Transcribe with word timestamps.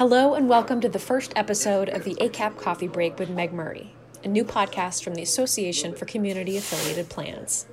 Hello, 0.00 0.32
and 0.32 0.48
welcome 0.48 0.80
to 0.80 0.88
the 0.88 0.98
first 0.98 1.30
episode 1.36 1.90
of 1.90 2.04
the 2.04 2.14
ACAP 2.14 2.56
Coffee 2.56 2.88
Break 2.88 3.18
with 3.18 3.28
Meg 3.28 3.52
Murray, 3.52 3.92
a 4.24 4.28
new 4.28 4.46
podcast 4.46 5.04
from 5.04 5.14
the 5.14 5.20
Association 5.20 5.94
for 5.94 6.06
Community 6.06 6.56
Affiliated 6.56 7.10
Plans. 7.10 7.66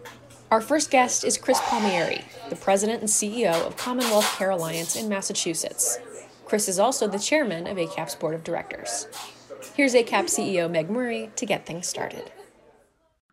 Our 0.51 0.59
first 0.59 0.91
guest 0.91 1.23
is 1.23 1.37
Chris 1.37 1.61
Palmieri, 1.61 2.25
the 2.49 2.57
president 2.57 2.99
and 2.99 3.09
CEO 3.09 3.65
of 3.65 3.77
Commonwealth 3.77 4.29
Care 4.37 4.49
Alliance 4.49 4.97
in 4.97 5.07
Massachusetts. 5.07 5.99
Chris 6.43 6.67
is 6.67 6.79
also 6.79 7.07
the 7.07 7.17
chairman 7.17 7.65
of 7.65 7.77
ACAP's 7.77 8.15
board 8.15 8.35
of 8.35 8.43
directors. 8.43 9.07
Here's 9.73 9.93
ACAP 9.93 10.25
CEO 10.25 10.69
Meg 10.69 10.89
Murray 10.89 11.31
to 11.37 11.45
get 11.45 11.65
things 11.65 11.87
started. 11.87 12.29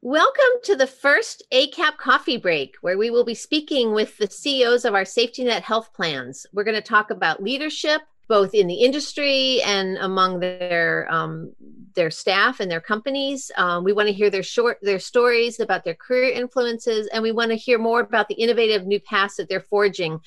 Welcome 0.02 0.60
to 0.62 0.76
the 0.76 0.86
first 0.86 1.42
ACAP 1.52 1.96
coffee 1.96 2.36
break, 2.36 2.76
where 2.80 2.96
we 2.96 3.10
will 3.10 3.24
be 3.24 3.34
speaking 3.34 3.92
with 3.92 4.16
the 4.18 4.30
CEOs 4.30 4.84
of 4.84 4.94
our 4.94 5.04
safety 5.04 5.42
net 5.42 5.64
health 5.64 5.92
plans. 5.92 6.46
We're 6.52 6.62
going 6.62 6.76
to 6.76 6.80
talk 6.80 7.10
about 7.10 7.42
leadership, 7.42 8.02
both 8.28 8.54
in 8.54 8.66
the 8.66 8.74
industry 8.74 9.60
and 9.62 9.98
among 9.98 10.40
their 10.40 11.06
um, 11.10 11.52
their 11.94 12.10
staff 12.10 12.60
and 12.60 12.70
their 12.70 12.80
companies. 12.80 13.50
Um, 13.56 13.84
we 13.84 13.92
want 13.92 14.08
to 14.08 14.14
hear 14.14 14.30
their 14.30 14.42
short 14.42 14.78
their 14.82 14.98
stories 14.98 15.60
about 15.60 15.84
their 15.84 15.94
career 15.94 16.32
influences, 16.32 17.08
and 17.08 17.22
we 17.22 17.32
want 17.32 17.50
to 17.50 17.56
hear 17.56 17.78
more 17.78 18.00
about 18.00 18.28
the 18.28 18.34
innovative 18.34 18.86
new 18.86 19.00
paths 19.00 19.36
that 19.36 19.48
they're 19.48 19.60
forging 19.60 20.20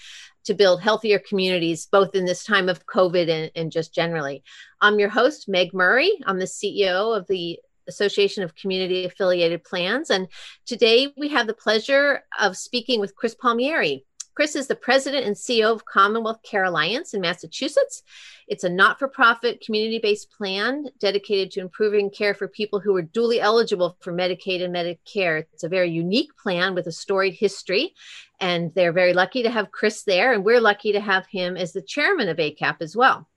to 0.45 0.53
build 0.53 0.81
healthier 0.81 1.19
communities, 1.19 1.87
both 1.91 2.15
in 2.15 2.25
this 2.25 2.43
time 2.43 2.69
of 2.69 2.85
COVID 2.85 3.29
and, 3.29 3.51
and 3.55 3.71
just 3.71 3.93
generally. 3.93 4.43
I'm 4.79 4.97
your 4.97 5.09
host, 5.09 5.49
Meg 5.49 5.73
Murray. 5.73 6.11
I'm 6.25 6.39
the 6.39 6.45
CEO 6.45 7.17
of 7.17 7.27
the 7.27 7.59
Association 7.87 8.43
of 8.43 8.55
Community 8.55 9.05
Affiliated 9.05 9.63
Plans. 9.63 10.09
And 10.09 10.27
today 10.65 11.13
we 11.17 11.29
have 11.29 11.47
the 11.47 11.53
pleasure 11.53 12.23
of 12.39 12.57
speaking 12.57 12.99
with 12.99 13.15
Chris 13.15 13.35
Palmieri. 13.35 14.05
Chris 14.37 14.55
is 14.55 14.67
the 14.67 14.75
president 14.75 15.25
and 15.25 15.35
CEO 15.35 15.73
of 15.73 15.83
Commonwealth 15.85 16.43
Care 16.43 16.65
Alliance 16.65 17.15
in 17.15 17.21
Massachusetts. 17.21 18.03
It's 18.47 18.63
a 18.63 18.69
not 18.69 18.99
for 18.99 19.07
profit, 19.07 19.61
community 19.61 19.97
based 19.97 20.29
plan 20.29 20.85
dedicated 20.99 21.49
to 21.49 21.59
improving 21.59 22.11
care 22.11 22.35
for 22.35 22.47
people 22.47 22.79
who 22.79 22.95
are 22.95 23.01
duly 23.01 23.41
eligible 23.41 23.97
for 23.99 24.13
Medicaid 24.13 24.63
and 24.63 24.75
Medicare. 24.75 25.45
It's 25.53 25.63
a 25.63 25.67
very 25.67 25.89
unique 25.89 26.37
plan 26.37 26.75
with 26.75 26.85
a 26.85 26.91
storied 26.91 27.33
history. 27.33 27.95
And 28.39 28.71
they're 28.75 28.93
very 28.93 29.13
lucky 29.13 29.41
to 29.41 29.49
have 29.49 29.71
Chris 29.71 30.03
there. 30.03 30.33
And 30.33 30.45
we're 30.45 30.61
lucky 30.61 30.91
to 30.91 31.01
have 31.01 31.25
him 31.25 31.57
as 31.57 31.73
the 31.73 31.81
chairman 31.81 32.29
of 32.29 32.37
ACAP 32.37 32.75
as 32.81 32.95
well. 32.95 33.27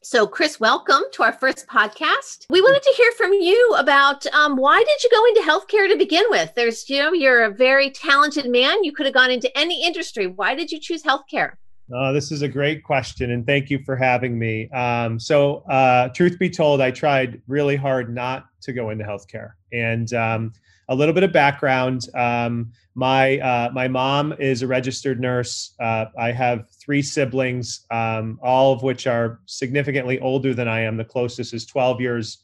So, 0.00 0.28
Chris, 0.28 0.60
welcome 0.60 1.02
to 1.14 1.24
our 1.24 1.32
first 1.32 1.66
podcast. 1.66 2.46
We 2.50 2.60
wanted 2.60 2.84
to 2.84 2.94
hear 2.96 3.10
from 3.12 3.32
you 3.32 3.74
about 3.76 4.24
um, 4.28 4.56
why 4.56 4.78
did 4.78 5.02
you 5.02 5.10
go 5.10 5.26
into 5.26 5.40
healthcare 5.40 5.90
to 5.90 5.98
begin 5.98 6.24
with? 6.30 6.54
There's, 6.54 6.88
you 6.88 7.00
know, 7.00 7.12
you're 7.12 7.42
a 7.42 7.50
very 7.50 7.90
talented 7.90 8.48
man. 8.48 8.84
You 8.84 8.92
could 8.92 9.06
have 9.06 9.14
gone 9.14 9.32
into 9.32 9.50
any 9.58 9.84
industry. 9.84 10.28
Why 10.28 10.54
did 10.54 10.70
you 10.70 10.78
choose 10.78 11.02
healthcare? 11.02 11.54
Uh, 11.92 12.12
this 12.12 12.30
is 12.30 12.42
a 12.42 12.48
great 12.48 12.84
question, 12.84 13.32
and 13.32 13.44
thank 13.44 13.70
you 13.70 13.80
for 13.84 13.96
having 13.96 14.38
me. 14.38 14.70
Um, 14.70 15.18
so, 15.18 15.64
uh, 15.68 16.10
truth 16.10 16.38
be 16.38 16.48
told, 16.48 16.80
I 16.80 16.92
tried 16.92 17.42
really 17.48 17.76
hard 17.76 18.14
not 18.14 18.46
to 18.60 18.72
go 18.72 18.90
into 18.90 19.04
healthcare, 19.04 19.54
and 19.72 20.12
um, 20.12 20.52
a 20.88 20.94
little 20.94 21.14
bit 21.14 21.22
of 21.22 21.32
background. 21.32 22.06
Um, 22.14 22.72
my 22.94 23.38
uh, 23.38 23.70
my 23.72 23.86
mom 23.86 24.34
is 24.38 24.62
a 24.62 24.66
registered 24.66 25.20
nurse. 25.20 25.74
Uh, 25.78 26.06
I 26.18 26.32
have 26.32 26.68
three 26.70 27.02
siblings, 27.02 27.86
um, 27.90 28.38
all 28.42 28.72
of 28.72 28.82
which 28.82 29.06
are 29.06 29.40
significantly 29.46 30.18
older 30.20 30.54
than 30.54 30.66
I 30.66 30.80
am. 30.80 30.96
The 30.96 31.04
closest 31.04 31.54
is 31.54 31.66
12 31.66 32.00
years 32.00 32.38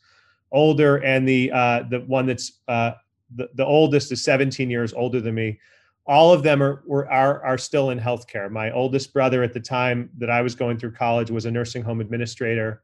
older, 0.52 0.98
and 0.98 1.26
the 1.26 1.50
uh, 1.52 1.82
the 1.90 2.00
one 2.00 2.26
that's 2.26 2.60
uh, 2.68 2.92
the, 3.34 3.48
the 3.54 3.64
oldest 3.64 4.12
is 4.12 4.22
17 4.22 4.70
years 4.70 4.92
older 4.92 5.20
than 5.20 5.34
me. 5.34 5.58
All 6.06 6.34
of 6.34 6.42
them 6.42 6.62
are, 6.62 6.82
were, 6.86 7.10
are 7.10 7.42
are 7.42 7.58
still 7.58 7.90
in 7.90 7.98
healthcare. 7.98 8.50
My 8.50 8.70
oldest 8.70 9.12
brother 9.12 9.42
at 9.42 9.54
the 9.54 9.60
time 9.60 10.10
that 10.18 10.30
I 10.30 10.42
was 10.42 10.54
going 10.54 10.78
through 10.78 10.92
college 10.92 11.30
was 11.30 11.46
a 11.46 11.50
nursing 11.50 11.82
home 11.82 12.00
administrator. 12.00 12.82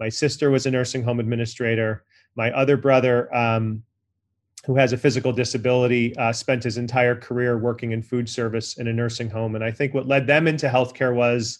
My 0.00 0.08
sister 0.08 0.50
was 0.50 0.66
a 0.66 0.70
nursing 0.70 1.02
home 1.02 1.20
administrator. 1.20 2.04
My 2.34 2.50
other 2.50 2.76
brother 2.76 3.32
um, 3.32 3.84
who 4.66 4.74
has 4.76 4.92
a 4.92 4.96
physical 4.96 5.32
disability, 5.32 6.16
uh, 6.16 6.32
spent 6.32 6.64
his 6.64 6.78
entire 6.78 7.14
career 7.14 7.58
working 7.58 7.92
in 7.92 8.02
food 8.02 8.28
service 8.28 8.78
in 8.78 8.88
a 8.88 8.92
nursing 8.92 9.28
home. 9.28 9.54
And 9.54 9.64
I 9.64 9.70
think 9.70 9.92
what 9.92 10.06
led 10.06 10.26
them 10.26 10.48
into 10.48 10.68
healthcare 10.68 11.14
was 11.14 11.58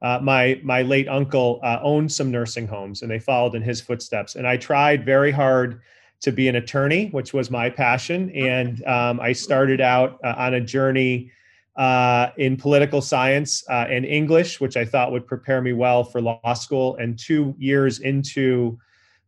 uh, 0.00 0.18
my 0.22 0.60
my 0.62 0.82
late 0.82 1.08
uncle 1.08 1.60
uh, 1.62 1.78
owned 1.82 2.10
some 2.10 2.30
nursing 2.30 2.66
homes, 2.66 3.02
and 3.02 3.10
they 3.10 3.18
followed 3.18 3.54
in 3.54 3.62
his 3.62 3.80
footsteps. 3.80 4.36
And 4.36 4.46
I 4.46 4.56
tried 4.56 5.04
very 5.04 5.32
hard 5.32 5.80
to 6.20 6.32
be 6.32 6.48
an 6.48 6.56
attorney, 6.56 7.08
which 7.10 7.32
was 7.32 7.50
my 7.50 7.70
passion. 7.70 8.30
And 8.30 8.84
um, 8.86 9.20
I 9.20 9.32
started 9.32 9.80
out 9.80 10.18
uh, 10.24 10.34
on 10.36 10.54
a 10.54 10.60
journey 10.60 11.30
uh, 11.76 12.30
in 12.38 12.56
political 12.56 13.00
science 13.00 13.62
uh, 13.68 13.86
and 13.88 14.04
English, 14.04 14.60
which 14.60 14.76
I 14.76 14.84
thought 14.84 15.12
would 15.12 15.26
prepare 15.26 15.62
me 15.62 15.72
well 15.72 16.02
for 16.02 16.20
law 16.20 16.54
school. 16.54 16.96
And 16.96 17.18
two 17.18 17.54
years 17.58 18.00
into 18.00 18.78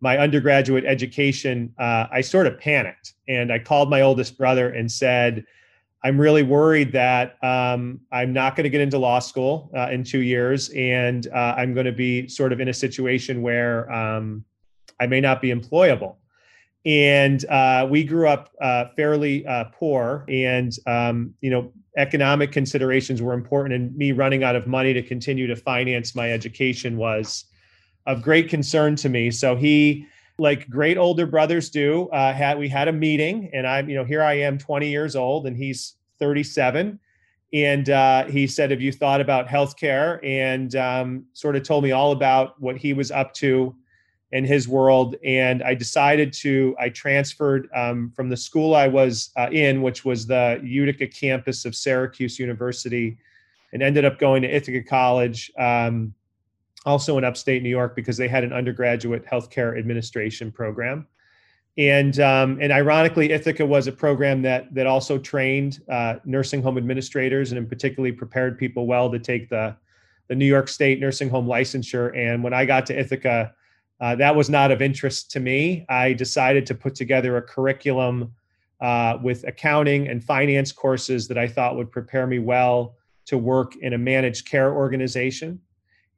my 0.00 0.18
undergraduate 0.18 0.84
education, 0.84 1.74
uh, 1.78 2.06
I 2.10 2.20
sort 2.22 2.46
of 2.46 2.58
panicked 2.58 3.14
and 3.28 3.52
I 3.52 3.58
called 3.58 3.90
my 3.90 4.00
oldest 4.00 4.38
brother 4.38 4.70
and 4.70 4.90
said, 4.90 5.44
I'm 6.02 6.18
really 6.18 6.42
worried 6.42 6.92
that 6.92 7.42
um, 7.44 8.00
I'm 8.10 8.32
not 8.32 8.56
going 8.56 8.64
to 8.64 8.70
get 8.70 8.80
into 8.80 8.98
law 8.98 9.18
school 9.18 9.70
uh, 9.76 9.90
in 9.90 10.02
two 10.02 10.20
years, 10.20 10.70
and 10.70 11.26
uh, 11.28 11.54
I'm 11.58 11.74
going 11.74 11.84
to 11.84 11.92
be 11.92 12.26
sort 12.26 12.52
of 12.52 12.60
in 12.60 12.68
a 12.68 12.72
situation 12.74 13.42
where 13.42 13.90
um, 13.92 14.44
I 14.98 15.06
may 15.06 15.20
not 15.20 15.42
be 15.42 15.52
employable. 15.52 16.16
And 16.86 17.44
uh, 17.46 17.86
we 17.90 18.04
grew 18.04 18.28
up 18.28 18.50
uh, 18.62 18.86
fairly 18.96 19.46
uh, 19.46 19.64
poor, 19.74 20.24
and 20.28 20.74
um, 20.86 21.34
you 21.42 21.50
know, 21.50 21.70
economic 21.98 22.50
considerations 22.50 23.20
were 23.20 23.34
important. 23.34 23.74
And 23.74 23.94
me 23.94 24.12
running 24.12 24.42
out 24.42 24.56
of 24.56 24.66
money 24.66 24.94
to 24.94 25.02
continue 25.02 25.46
to 25.48 25.56
finance 25.56 26.14
my 26.14 26.32
education 26.32 26.96
was 26.96 27.44
of 28.10 28.22
great 28.22 28.48
concern 28.48 28.96
to 28.96 29.08
me. 29.08 29.30
So 29.30 29.54
he, 29.54 30.06
like 30.38 30.68
great 30.68 30.98
older 30.98 31.26
brothers 31.26 31.70
do, 31.70 32.08
uh, 32.08 32.32
had 32.32 32.58
we 32.58 32.68
had 32.68 32.88
a 32.88 32.92
meeting, 32.92 33.50
and 33.52 33.66
I'm, 33.66 33.88
you 33.88 33.94
know, 33.94 34.04
here 34.04 34.22
I 34.22 34.34
am, 34.34 34.58
20 34.58 34.88
years 34.88 35.14
old, 35.14 35.46
and 35.46 35.56
he's 35.56 35.94
37, 36.18 36.98
and 37.52 37.90
uh, 37.90 38.24
he 38.26 38.46
said, 38.46 38.70
"Have 38.70 38.80
you 38.80 38.90
thought 38.90 39.20
about 39.20 39.46
healthcare?" 39.46 40.18
And 40.24 40.74
um, 40.76 41.24
sort 41.34 41.56
of 41.56 41.62
told 41.62 41.84
me 41.84 41.92
all 41.92 42.12
about 42.12 42.60
what 42.60 42.76
he 42.76 42.92
was 42.92 43.10
up 43.10 43.32
to 43.34 43.74
in 44.32 44.44
his 44.44 44.68
world. 44.68 45.16
And 45.24 45.62
I 45.62 45.74
decided 45.74 46.32
to, 46.34 46.76
I 46.78 46.88
transferred 46.88 47.68
um, 47.74 48.12
from 48.14 48.28
the 48.28 48.36
school 48.36 48.76
I 48.76 48.86
was 48.86 49.30
uh, 49.36 49.48
in, 49.50 49.82
which 49.82 50.04
was 50.04 50.26
the 50.26 50.60
Utica 50.62 51.08
campus 51.08 51.64
of 51.64 51.74
Syracuse 51.74 52.38
University, 52.38 53.18
and 53.72 53.82
ended 53.82 54.04
up 54.04 54.18
going 54.18 54.42
to 54.42 54.48
Ithaca 54.48 54.82
College. 54.82 55.50
Um, 55.58 56.14
also 56.86 57.18
in 57.18 57.24
upstate 57.24 57.62
New 57.62 57.68
York 57.68 57.94
because 57.94 58.16
they 58.16 58.28
had 58.28 58.44
an 58.44 58.52
undergraduate 58.52 59.24
healthcare 59.24 59.78
administration 59.78 60.50
program. 60.50 61.06
And 61.78 62.18
um, 62.20 62.58
and 62.60 62.72
ironically, 62.72 63.30
Ithaca 63.30 63.64
was 63.64 63.86
a 63.86 63.92
program 63.92 64.42
that 64.42 64.74
that 64.74 64.86
also 64.86 65.18
trained 65.18 65.80
uh, 65.88 66.16
nursing 66.24 66.62
home 66.62 66.76
administrators 66.76 67.52
and 67.52 67.58
in 67.58 67.66
particularly 67.66 68.12
prepared 68.12 68.58
people 68.58 68.86
well 68.86 69.10
to 69.10 69.18
take 69.18 69.48
the 69.48 69.76
the 70.28 70.34
New 70.34 70.46
York 70.46 70.68
State 70.68 71.00
nursing 71.00 71.28
home 71.28 71.46
licensure. 71.46 72.16
And 72.16 72.42
when 72.42 72.52
I 72.52 72.64
got 72.64 72.86
to 72.86 72.98
Ithaca, 72.98 73.52
uh, 74.00 74.14
that 74.16 74.34
was 74.34 74.48
not 74.48 74.70
of 74.70 74.80
interest 74.80 75.30
to 75.32 75.40
me. 75.40 75.84
I 75.88 76.12
decided 76.12 76.66
to 76.66 76.74
put 76.74 76.94
together 76.94 77.36
a 77.36 77.42
curriculum 77.42 78.32
uh, 78.80 79.18
with 79.22 79.46
accounting 79.46 80.08
and 80.08 80.22
finance 80.22 80.72
courses 80.72 81.28
that 81.28 81.36
I 81.36 81.46
thought 81.46 81.76
would 81.76 81.90
prepare 81.90 82.26
me 82.26 82.38
well 82.38 82.96
to 83.26 83.38
work 83.38 83.76
in 83.76 83.92
a 83.92 83.98
managed 83.98 84.48
care 84.48 84.72
organization. 84.72 85.60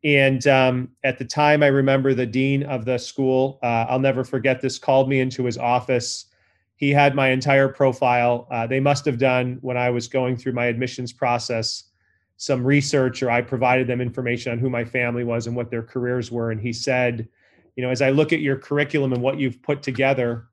And 0.05 0.45
um, 0.49 0.89
at 1.05 1.19
the 1.19 1.25
time, 1.25 1.63
I 1.63 1.69
remember 1.69 2.13
the 2.13 2.27
dean 2.27 2.65
of 2.65 2.85
the 2.85 2.99
school, 2.99 3.59
uh, 3.63 3.87
I'll 3.89 4.01
never 4.01 4.25
forget 4.25 4.61
this, 4.61 4.79
called 4.79 5.09
me 5.09 5.21
into 5.21 5.45
his 5.45 5.59
office. 5.59 6.27
He 6.75 6.91
had 6.91 7.15
my 7.15 7.29
entire 7.29 7.69
profile. 7.69 8.49
Uh, 8.51 8.67
they 8.67 8.81
must 8.81 9.05
have 9.05 9.19
done, 9.19 9.59
when 9.61 9.77
I 9.77 9.91
was 9.91 10.09
going 10.09 10.37
through 10.37 10.55
my 10.55 10.67
admissions 10.67 11.13
process, 11.13 11.85
some 12.37 12.65
research, 12.65 13.23
or 13.23 13.31
I 13.31 13.43
provided 13.43 13.87
them 13.87 14.01
information 14.01 14.51
on 14.51 14.59
who 14.59 14.69
my 14.69 14.85
family 14.85 15.23
was 15.23 15.47
and 15.47 15.55
what 15.55 15.71
their 15.71 15.85
careers 15.85 16.33
were. 16.33 16.51
And 16.51 16.61
he 16.61 16.73
said, 16.73 17.29
You 17.77 17.85
know, 17.85 17.91
as 17.91 18.03
I 18.03 18.11
look 18.11 18.33
at 18.33 18.41
your 18.41 18.57
curriculum 18.57 19.13
and 19.13 19.23
what 19.23 19.39
you've 19.39 19.63
put 19.63 19.85
together, 19.85 20.49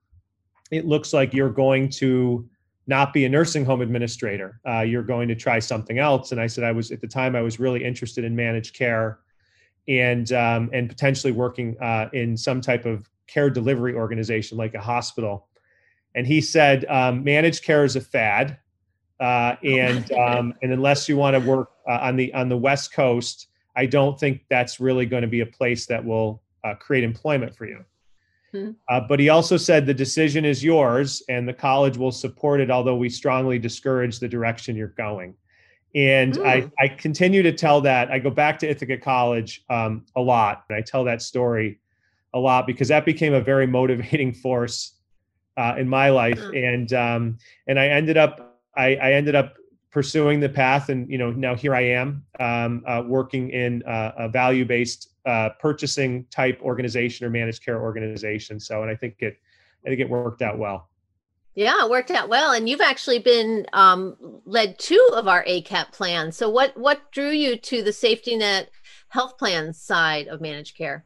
it 0.69 0.85
looks 0.85 1.13
like 1.13 1.33
you're 1.33 1.49
going 1.49 1.89
to 1.89 2.47
not 2.85 3.11
be 3.11 3.25
a 3.25 3.29
nursing 3.29 3.65
home 3.65 3.81
administrator. 3.81 4.59
Uh, 4.67 4.81
you're 4.81 5.01
going 5.01 5.27
to 5.29 5.35
try 5.35 5.57
something 5.57 5.97
else. 5.97 6.31
And 6.31 6.39
I 6.39 6.45
said, 6.45 6.63
I 6.63 6.71
was 6.71 6.91
at 6.91 7.01
the 7.01 7.07
time, 7.07 7.35
I 7.35 7.41
was 7.41 7.59
really 7.59 7.83
interested 7.83 8.23
in 8.23 8.35
managed 8.35 8.75
care 8.75 9.19
and 9.89 10.31
um, 10.31 10.69
and 10.71 10.87
potentially 10.87 11.33
working 11.33 11.75
uh, 11.81 12.09
in 12.13 12.37
some 12.37 12.61
type 12.61 12.85
of 12.85 13.09
care 13.27 13.49
delivery 13.49 13.95
organization 13.95 14.57
like 14.57 14.75
a 14.75 14.79
hospital. 14.79 15.47
And 16.15 16.25
he 16.25 16.41
said, 16.41 16.85
um, 16.85 17.23
managed 17.23 17.63
care 17.63 17.83
is 17.83 17.95
a 17.95 18.01
fad, 18.01 18.57
uh, 19.19 19.55
and 19.63 20.11
um, 20.13 20.53
and 20.61 20.71
unless 20.71 21.09
you 21.09 21.17
want 21.17 21.35
to 21.35 21.39
work 21.39 21.71
uh, 21.87 21.99
on 22.01 22.15
the 22.15 22.33
on 22.33 22.49
the 22.49 22.57
West 22.57 22.93
Coast, 22.93 23.47
I 23.75 23.87
don't 23.87 24.19
think 24.19 24.41
that's 24.49 24.79
really 24.79 25.05
going 25.05 25.23
to 25.23 25.27
be 25.27 25.41
a 25.41 25.45
place 25.45 25.87
that 25.87 26.03
will 26.05 26.41
uh, 26.63 26.75
create 26.75 27.03
employment 27.03 27.55
for 27.55 27.65
you. 27.65 27.83
Hmm. 28.51 28.71
Uh, 28.87 29.01
but 29.01 29.19
he 29.19 29.29
also 29.29 29.57
said 29.57 29.85
the 29.85 29.93
decision 29.93 30.45
is 30.45 30.63
yours, 30.63 31.23
and 31.29 31.47
the 31.47 31.53
college 31.53 31.97
will 31.97 32.11
support 32.11 32.61
it, 32.61 32.71
although 32.71 32.95
we 32.95 33.09
strongly 33.09 33.59
discourage 33.59 34.19
the 34.19 34.27
direction 34.27 34.75
you're 34.75 34.87
going. 34.89 35.35
And 35.95 36.33
mm. 36.35 36.45
I, 36.45 36.69
I 36.79 36.87
continue 36.87 37.41
to 37.41 37.51
tell 37.51 37.81
that. 37.81 38.11
I 38.11 38.19
go 38.19 38.29
back 38.29 38.59
to 38.59 38.69
Ithaca 38.69 38.97
College 38.97 39.63
um, 39.69 40.05
a 40.15 40.21
lot, 40.21 40.65
and 40.69 40.77
I 40.77 40.81
tell 40.81 41.03
that 41.05 41.21
story 41.21 41.79
a 42.33 42.39
lot 42.39 42.67
because 42.67 42.89
that 42.89 43.05
became 43.05 43.33
a 43.33 43.41
very 43.41 43.65
motivating 43.79 44.33
force 44.33 44.93
uh, 45.57 45.75
in 45.77 45.89
my 45.89 46.09
life. 46.09 46.41
And 46.53 46.91
um, 46.93 47.37
and 47.67 47.79
I 47.79 47.87
ended 47.87 48.17
up 48.17 48.59
I, 48.77 48.95
I, 48.95 49.13
ended 49.13 49.35
up 49.35 49.55
pursuing 49.91 50.39
the 50.39 50.49
path, 50.49 50.89
and 50.89 51.09
you 51.09 51.17
know 51.17 51.31
now 51.31 51.55
here 51.55 51.73
I 51.73 51.81
am 51.81 52.23
um, 52.39 52.83
uh, 52.85 53.03
working 53.05 53.49
in 53.49 53.83
uh, 53.83 54.11
a 54.17 54.29
value 54.29 54.65
based 54.65 55.09
uh, 55.25 55.49
purchasing 55.59 56.25
type 56.31 56.61
organization 56.61 57.25
or 57.25 57.29
managed 57.29 57.63
care 57.63 57.81
organization. 57.81 58.59
So, 58.59 58.83
and 58.83 58.91
I 58.91 58.95
think 58.95 59.15
it 59.19 59.37
I 59.85 59.89
think 59.89 59.99
it 59.99 60.09
worked 60.09 60.41
out 60.41 60.57
well. 60.57 60.88
Yeah, 61.55 61.83
it 61.83 61.89
worked 61.89 62.11
out 62.11 62.29
well. 62.29 62.51
And 62.53 62.69
you've 62.69 62.81
actually 62.81 63.19
been 63.19 63.65
um, 63.73 64.15
led 64.45 64.79
two 64.79 65.09
of 65.13 65.27
our 65.27 65.43
ACAP 65.43 65.91
plans. 65.91 66.37
So 66.37 66.49
what 66.49 66.77
what 66.77 67.11
drew 67.11 67.31
you 67.31 67.57
to 67.57 67.81
the 67.83 67.93
safety 67.93 68.37
net 68.37 68.69
health 69.09 69.37
plan 69.37 69.73
side 69.73 70.27
of 70.27 70.41
managed 70.41 70.77
care? 70.77 71.05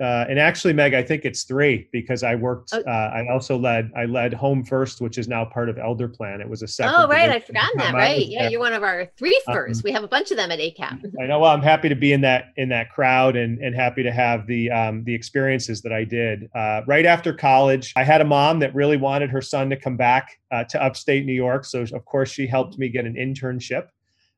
Uh, 0.00 0.24
and 0.28 0.40
actually, 0.40 0.72
Meg, 0.72 0.92
I 0.92 1.04
think 1.04 1.24
it's 1.24 1.44
three 1.44 1.88
because 1.92 2.24
I 2.24 2.34
worked. 2.34 2.72
Uh, 2.72 2.80
I 2.88 3.28
also 3.30 3.56
led. 3.56 3.92
I 3.96 4.06
led 4.06 4.34
Home 4.34 4.64
First, 4.64 5.00
which 5.00 5.18
is 5.18 5.28
now 5.28 5.44
part 5.44 5.68
of 5.68 5.78
Elder 5.78 6.08
Plan. 6.08 6.40
It 6.40 6.48
was 6.48 6.62
a 6.62 6.66
separate. 6.66 7.04
Oh, 7.04 7.08
right, 7.08 7.30
I'd 7.30 7.44
forgotten 7.44 7.78
that. 7.78 7.94
Right, 8.04 8.26
yeah, 8.26 8.48
you're 8.48 8.60
one 8.60 8.72
of 8.72 8.82
our 8.82 9.08
three 9.16 9.40
um, 9.46 9.54
first. 9.54 9.78
Um, 9.78 9.82
we 9.84 9.92
have 9.92 10.02
a 10.02 10.08
bunch 10.08 10.32
of 10.32 10.36
them 10.36 10.50
at 10.50 10.58
ACAP. 10.58 11.12
I 11.22 11.26
know. 11.26 11.38
Well, 11.38 11.52
I'm 11.52 11.62
happy 11.62 11.88
to 11.88 11.94
be 11.94 12.12
in 12.12 12.22
that 12.22 12.46
in 12.56 12.68
that 12.70 12.90
crowd, 12.90 13.36
and 13.36 13.58
and 13.60 13.74
happy 13.74 14.02
to 14.02 14.10
have 14.10 14.48
the 14.48 14.68
um, 14.70 15.04
the 15.04 15.14
experiences 15.14 15.80
that 15.82 15.92
I 15.92 16.02
did. 16.02 16.50
Uh, 16.56 16.80
right 16.88 17.06
after 17.06 17.32
college, 17.32 17.92
I 17.94 18.02
had 18.02 18.20
a 18.20 18.24
mom 18.24 18.58
that 18.60 18.74
really 18.74 18.96
wanted 18.96 19.30
her 19.30 19.40
son 19.40 19.70
to 19.70 19.76
come 19.76 19.96
back 19.96 20.40
uh, 20.50 20.64
to 20.64 20.82
upstate 20.82 21.24
New 21.24 21.32
York, 21.32 21.64
so 21.64 21.82
of 21.82 22.04
course 22.04 22.32
she 22.32 22.48
helped 22.48 22.78
me 22.78 22.88
get 22.88 23.04
an 23.04 23.14
internship. 23.14 23.86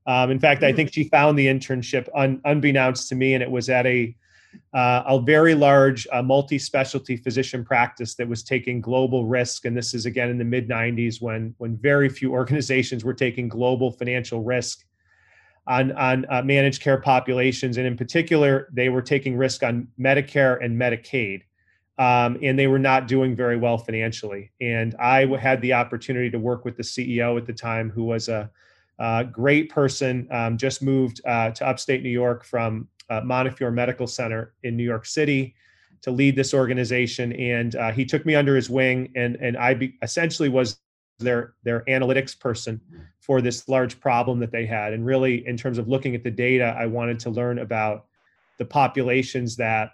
Um, 0.07 0.31
in 0.31 0.39
fact, 0.39 0.63
I 0.63 0.71
hmm. 0.71 0.77
think 0.77 0.93
she 0.93 1.09
found 1.09 1.39
the 1.39 1.47
internship 1.47 2.09
un, 2.15 2.43
unbeknownst 2.45 3.09
to 3.09 3.15
me, 3.15 3.33
and 3.33 3.43
it 3.43 3.51
was 3.51 3.71
at 3.71 3.87
a 3.87 4.15
uh, 4.75 5.03
a 5.07 5.21
very 5.21 5.55
large 5.55 6.07
uh, 6.13 6.23
multi-specialty 6.23 7.17
physician 7.17 7.65
practice 7.65 8.15
that 8.17 8.29
was 8.29 8.43
taking 8.43 8.81
global 8.81 9.27
risk. 9.27 9.65
And 9.65 9.77
this 9.77 9.95
is 9.95 10.07
again 10.07 10.29
in 10.29 10.39
the 10.39 10.45
mid 10.45 10.69
90s 10.69 11.21
when 11.21 11.55
when 11.59 11.77
very 11.77 12.09
few 12.09 12.33
organizations 12.41 13.05
were 13.05 13.15
taking 13.15 13.49
global 13.49 13.91
financial 13.91 14.43
risk 14.43 14.85
on 15.67 15.93
on 15.93 16.27
uh, 16.29 16.43
managed 16.43 16.83
care 16.83 17.01
populations. 17.01 17.77
And 17.77 17.87
in 17.87 17.97
particular 17.97 18.69
they 18.73 18.89
were 18.89 19.03
taking 19.03 19.37
risk 19.37 19.63
on 19.63 19.89
medicare 19.99 20.65
and 20.65 20.81
medicaid 20.81 21.43
um, 21.99 22.39
and 22.43 22.59
they 22.59 22.67
were 22.67 22.79
not 22.79 23.09
doing 23.09 23.35
very 23.35 23.57
well 23.57 23.79
financially. 23.79 24.51
And 24.61 24.95
i 24.99 25.27
had 25.41 25.61
the 25.63 25.73
opportunity 25.73 26.31
to 26.31 26.39
work 26.39 26.65
with 26.65 26.77
the 26.77 26.83
ceo 26.83 27.37
at 27.39 27.47
the 27.47 27.53
time 27.53 27.91
who 27.91 28.05
was 28.05 28.29
a, 28.29 28.51
great 29.31 29.69
person 29.69 30.27
um, 30.31 30.57
just 30.57 30.83
moved 30.83 31.21
uh, 31.27 31.51
to 31.51 31.67
upstate 31.67 32.03
new 32.03 32.09
york 32.09 32.45
from 32.45 32.89
uh, 33.11 33.21
Montefiore 33.23 33.71
Medical 33.71 34.07
Center 34.07 34.55
in 34.63 34.77
New 34.77 34.85
York 34.85 35.07
City 35.07 35.55
to 36.03 36.11
lead 36.11 36.37
this 36.37 36.55
organization. 36.55 37.33
And 37.33 37.75
uh, 37.77 37.93
he 37.93 38.05
took 38.05 38.27
me 38.27 38.35
under 38.35 38.55
his 38.55 38.71
wing, 38.71 39.13
and 39.17 39.37
and 39.37 39.57
I 39.57 39.75
be, 39.75 39.95
essentially 40.03 40.49
was 40.49 40.79
their 41.19 41.55
their 41.65 41.81
analytics 41.89 42.39
person 42.39 42.81
for 43.21 43.41
this 43.41 43.69
large 43.69 43.99
problem 44.01 44.39
that 44.41 44.53
they 44.53 44.67
had. 44.67 44.93
And 44.93 45.05
really, 45.05 45.47
in 45.47 45.57
terms 45.57 45.79
of 45.79 45.89
looking 45.89 46.15
at 46.15 46.23
the 46.23 46.31
data, 46.31 46.77
I 46.79 46.87
wanted 46.87 47.19
to 47.21 47.31
learn 47.31 47.59
about 47.59 48.07
the 48.59 48.65
populations 48.65 49.57
that 49.57 49.93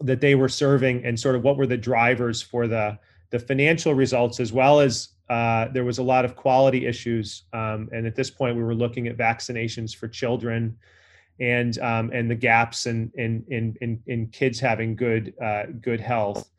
that 0.00 0.20
they 0.20 0.34
were 0.34 0.48
serving 0.48 1.04
and 1.04 1.18
sort 1.18 1.34
of 1.34 1.42
what 1.42 1.56
were 1.56 1.66
the 1.66 1.76
drivers 1.76 2.40
for 2.40 2.66
the 2.66 2.98
the 3.30 3.38
financial 3.38 3.94
results 3.94 4.40
as 4.40 4.52
well 4.52 4.80
as 4.80 5.10
uh, 5.28 5.68
there 5.68 5.84
was 5.84 5.98
a 5.98 6.02
lot 6.02 6.24
of 6.24 6.34
quality 6.36 6.86
issues 6.86 7.42
um, 7.52 7.88
and 7.92 8.06
at 8.06 8.14
this 8.14 8.30
point 8.30 8.56
we 8.56 8.62
were 8.62 8.74
looking 8.74 9.08
at 9.08 9.16
vaccinations 9.16 9.94
for 9.94 10.08
children 10.08 10.76
and 11.40 11.78
um, 11.78 12.10
and 12.12 12.30
the 12.30 12.34
gaps 12.34 12.86
in 12.86 13.10
in 13.14 13.44
in 13.80 14.02
in, 14.06 14.26
kids 14.28 14.58
having 14.58 14.96
good 14.96 15.34
uh, 15.42 15.64
good 15.80 16.00
health. 16.00 16.50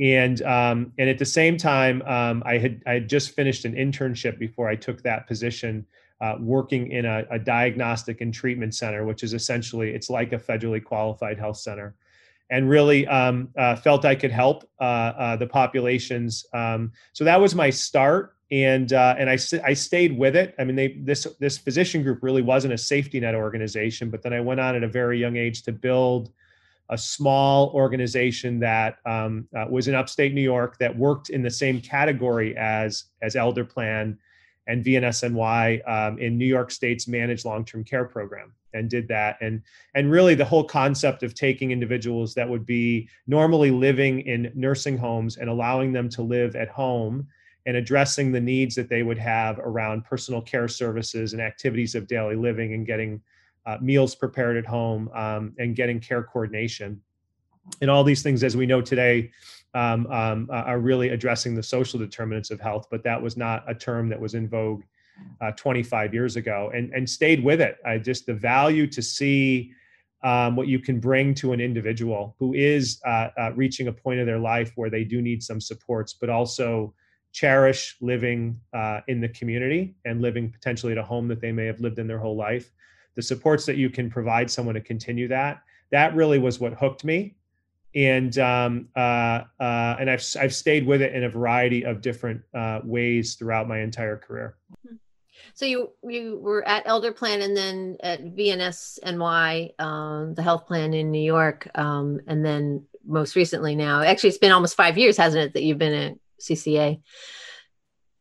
And 0.00 0.42
um, 0.42 0.92
and 0.98 1.08
at 1.08 1.18
the 1.18 1.24
same 1.24 1.56
time, 1.56 2.02
um, 2.02 2.42
I 2.46 2.58
had 2.58 2.82
I 2.86 2.94
had 2.94 3.08
just 3.08 3.32
finished 3.32 3.64
an 3.64 3.74
internship 3.74 4.38
before 4.38 4.68
I 4.68 4.74
took 4.74 5.02
that 5.02 5.26
position, 5.26 5.86
uh, 6.20 6.36
working 6.40 6.90
in 6.90 7.04
a, 7.04 7.24
a, 7.30 7.38
diagnostic 7.38 8.20
and 8.20 8.32
treatment 8.32 8.74
center, 8.74 9.04
which 9.04 9.22
is 9.22 9.34
essentially 9.34 9.90
it's 9.90 10.08
like 10.08 10.32
a 10.32 10.38
federally 10.38 10.82
qualified 10.82 11.38
health 11.38 11.58
center, 11.58 11.94
and 12.50 12.70
really 12.70 13.06
um, 13.06 13.48
uh, 13.56 13.76
felt 13.76 14.04
I 14.04 14.14
could 14.14 14.32
help 14.32 14.68
uh, 14.80 14.84
uh, 14.84 15.36
the 15.36 15.46
populations. 15.46 16.46
Um, 16.54 16.92
so 17.12 17.24
that 17.24 17.40
was 17.40 17.54
my 17.54 17.68
start 17.68 18.34
and 18.52 18.92
uh, 18.92 19.14
and 19.18 19.30
I 19.30 19.38
I 19.64 19.72
stayed 19.72 20.16
with 20.16 20.36
it. 20.36 20.54
I 20.58 20.64
mean, 20.64 20.76
they 20.76 20.88
this 21.00 21.26
this 21.40 21.56
physician 21.56 22.02
group 22.02 22.22
really 22.22 22.42
wasn't 22.42 22.74
a 22.74 22.78
safety 22.78 23.18
net 23.18 23.34
organization, 23.34 24.10
but 24.10 24.20
then 24.22 24.34
I 24.34 24.40
went 24.40 24.60
on 24.60 24.76
at 24.76 24.82
a 24.82 24.88
very 24.88 25.18
young 25.18 25.36
age 25.36 25.62
to 25.62 25.72
build 25.72 26.30
a 26.90 26.98
small 26.98 27.70
organization 27.70 28.60
that 28.60 28.98
um, 29.06 29.48
uh, 29.56 29.64
was 29.70 29.88
in 29.88 29.94
upstate 29.94 30.34
New 30.34 30.42
York 30.42 30.76
that 30.78 30.94
worked 30.94 31.30
in 31.30 31.42
the 31.42 31.50
same 31.50 31.80
category 31.80 32.54
as 32.58 33.04
as 33.22 33.36
Elder 33.36 33.64
Plan 33.64 34.18
and 34.66 34.84
VNSNY 34.84 35.88
um, 35.88 36.18
in 36.18 36.36
New 36.36 36.46
York 36.46 36.70
State's 36.70 37.08
managed 37.08 37.46
long-term 37.46 37.84
care 37.84 38.04
program 38.04 38.52
and 38.74 38.90
did 38.90 39.08
that 39.08 39.38
and 39.40 39.62
and 39.94 40.10
really 40.10 40.34
the 40.34 40.44
whole 40.44 40.64
concept 40.64 41.22
of 41.22 41.34
taking 41.34 41.70
individuals 41.70 42.34
that 42.34 42.48
would 42.48 42.66
be 42.66 43.08
normally 43.26 43.70
living 43.70 44.20
in 44.20 44.52
nursing 44.54 44.98
homes 44.98 45.38
and 45.38 45.48
allowing 45.48 45.90
them 45.90 46.10
to 46.10 46.20
live 46.20 46.54
at 46.54 46.68
home 46.68 47.26
and 47.66 47.76
addressing 47.76 48.32
the 48.32 48.40
needs 48.40 48.74
that 48.74 48.88
they 48.88 49.02
would 49.02 49.18
have 49.18 49.58
around 49.60 50.04
personal 50.04 50.40
care 50.40 50.68
services 50.68 51.32
and 51.32 51.40
activities 51.40 51.94
of 51.94 52.06
daily 52.06 52.36
living 52.36 52.74
and 52.74 52.86
getting 52.86 53.20
uh, 53.66 53.78
meals 53.80 54.14
prepared 54.14 54.56
at 54.56 54.66
home 54.66 55.08
um, 55.14 55.54
and 55.58 55.76
getting 55.76 56.00
care 56.00 56.22
coordination. 56.22 57.00
And 57.80 57.88
all 57.90 58.02
these 58.02 58.22
things, 58.22 58.42
as 58.42 58.56
we 58.56 58.66
know 58.66 58.80
today, 58.80 59.30
um, 59.74 60.06
um, 60.08 60.48
are 60.50 60.80
really 60.80 61.10
addressing 61.10 61.54
the 61.54 61.62
social 61.62 61.98
determinants 61.98 62.50
of 62.50 62.60
health, 62.60 62.88
but 62.90 63.04
that 63.04 63.20
was 63.20 63.36
not 63.36 63.64
a 63.68 63.74
term 63.74 64.08
that 64.08 64.20
was 64.20 64.34
in 64.34 64.48
vogue 64.48 64.82
uh, 65.40 65.52
25 65.52 66.12
years 66.12 66.36
ago 66.36 66.70
and, 66.74 66.92
and 66.92 67.08
stayed 67.08 67.42
with 67.42 67.60
it. 67.60 67.78
I 67.84 67.98
just 67.98 68.26
the 68.26 68.34
value 68.34 68.86
to 68.88 69.00
see 69.00 69.72
um, 70.22 70.56
what 70.56 70.68
you 70.68 70.78
can 70.78 71.00
bring 71.00 71.34
to 71.34 71.52
an 71.52 71.60
individual 71.60 72.36
who 72.38 72.54
is 72.54 73.00
uh, 73.06 73.28
uh, 73.38 73.52
reaching 73.54 73.88
a 73.88 73.92
point 73.92 74.20
of 74.20 74.26
their 74.26 74.38
life 74.38 74.72
where 74.76 74.90
they 74.90 75.04
do 75.04 75.20
need 75.20 75.42
some 75.42 75.60
supports, 75.60 76.12
but 76.12 76.30
also 76.30 76.94
cherish 77.32 77.96
living 78.00 78.58
uh, 78.72 79.00
in 79.08 79.20
the 79.20 79.28
community 79.28 79.94
and 80.04 80.20
living 80.20 80.50
potentially 80.50 80.92
at 80.92 80.98
a 80.98 81.02
home 81.02 81.28
that 81.28 81.40
they 81.40 81.52
may 81.52 81.66
have 81.66 81.80
lived 81.80 81.98
in 81.98 82.06
their 82.06 82.18
whole 82.18 82.36
life 82.36 82.70
the 83.14 83.22
supports 83.22 83.66
that 83.66 83.76
you 83.76 83.90
can 83.90 84.10
provide 84.10 84.50
someone 84.50 84.74
to 84.74 84.80
continue 84.80 85.28
that 85.28 85.62
that 85.90 86.14
really 86.14 86.38
was 86.38 86.60
what 86.60 86.72
hooked 86.74 87.04
me 87.04 87.34
and 87.94 88.38
um, 88.38 88.88
uh, 88.96 89.42
uh, 89.60 89.96
and 90.00 90.10
I've 90.10 90.24
I've 90.40 90.54
stayed 90.54 90.86
with 90.86 91.02
it 91.02 91.14
in 91.14 91.24
a 91.24 91.28
variety 91.28 91.84
of 91.84 92.00
different 92.00 92.42
uh, 92.54 92.80
ways 92.84 93.34
throughout 93.34 93.68
my 93.68 93.80
entire 93.80 94.16
career. 94.16 94.56
So 95.54 95.66
you 95.66 95.90
you 96.02 96.38
were 96.38 96.66
at 96.66 96.84
Elder 96.86 97.12
Plan 97.12 97.42
and 97.42 97.56
then 97.56 97.96
at 98.02 98.24
VNS 98.24 98.98
ny 99.04 99.70
um, 99.78 100.34
the 100.34 100.42
health 100.42 100.66
plan 100.66 100.94
in 100.94 101.10
New 101.10 101.22
York, 101.22 101.68
um, 101.74 102.20
and 102.26 102.44
then 102.44 102.86
most 103.04 103.36
recently 103.36 103.74
now. 103.74 104.00
Actually, 104.00 104.30
it's 104.30 104.38
been 104.38 104.52
almost 104.52 104.76
five 104.76 104.96
years, 104.96 105.16
hasn't 105.16 105.44
it, 105.44 105.54
that 105.54 105.62
you've 105.62 105.78
been 105.78 105.92
at 105.92 106.18
CCA? 106.42 107.00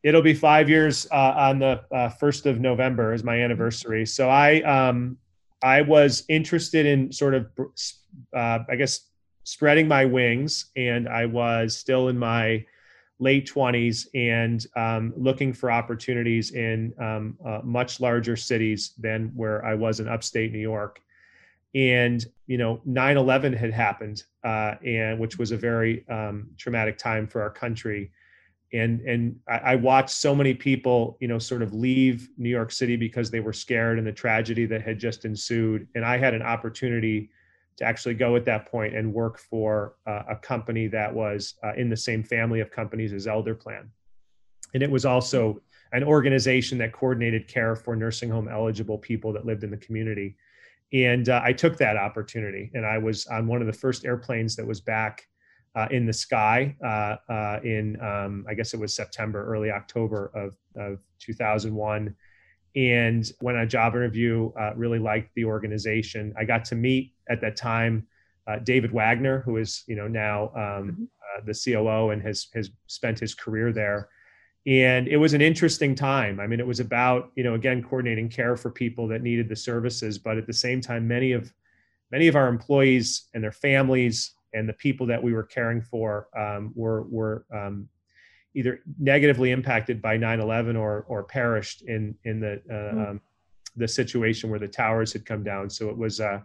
It'll 0.03 0.21
be 0.21 0.33
five 0.33 0.69
years 0.69 1.07
uh, 1.11 1.33
on 1.35 1.59
the 1.59 1.83
uh, 1.91 2.09
first 2.09 2.45
of 2.45 2.59
November 2.59 3.13
is 3.13 3.23
my 3.23 3.39
anniversary. 3.39 4.05
So 4.05 4.29
I 4.29 4.61
um, 4.61 5.17
I 5.61 5.81
was 5.81 6.23
interested 6.27 6.85
in 6.85 7.11
sort 7.11 7.35
of 7.35 7.47
uh, 8.35 8.59
I 8.69 8.75
guess 8.77 9.01
spreading 9.43 9.87
my 9.87 10.05
wings, 10.05 10.71
and 10.75 11.07
I 11.07 11.25
was 11.25 11.77
still 11.77 12.07
in 12.07 12.17
my 12.17 12.65
late 13.19 13.47
20s 13.47 14.07
and 14.15 14.65
um, 14.75 15.13
looking 15.15 15.53
for 15.53 15.71
opportunities 15.71 16.51
in 16.51 16.91
um, 16.99 17.37
uh, 17.45 17.59
much 17.63 17.99
larger 17.99 18.35
cities 18.35 18.93
than 18.97 19.31
where 19.35 19.63
I 19.63 19.75
was 19.75 19.99
in 19.99 20.07
upstate 20.07 20.51
New 20.51 20.59
York. 20.59 20.99
And, 21.73 22.25
you 22.47 22.57
know, 22.57 22.81
9 22.85 23.17
11 23.17 23.53
had 23.53 23.71
happened, 23.71 24.23
uh, 24.43 24.75
and 24.85 25.19
which 25.19 25.37
was 25.37 25.51
a 25.51 25.57
very 25.57 26.07
um, 26.09 26.49
traumatic 26.57 26.97
time 26.97 27.27
for 27.27 27.41
our 27.41 27.49
country. 27.49 28.11
And 28.73 29.01
and 29.01 29.37
I, 29.47 29.57
I, 29.57 29.75
watched 29.75 30.11
so 30.11 30.33
many 30.33 30.53
people 30.53 31.17
you 31.19 31.27
know 31.27 31.37
sort 31.39 31.61
of 31.61 31.73
leave 31.73 32.29
new 32.37 32.49
york 32.49 32.71
city 32.71 32.95
because 32.95 33.29
they 33.29 33.41
were 33.41 33.51
scared 33.51 33.97
and 33.97 34.07
the 34.07 34.13
tragedy 34.13 34.65
that 34.67 34.81
had 34.81 34.97
just 34.97 35.25
ensued. 35.25 35.89
And 35.93 36.05
i 36.05 36.17
had 36.17 36.33
an 36.33 36.41
opportunity 36.41 37.29
to 37.77 37.85
actually 37.85 38.13
go 38.13 38.35
at 38.35 38.45
that 38.45 38.67
point 38.67 38.95
and 38.95 39.13
work 39.13 39.39
for 39.39 39.95
uh, 40.07 40.23
a 40.29 40.35
company 40.35 40.87
that 40.87 41.13
was 41.13 41.55
uh, 41.63 41.73
in 41.75 41.89
the 41.89 41.97
same 41.97 42.23
family 42.23 42.59
of 42.59 42.71
companies 42.71 43.11
as 43.11 43.27
elder 43.27 43.55
plan. 43.55 43.89
And 44.73 44.83
it 44.83 44.89
was 44.89 45.05
also 45.05 45.61
an 45.91 46.03
organization 46.03 46.77
that 46.77 46.93
coordinated 46.93 47.47
care 47.47 47.75
for 47.75 47.95
nursing 47.95 48.29
home 48.29 48.47
eligible 48.47 48.97
people 48.97 49.33
that 49.33 49.45
lived 49.45 49.63
in 49.63 49.71
the 49.71 49.77
community 49.77 50.35
and 50.93 51.29
uh, 51.29 51.41
i 51.43 51.53
took 51.53 51.77
that 51.77 51.97
opportunity 51.97 52.71
and 52.73 52.85
i 52.85 52.97
was 52.97 53.25
on 53.27 53.47
one 53.47 53.61
of 53.61 53.67
the 53.67 53.73
first 53.73 54.05
airplanes 54.05 54.55
that 54.55 54.65
was 54.65 54.81
back 54.81 55.27
uh, 55.75 55.87
in 55.91 56.05
the 56.05 56.13
sky 56.13 56.75
uh, 56.83 57.15
uh, 57.31 57.59
in, 57.63 57.99
um, 58.01 58.45
I 58.49 58.53
guess 58.53 58.73
it 58.73 58.79
was 58.79 58.93
September, 58.95 59.45
early 59.45 59.71
October 59.71 60.31
of, 60.35 60.57
of 60.75 60.99
2001. 61.19 62.13
and 62.75 63.31
went 63.41 63.57
on 63.57 63.63
a 63.63 63.67
job 63.67 63.95
interview. 63.95 64.51
Uh, 64.59 64.73
really 64.75 64.99
liked 64.99 65.33
the 65.35 65.45
organization. 65.45 66.33
I 66.37 66.45
got 66.45 66.65
to 66.65 66.75
meet 66.75 67.13
at 67.29 67.41
that 67.41 67.55
time 67.55 68.07
uh, 68.47 68.59
David 68.59 68.91
Wagner, 68.91 69.41
who 69.41 69.57
is 69.57 69.83
you 69.87 69.95
know 69.95 70.07
now 70.07 70.45
um, 70.49 70.53
mm-hmm. 70.55 71.03
uh, 71.03 71.41
the 71.45 71.53
COO 71.53 72.09
and 72.09 72.21
has 72.21 72.47
has 72.53 72.69
spent 72.87 73.19
his 73.19 73.35
career 73.35 73.71
there. 73.71 74.09
And 74.67 75.07
it 75.07 75.17
was 75.17 75.33
an 75.33 75.41
interesting 75.41 75.95
time. 75.95 76.39
I 76.39 76.45
mean, 76.45 76.59
it 76.59 76.67
was 76.67 76.79
about 76.79 77.31
you 77.35 77.43
know 77.43 77.55
again 77.55 77.81
coordinating 77.81 78.29
care 78.29 78.55
for 78.55 78.69
people 78.69 79.07
that 79.07 79.23
needed 79.23 79.49
the 79.49 79.55
services, 79.55 80.17
but 80.17 80.37
at 80.37 80.45
the 80.45 80.53
same 80.53 80.81
time, 80.81 81.07
many 81.07 81.31
of 81.31 81.51
many 82.11 82.27
of 82.27 82.35
our 82.35 82.47
employees 82.47 83.29
and 83.33 83.43
their 83.43 83.51
families 83.51 84.33
and 84.53 84.67
the 84.67 84.73
people 84.73 85.07
that 85.07 85.21
we 85.21 85.33
were 85.33 85.43
caring 85.43 85.81
for 85.81 86.27
um, 86.37 86.71
were 86.75 87.03
were 87.03 87.45
um, 87.53 87.87
either 88.53 88.81
negatively 88.99 89.51
impacted 89.51 90.01
by 90.01 90.17
9/11 90.17 90.79
or 90.79 91.05
or 91.07 91.23
perished 91.23 91.81
in 91.83 92.15
in 92.25 92.39
the 92.39 92.61
uh, 92.69 92.73
mm. 92.73 93.09
um, 93.09 93.21
the 93.77 93.87
situation 93.87 94.49
where 94.49 94.59
the 94.59 94.67
towers 94.67 95.13
had 95.13 95.25
come 95.25 95.43
down. 95.43 95.69
So 95.69 95.89
it 95.89 95.97
was 95.97 96.19
uh, 96.19 96.41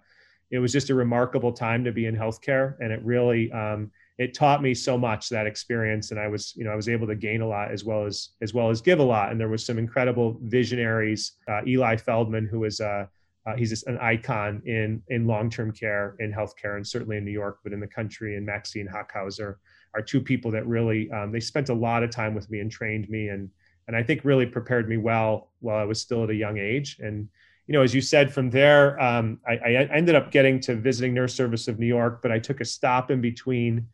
it 0.51 0.59
was 0.59 0.73
just 0.73 0.91
a 0.91 0.95
remarkable 0.95 1.53
time 1.53 1.85
to 1.85 1.93
be 1.93 2.07
in 2.07 2.17
healthcare, 2.17 2.77
and 2.81 2.93
it 2.93 3.03
really 3.05 3.51
um, 3.53 3.91
it 4.19 4.33
taught 4.33 4.63
me 4.63 4.73
so 4.73 4.97
much 4.97 5.29
that 5.29 5.47
experience, 5.47 6.11
and 6.11 6.19
I 6.19 6.29
was 6.29 6.55
you 6.57 6.65
know 6.65 6.71
I 6.71 6.77
was 6.77 6.89
able 6.89 7.07
to 7.07 7.15
gain 7.15 7.43
a 7.43 7.49
lot 7.49 7.71
as 7.71 7.85
well 7.85 8.07
as 8.07 8.31
as 8.41 8.55
well 8.55 8.71
as 8.71 8.81
give 8.81 8.99
a 8.99 9.03
lot. 9.03 9.31
And 9.31 9.41
there 9.41 9.49
was 9.49 9.65
some 9.65 9.79
incredible 9.79 10.39
visionaries, 10.43 11.33
uh, 11.49 11.61
Eli 11.67 11.97
Feldman, 11.97 12.47
who 12.47 12.65
is 12.65 12.81
was 12.81 12.81
uh, 12.81 13.07
uh, 13.47 13.57
he's 13.57 13.71
just 13.71 13.87
an 13.87 13.99
icon 13.99 14.63
in 14.65 15.03
in 15.09 15.27
long-term 15.27 15.73
care 15.73 16.17
in 16.19 16.33
healthcare 16.33 16.77
and 16.77 16.87
certainly 16.87 17.17
in 17.17 17.25
New 17.25 17.31
York, 17.31 17.59
but 17.63 17.73
in 17.73 17.81
the 17.81 17.87
country. 17.87 18.37
And 18.37 18.47
Maxine 18.47 18.89
Hockhauser 18.89 19.57
are 19.95 20.03
two 20.03 20.21
people 20.21 20.51
that 20.51 20.67
really 20.67 21.11
um, 21.11 21.31
they 21.31 21.41
spent 21.41 21.69
a 21.69 21.75
lot 21.75 22.03
of 22.03 22.11
time 22.11 22.35
with 22.35 22.51
me 22.51 22.61
and 22.61 22.71
trained 22.71 23.09
me 23.09 23.29
and 23.29 23.51
and 23.89 23.97
I 23.97 24.03
think 24.03 24.25
really 24.25 24.47
prepared 24.47 24.89
me 24.89 24.97
well 24.97 25.53
while 25.61 25.77
I 25.77 25.85
was 25.85 26.01
still 26.01 26.25
at 26.25 26.31
a 26.31 26.35
young 26.35 26.59
age. 26.59 26.99
And 27.01 27.29
you 27.69 27.73
know, 27.73 27.83
as 27.83 27.95
you 27.95 28.01
said, 28.01 28.33
from 28.33 28.51
there 28.51 29.01
um, 29.01 29.41
I, 29.47 29.55
I, 29.55 29.71
ended 29.93 30.15
up 30.15 30.31
getting 30.31 30.61
to 30.61 30.75
visiting 30.75 31.15
Nurse 31.15 31.35
Service 31.35 31.69
of 31.69 31.79
New 31.79 31.87
York, 31.87 32.21
but 32.23 32.33
I 32.33 32.39
took 32.39 32.61
a 32.61 32.65
stop 32.65 33.11
in 33.11 33.21
between 33.21 33.87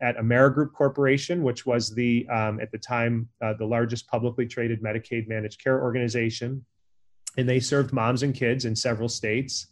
at 0.00 0.16
Amerigroup 0.16 0.72
Corporation, 0.72 1.42
which 1.42 1.66
was 1.66 1.94
the 1.94 2.26
um, 2.28 2.60
at 2.60 2.70
the 2.70 2.78
time 2.78 3.28
uh, 3.42 3.54
the 3.54 3.64
largest 3.64 4.06
publicly 4.08 4.46
traded 4.46 4.82
Medicaid 4.82 5.28
managed 5.28 5.62
care 5.62 5.82
organization. 5.82 6.64
And 7.36 7.48
they 7.48 7.60
served 7.60 7.92
moms 7.92 8.22
and 8.22 8.34
kids 8.34 8.64
in 8.64 8.74
several 8.74 9.08
states. 9.08 9.68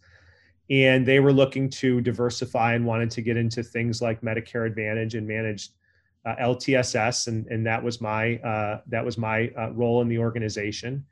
And 0.69 1.05
they 1.05 1.19
were 1.19 1.31
looking 1.31 1.69
to 1.69 2.01
diversify 2.01 2.73
and 2.73 2.85
wanted 2.85 3.09
to 3.11 3.21
get 3.21 3.37
into 3.37 3.63
things 3.63 4.01
like 4.01 4.21
medicare 4.21 4.67
advantage 4.67 5.15
and 5.15 5.25
managed 5.25 5.71
uh, 6.25 6.35
ltss 6.41 7.27
and, 7.27 7.47
and 7.47 7.65
that 7.65 7.81
was 7.81 8.01
my 8.01 8.35
uh, 8.37 8.81
that 8.87 9.05
was 9.05 9.17
my 9.17 9.49
uh, 9.57 9.71
role 9.71 10.01
in 10.01 10.09
the 10.09 10.17
organization. 10.17 11.05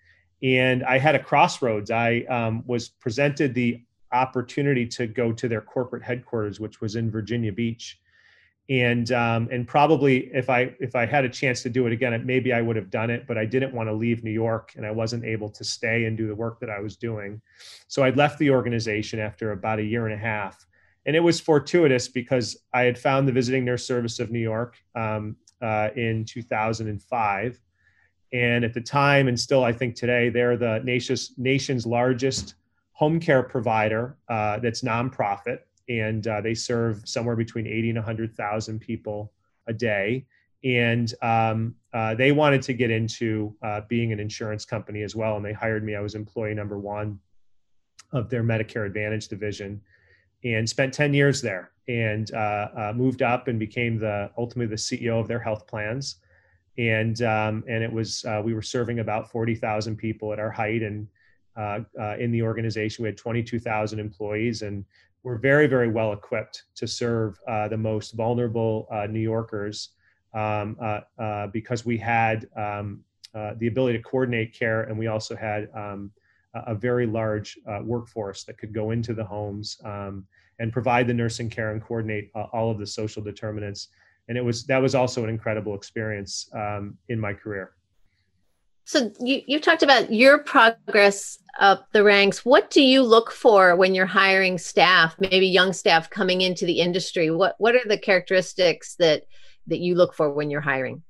And 0.44 0.84
i 0.84 0.98
had 0.98 1.16
a 1.16 1.24
crossroads. 1.24 1.90
I 1.90 2.26
um, 2.30 2.64
was 2.66 2.90
presented 2.90 3.54
the 3.54 3.82
opportunity 4.12 4.86
to 4.86 5.08
go 5.08 5.32
to 5.32 5.48
their 5.48 5.62
corporate 5.62 6.04
headquarters 6.04 6.60
which 6.60 6.80
was 6.80 6.96
in 6.96 7.12
virginia 7.12 7.52
beach 7.52 8.00
and 8.68 9.12
um, 9.12 9.48
and 9.52 9.68
probably 9.68 10.30
if 10.34 10.50
I 10.50 10.74
if 10.80 10.96
I 10.96 11.06
had 11.06 11.24
a 11.24 11.30
chance 11.30 11.62
to 11.64 11.70
do 11.70 11.86
it 11.86 11.94
again, 11.94 12.20
maybe 12.26 12.52
I 12.52 12.62
would 12.62 12.76
have 12.76 12.90
done 12.90 13.10
it. 13.12 13.28
But 13.28 13.38
I 13.38 13.46
didn't 13.46 13.74
want 13.74 13.90
to 13.90 13.94
leave 13.94 14.24
New 14.24 14.32
York, 14.32 14.74
and 14.76 14.86
I 14.86 14.92
wasn't 14.92 15.24
able 15.24 15.50
to 15.52 15.64
stay 15.64 16.06
and 16.06 16.18
do 16.18 16.28
the 16.28 16.36
work 16.36 16.60
that 16.62 16.70
I 16.70 16.80
was 16.80 16.98
doing. 16.98 17.42
So 17.88 18.04
I 18.04 18.10
left 18.12 18.40
the 18.40 18.50
organization 18.50 19.20
after 19.20 19.52
about 19.52 19.80
a 19.80 19.84
year 19.84 20.08
and 20.08 20.16
a 20.16 20.18
half, 20.18 20.66
and 21.06 21.16
it 21.16 21.20
was 21.20 21.40
fortuitous 21.40 22.08
because 22.08 22.58
I 22.74 22.84
had 22.84 22.98
found 22.98 23.28
the 23.28 23.32
Visiting 23.32 23.66
Nurse 23.66 23.86
Service 23.86 24.20
of 24.20 24.32
New 24.32 24.40
York 24.40 24.78
um, 24.96 25.36
uh, 25.62 25.90
in 25.96 26.26
2005, 26.26 27.62
and 28.34 28.66
at 28.66 28.74
the 28.74 28.82
time, 28.82 29.28
and 29.28 29.40
still 29.40 29.64
I 29.64 29.74
think 29.74 29.96
today, 29.96 30.30
they're 30.30 30.58
the 30.58 30.82
nation's 30.84 31.34
nation's 31.38 31.86
largest 31.86 32.56
home 32.94 33.20
care 33.20 33.44
provider 33.44 34.18
uh, 34.28 34.58
that's 34.58 34.82
nonprofit 34.82 35.60
and 35.90 36.28
uh, 36.28 36.42
they 36.42 36.54
serve 36.54 37.08
somewhere 37.08 37.36
between 37.36 37.68
80 37.68 37.90
and 37.90 37.98
100,000 37.98 38.80
people 38.80 39.32
a 39.68 39.74
day. 39.74 40.26
And 40.64 41.14
um, 41.22 41.76
uh, 41.94 42.16
they 42.16 42.32
wanted 42.32 42.62
to 42.64 42.74
get 42.74 42.90
into 42.90 43.56
uh, 43.62 43.82
being 43.88 44.12
an 44.12 44.20
insurance 44.20 44.66
company 44.66 45.04
as 45.04 45.16
well. 45.16 45.36
And 45.38 45.46
they 45.46 45.54
hired 45.54 45.84
me. 45.84 45.96
I 45.96 46.02
was 46.02 46.16
employee 46.16 46.56
number 46.56 46.80
one 46.80 47.20
of 48.12 48.30
their 48.30 48.44
Medicare 48.44 48.86
Advantage 48.86 49.28
division 49.28 49.82
and 50.44 50.68
spent 50.68 50.94
10 50.94 51.14
years 51.14 51.42
there 51.42 51.72
and 51.88 52.34
uh, 52.34 52.68
uh, 52.76 52.94
moved 52.96 53.22
up 53.22 53.48
and 53.48 53.60
became 53.60 54.00
the 54.00 54.32
ultimately 54.38 54.68
the 54.68 54.76
CEO 54.76 55.20
of 55.20 55.28
their 55.28 55.40
health 55.40 55.68
plans. 55.68 56.16
And, 56.78 57.22
um, 57.22 57.64
and 57.70 57.84
it 57.84 57.92
was, 57.92 58.26
uh, 58.26 58.42
we 58.44 58.54
were 58.54 58.62
serving 58.62 59.00
about 59.00 59.32
40,000 59.32 59.96
people 59.96 60.34
at 60.34 60.40
our 60.40 60.52
height. 60.52 60.82
And 60.82 61.08
in 62.20 62.32
the 62.32 62.42
organization, 62.42 63.04
we 63.04 63.10
had 63.10 63.18
22,000 63.18 64.00
employees 64.00 64.64
and 64.64 64.84
we're 65.26 65.40
very, 65.40 65.66
very 65.66 65.90
well 65.90 66.14
equipped 66.14 66.66
to 66.76 66.88
serve 66.88 67.40
uh, 67.48 67.68
the 67.68 67.76
most 67.76 68.12
vulnerable 68.12 68.88
uh, 68.92 69.08
New 69.08 69.20
Yorkers 69.20 69.90
um, 70.36 70.78
uh, 70.80 71.00
uh 71.18 71.48
because 71.48 71.84
we 71.84 71.98
had 71.98 72.48
um, 72.56 73.04
uh, 73.34 73.54
the 73.58 73.68
ability 73.68 73.98
to 73.98 74.04
coordinate 74.04 74.54
care 74.54 74.84
and 74.84 74.98
we 74.98 75.08
also 75.08 75.36
had 75.36 75.68
um, 75.74 76.12
a 76.68 76.76
very 76.76 77.08
large 77.08 77.58
uh, 77.68 77.80
workforce 77.84 78.44
that 78.44 78.58
could 78.58 78.72
go 78.72 78.92
into 78.92 79.14
the 79.14 79.24
homes 79.24 79.78
um, 79.84 80.26
and 80.60 80.72
provide 80.72 81.08
the 81.08 81.14
nursing 81.14 81.50
care 81.50 81.72
and 81.72 81.84
coordinate 81.84 82.30
all 82.54 82.70
of 82.70 82.78
the 82.78 82.88
social 82.88 83.22
determinants. 83.22 83.90
And 84.30 84.38
it 84.38 84.42
was 84.42 84.66
that 84.68 84.82
was 84.82 84.96
also 84.96 85.24
an 85.24 85.30
incredible 85.30 85.76
experience 85.76 86.50
um, 86.54 86.98
in 87.10 87.20
my 87.20 87.34
career. 87.34 87.75
So 88.86 89.12
you, 89.20 89.42
you 89.48 89.60
talked 89.60 89.84
about 89.84 90.14
your 90.14 90.38
progress 90.38 91.40
up 91.60 91.88
the 91.92 92.04
ranks. 92.04 92.46
What 92.46 92.70
do 92.70 92.82
you 92.82 93.02
look 93.02 93.32
for 93.32 93.76
when 93.76 93.96
you're 93.96 94.06
hiring 94.06 94.58
staff, 94.60 95.16
maybe 95.20 95.48
young 95.48 95.74
staff 95.74 96.10
coming 96.10 96.42
into 96.42 96.66
the 96.66 96.80
industry? 96.80 97.32
What 97.32 97.56
what 97.58 97.76
are 97.76 97.88
the 97.88 97.98
characteristics 97.98 98.96
that 99.00 99.24
that 99.68 99.80
you 99.80 99.96
look 99.96 100.14
for 100.14 100.32
when 100.32 100.52
you're 100.52 100.62
hiring? 100.62 101.02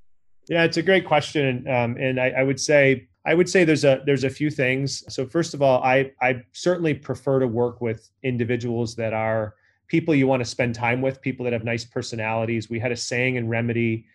Yeah, 0.48 0.64
it's 0.64 0.78
a 0.78 0.84
great 0.84 1.06
question, 1.06 1.68
um, 1.68 1.98
and 1.98 2.20
I, 2.20 2.30
I, 2.30 2.44
would 2.44 2.60
say 2.60 3.08
I 3.26 3.34
would 3.34 3.50
say 3.50 3.66
there's 3.66 3.84
a 3.84 4.02
there's 4.06 4.24
a 4.24 4.30
few 4.30 4.50
things. 4.50 5.04
So 5.14 5.26
first 5.26 5.54
of 5.54 5.62
all, 5.62 5.84
I 5.84 6.12
I 6.22 6.44
certainly 6.54 6.94
prefer 6.94 7.40
to 7.40 7.48
work 7.48 7.82
with 7.82 8.10
individuals 8.24 8.96
that 8.96 9.14
are 9.14 9.56
people 9.88 10.16
you 10.16 10.28
want 10.28 10.42
to 10.42 10.46
spend 10.46 10.76
time 10.76 11.02
with, 11.02 11.22
people 11.22 11.44
that 11.44 11.54
have 11.54 11.64
nice 11.64 11.84
personalities. 11.84 12.70
We 12.70 12.80
had 12.80 12.92
a 12.92 12.96
saying 12.96 13.36
in 13.36 13.50
Remedy 13.50 14.06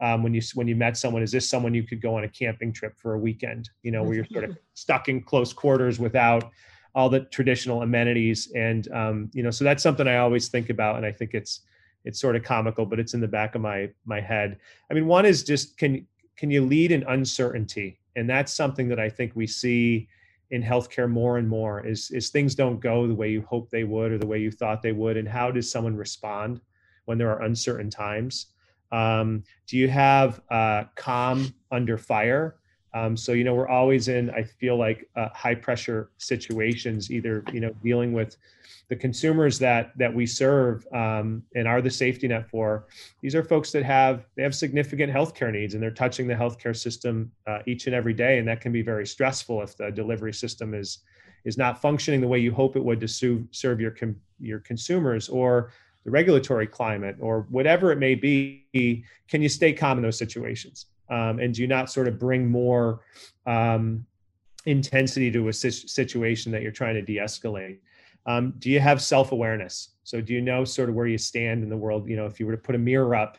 um, 0.00 0.22
when 0.22 0.32
you 0.32 0.40
when 0.54 0.66
you 0.66 0.76
met 0.76 0.96
someone 0.96 1.22
is 1.22 1.32
this 1.32 1.48
someone 1.48 1.74
you 1.74 1.82
could 1.82 2.00
go 2.00 2.16
on 2.16 2.24
a 2.24 2.28
camping 2.28 2.72
trip 2.72 2.98
for 2.98 3.14
a 3.14 3.18
weekend 3.18 3.70
you 3.82 3.90
know 3.90 4.02
where 4.02 4.14
you're 4.14 4.26
sort 4.32 4.44
of 4.44 4.56
stuck 4.74 5.08
in 5.08 5.20
close 5.20 5.52
quarters 5.52 5.98
without 5.98 6.50
all 6.94 7.08
the 7.08 7.20
traditional 7.20 7.82
amenities? 7.82 8.50
And 8.54 8.90
um, 8.92 9.30
you 9.32 9.42
know 9.42 9.50
so 9.50 9.64
that's 9.64 9.82
something 9.82 10.08
i 10.08 10.16
always 10.16 10.48
think 10.48 10.70
about 10.70 10.96
and 10.96 11.06
i 11.06 11.12
think 11.12 11.34
it's 11.34 11.60
it's 12.04 12.20
sort 12.20 12.34
of 12.34 12.42
comical 12.42 12.86
but 12.86 12.98
it's 12.98 13.14
in 13.14 13.20
the 13.20 13.28
back 13.28 13.54
of 13.54 13.60
my 13.60 13.90
my 14.04 14.20
head. 14.20 14.58
I 14.90 14.94
mean 14.94 15.06
one 15.06 15.26
is 15.26 15.44
just 15.44 15.76
can 15.76 16.06
can 16.36 16.50
you 16.50 16.64
lead 16.64 16.90
in 16.90 17.02
uncertainty? 17.04 17.98
And 18.16 18.28
that's 18.28 18.52
something 18.52 18.88
that 18.88 18.98
i 18.98 19.08
think 19.08 19.32
we 19.34 19.46
see 19.46 20.08
in 20.50 20.62
healthcare 20.62 21.08
more 21.08 21.38
and 21.38 21.48
more 21.48 21.86
is 21.86 22.10
is 22.10 22.30
things 22.30 22.54
don't 22.54 22.80
go 22.80 23.06
the 23.06 23.14
way 23.14 23.30
you 23.30 23.42
hope 23.42 23.70
they 23.70 23.84
would 23.84 24.10
or 24.12 24.18
the 24.18 24.26
way 24.26 24.38
you 24.38 24.50
thought 24.50 24.82
they 24.82 24.92
would 24.92 25.16
and 25.16 25.28
how 25.28 25.50
does 25.50 25.70
someone 25.70 25.96
respond 25.96 26.60
when 27.04 27.18
there 27.18 27.30
are 27.30 27.42
uncertain 27.42 27.88
times 27.88 28.46
um, 28.92 29.42
do 29.66 29.76
you 29.76 29.88
have 29.88 30.40
uh, 30.50 30.84
calm 30.96 31.54
under 31.70 31.96
fire? 31.98 32.56
Um, 32.92 33.16
so 33.16 33.32
you 33.32 33.44
know 33.44 33.54
we're 33.54 33.68
always 33.68 34.08
in. 34.08 34.30
I 34.30 34.42
feel 34.42 34.76
like 34.76 35.08
uh, 35.16 35.28
high 35.32 35.54
pressure 35.54 36.10
situations, 36.18 37.10
either 37.10 37.44
you 37.52 37.60
know 37.60 37.72
dealing 37.84 38.12
with 38.12 38.36
the 38.88 38.96
consumers 38.96 39.58
that 39.60 39.96
that 39.96 40.12
we 40.12 40.26
serve 40.26 40.84
um, 40.92 41.44
and 41.54 41.68
are 41.68 41.80
the 41.80 41.90
safety 41.90 42.26
net 42.26 42.50
for. 42.50 42.86
These 43.22 43.36
are 43.36 43.44
folks 43.44 43.70
that 43.72 43.84
have 43.84 44.26
they 44.36 44.42
have 44.42 44.54
significant 44.54 45.12
healthcare 45.12 45.52
needs 45.52 45.74
and 45.74 45.82
they're 45.82 45.92
touching 45.92 46.26
the 46.26 46.34
healthcare 46.34 46.76
system 46.76 47.30
uh, 47.46 47.60
each 47.66 47.86
and 47.86 47.94
every 47.94 48.12
day, 48.12 48.38
and 48.38 48.48
that 48.48 48.60
can 48.60 48.72
be 48.72 48.82
very 48.82 49.06
stressful 49.06 49.62
if 49.62 49.76
the 49.76 49.90
delivery 49.90 50.34
system 50.34 50.74
is 50.74 50.98
is 51.44 51.56
not 51.56 51.80
functioning 51.80 52.20
the 52.20 52.28
way 52.28 52.38
you 52.38 52.52
hope 52.52 52.76
it 52.76 52.84
would 52.84 53.00
to 53.00 53.08
serve, 53.52 53.80
your 53.80 53.94
your 54.40 54.58
consumers 54.58 55.28
or 55.28 55.70
the 56.04 56.10
regulatory 56.10 56.66
climate 56.66 57.16
or 57.20 57.46
whatever 57.50 57.92
it 57.92 57.98
may 57.98 58.14
be 58.14 59.04
can 59.28 59.42
you 59.42 59.48
stay 59.48 59.72
calm 59.72 59.98
in 59.98 60.02
those 60.02 60.18
situations? 60.18 60.86
Um, 61.08 61.40
and 61.40 61.52
do 61.52 61.66
not 61.66 61.90
sort 61.90 62.06
of 62.08 62.18
bring 62.18 62.48
more 62.48 63.00
um, 63.46 64.06
intensity 64.64 65.30
to 65.32 65.48
a 65.48 65.52
situation 65.52 66.52
that 66.52 66.62
you're 66.62 66.70
trying 66.70 66.94
to 66.94 67.02
de-escalate? 67.02 67.78
Um, 68.26 68.54
do 68.58 68.70
you 68.70 68.80
have 68.80 69.02
self-awareness? 69.02 69.90
So 70.04 70.20
do 70.20 70.32
you 70.32 70.40
know 70.40 70.64
sort 70.64 70.88
of 70.88 70.94
where 70.94 71.06
you 71.06 71.18
stand 71.18 71.62
in 71.62 71.68
the 71.68 71.76
world? 71.76 72.08
You 72.08 72.16
know 72.16 72.26
if 72.26 72.38
you 72.38 72.46
were 72.46 72.52
to 72.52 72.58
put 72.58 72.74
a 72.74 72.78
mirror 72.78 73.14
up 73.14 73.38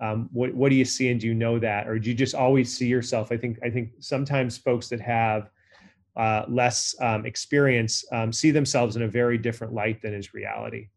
um, 0.00 0.28
what, 0.32 0.54
what 0.54 0.70
do 0.70 0.76
you 0.76 0.84
see 0.84 1.10
and 1.10 1.20
do 1.20 1.26
you 1.26 1.34
know 1.34 1.58
that? 1.58 1.88
Or 1.88 1.98
do 1.98 2.08
you 2.08 2.14
just 2.14 2.34
always 2.34 2.72
see 2.76 2.86
yourself? 2.86 3.32
I 3.32 3.36
think 3.36 3.58
i 3.64 3.70
think 3.70 3.90
sometimes 4.00 4.56
folks 4.56 4.88
that 4.88 5.00
have 5.00 5.50
uh, 6.16 6.44
less 6.48 6.94
um, 7.00 7.24
experience 7.26 8.04
um, 8.12 8.32
see 8.32 8.50
themselves 8.50 8.96
in 8.96 9.02
a 9.02 9.08
very 9.08 9.38
different 9.38 9.72
light 9.72 10.02
than 10.02 10.12
is 10.14 10.34
reality 10.34 10.88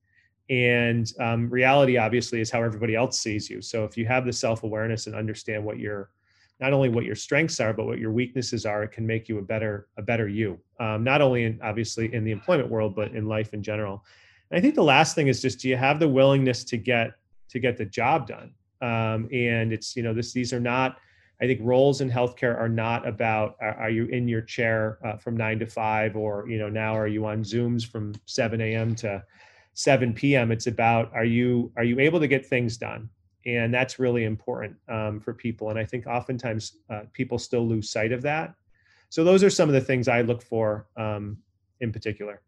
and 0.51 1.13
um, 1.19 1.49
reality 1.49 1.97
obviously 1.97 2.39
is 2.41 2.51
how 2.51 2.61
everybody 2.61 2.93
else 2.93 3.19
sees 3.19 3.49
you 3.49 3.61
so 3.61 3.83
if 3.83 3.97
you 3.97 4.05
have 4.05 4.25
the 4.25 4.33
self-awareness 4.33 5.07
and 5.07 5.15
understand 5.15 5.63
what 5.63 5.79
your 5.79 6.11
not 6.61 6.73
only 6.73 6.89
what 6.89 7.05
your 7.05 7.15
strengths 7.15 7.59
are, 7.59 7.73
but 7.73 7.87
what 7.87 7.97
your 7.97 8.11
weaknesses 8.11 8.67
are. 8.67 8.83
It 8.83 8.91
can 8.91 9.05
make 9.05 9.27
you 9.27 9.39
a 9.39 9.41
better 9.41 9.87
a 9.97 10.01
better 10.01 10.27
you. 10.29 10.59
Um, 10.79 11.03
not 11.03 11.19
only 11.19 11.43
in 11.45 11.59
obviously 11.63 12.13
in 12.13 12.23
the 12.23 12.31
employment 12.31 12.69
world, 12.69 12.95
but 12.95 13.11
in 13.13 13.25
life 13.25 13.53
in 13.53 13.63
general. 13.63 14.05
And 14.51 14.59
I 14.59 14.61
think 14.61 14.75
the 14.75 14.83
last 14.83 15.15
thing 15.15 15.27
is 15.27 15.41
just 15.41 15.59
do 15.59 15.67
you 15.67 15.75
have 15.75 15.99
the 15.99 16.07
willingness 16.07 16.63
to 16.65 16.77
get 16.77 17.13
to 17.49 17.59
get 17.59 17.77
the 17.77 17.85
job 17.85 18.27
done? 18.27 18.53
Um, 18.81 19.27
and 19.33 19.73
it's 19.73 19.95
you 19.95 20.03
know 20.03 20.13
this 20.13 20.33
these 20.33 20.53
are 20.53 20.59
not 20.59 20.97
I 21.41 21.47
think 21.47 21.59
roles 21.63 22.01
in 22.01 22.11
healthcare 22.11 22.55
are 22.59 22.69
not 22.69 23.07
about 23.07 23.55
are, 23.59 23.73
are 23.73 23.89
you 23.89 24.05
in 24.05 24.27
your 24.27 24.41
chair 24.41 24.99
uh, 25.03 25.17
from 25.17 25.35
nine 25.35 25.57
to 25.59 25.65
five, 25.65 26.15
or 26.15 26.47
you 26.47 26.59
know 26.59 26.69
now 26.69 26.95
are 26.95 27.07
you 27.07 27.25
on 27.25 27.43
Zooms 27.43 27.83
from 27.83 28.13
seven 28.27 28.61
a.m. 28.61 28.93
to 28.97 29.23
seven 29.73 30.13
p.m. 30.13 30.51
It's 30.51 30.67
about 30.67 31.11
are 31.13 31.25
you 31.25 31.71
are 31.77 31.83
you 31.83 31.99
able 31.99 32.19
to 32.19 32.27
get 32.27 32.45
things 32.45 32.77
done, 32.77 33.09
and 33.45 33.73
that's 33.73 33.99
really 33.99 34.25
important 34.25 34.75
um, 34.89 35.19
for 35.19 35.33
people. 35.33 35.69
And 35.69 35.79
I 35.79 35.85
think 35.85 36.07
oftentimes 36.07 36.77
uh, 36.89 37.01
people 37.13 37.37
still 37.39 37.67
lose 37.67 37.89
sight 37.89 38.11
of 38.11 38.21
that. 38.23 38.53
So 39.09 39.23
those 39.23 39.43
are 39.43 39.49
some 39.49 39.69
of 39.69 39.73
the 39.73 39.81
things 39.81 40.07
I 40.07 40.21
look 40.21 40.41
for 40.41 40.87
um, 40.97 41.37
in 41.79 41.91
particular. 41.91 42.41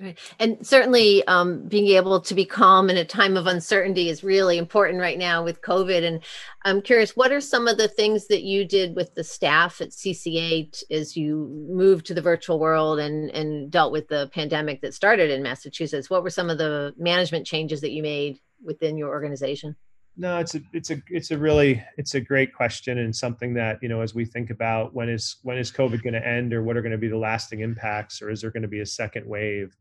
Right. 0.00 0.18
And 0.38 0.66
certainly 0.66 1.22
um, 1.26 1.66
being 1.68 1.88
able 1.88 2.22
to 2.22 2.34
be 2.34 2.46
calm 2.46 2.88
in 2.88 2.96
a 2.96 3.04
time 3.04 3.36
of 3.36 3.46
uncertainty 3.46 4.08
is 4.08 4.24
really 4.24 4.56
important 4.56 4.98
right 4.98 5.18
now 5.18 5.44
with 5.44 5.60
COVID. 5.60 6.02
And 6.02 6.22
I'm 6.64 6.80
curious, 6.80 7.14
what 7.14 7.32
are 7.32 7.40
some 7.40 7.68
of 7.68 7.76
the 7.76 7.88
things 7.88 8.26
that 8.28 8.42
you 8.42 8.64
did 8.64 8.96
with 8.96 9.14
the 9.14 9.22
staff 9.22 9.82
at 9.82 9.90
CCA 9.90 10.82
as 10.90 11.18
you 11.18 11.66
moved 11.68 12.06
to 12.06 12.14
the 12.14 12.22
virtual 12.22 12.58
world 12.58 12.98
and, 12.98 13.28
and 13.30 13.70
dealt 13.70 13.92
with 13.92 14.08
the 14.08 14.30
pandemic 14.32 14.80
that 14.80 14.94
started 14.94 15.30
in 15.30 15.42
Massachusetts? 15.42 16.08
What 16.08 16.22
were 16.22 16.30
some 16.30 16.48
of 16.48 16.56
the 16.56 16.94
management 16.96 17.46
changes 17.46 17.82
that 17.82 17.90
you 17.90 18.02
made 18.02 18.40
within 18.64 18.96
your 18.96 19.10
organization? 19.10 19.76
No, 20.16 20.38
it's 20.38 20.54
a 20.54 20.60
it's 20.72 20.90
a 20.90 21.00
it's 21.08 21.30
a 21.30 21.38
really 21.38 21.82
it's 21.96 22.14
a 22.14 22.20
great 22.20 22.54
question 22.54 22.98
and 22.98 23.14
something 23.14 23.54
that 23.54 23.78
you 23.80 23.88
know 23.88 24.00
as 24.00 24.14
we 24.14 24.24
think 24.24 24.50
about 24.50 24.94
when 24.94 25.08
is 25.08 25.36
when 25.42 25.56
is 25.56 25.70
COVID 25.70 26.02
going 26.02 26.14
to 26.14 26.26
end 26.26 26.52
or 26.52 26.62
what 26.62 26.76
are 26.76 26.82
going 26.82 26.92
to 26.92 26.98
be 26.98 27.08
the 27.08 27.16
lasting 27.16 27.60
impacts 27.60 28.20
or 28.20 28.28
is 28.28 28.40
there 28.40 28.50
going 28.50 28.62
to 28.62 28.68
be 28.68 28.80
a 28.80 28.86
second 28.86 29.26
wave? 29.26 29.76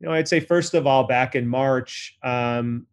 You 0.00 0.08
know, 0.08 0.14
I'd 0.14 0.28
say 0.28 0.40
first 0.40 0.74
of 0.74 0.86
all, 0.86 1.04
back 1.04 1.34
in 1.36 1.46
March, 1.46 2.18
um, 2.22 2.86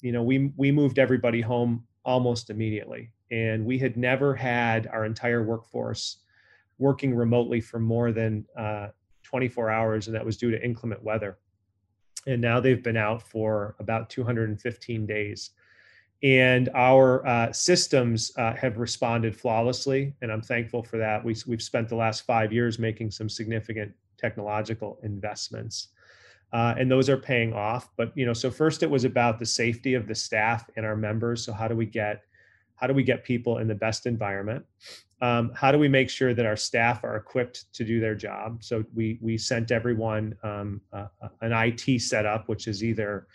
you 0.00 0.12
know, 0.12 0.22
we 0.22 0.52
we 0.56 0.70
moved 0.70 0.98
everybody 0.98 1.40
home 1.40 1.84
almost 2.04 2.50
immediately, 2.50 3.10
and 3.30 3.64
we 3.64 3.78
had 3.78 3.96
never 3.96 4.34
had 4.34 4.86
our 4.86 5.04
entire 5.04 5.42
workforce 5.42 6.18
working 6.78 7.14
remotely 7.14 7.60
for 7.60 7.78
more 7.78 8.12
than 8.12 8.44
uh, 8.56 8.88
24 9.24 9.70
hours, 9.70 10.06
and 10.06 10.16
that 10.16 10.24
was 10.24 10.36
due 10.36 10.50
to 10.50 10.64
inclement 10.64 11.02
weather. 11.02 11.38
And 12.26 12.40
now 12.40 12.60
they've 12.60 12.82
been 12.82 12.96
out 12.96 13.22
for 13.22 13.74
about 13.80 14.08
215 14.08 15.06
days, 15.06 15.50
and 16.22 16.68
our 16.74 17.26
uh, 17.26 17.52
systems 17.52 18.30
uh, 18.36 18.54
have 18.54 18.78
responded 18.78 19.36
flawlessly, 19.36 20.14
and 20.22 20.30
I'm 20.30 20.42
thankful 20.42 20.84
for 20.84 20.98
that. 20.98 21.24
We, 21.24 21.34
we've 21.48 21.62
spent 21.62 21.88
the 21.88 21.96
last 21.96 22.20
five 22.20 22.52
years 22.52 22.78
making 22.78 23.10
some 23.10 23.28
significant 23.28 23.92
technological 24.16 25.00
investments 25.02 25.88
uh, 26.52 26.74
and 26.78 26.90
those 26.90 27.08
are 27.08 27.16
paying 27.16 27.52
off. 27.52 27.90
But 27.96 28.12
you 28.16 28.26
know, 28.26 28.32
so 28.32 28.50
first 28.50 28.82
it 28.82 28.90
was 28.90 29.04
about 29.04 29.38
the 29.38 29.46
safety 29.46 29.94
of 29.94 30.06
the 30.06 30.14
staff 30.14 30.68
and 30.76 30.84
our 30.84 30.96
members. 30.96 31.44
So 31.44 31.52
how 31.52 31.68
do 31.68 31.76
we 31.76 31.86
get 31.86 32.22
how 32.76 32.88
do 32.88 32.94
we 32.94 33.04
get 33.04 33.22
people 33.22 33.58
in 33.58 33.68
the 33.68 33.74
best 33.74 34.06
environment? 34.06 34.64
Um, 35.20 35.52
how 35.54 35.70
do 35.70 35.78
we 35.78 35.86
make 35.86 36.10
sure 36.10 36.34
that 36.34 36.44
our 36.44 36.56
staff 36.56 37.04
are 37.04 37.14
equipped 37.14 37.72
to 37.74 37.84
do 37.84 38.00
their 38.00 38.16
job? 38.16 38.64
So 38.64 38.84
we 38.94 39.18
we 39.20 39.38
sent 39.38 39.70
everyone 39.70 40.36
um, 40.42 40.80
uh, 40.92 41.06
an 41.40 41.52
IT 41.52 42.00
setup, 42.00 42.48
which 42.48 42.66
is 42.66 42.82
either 42.82 43.28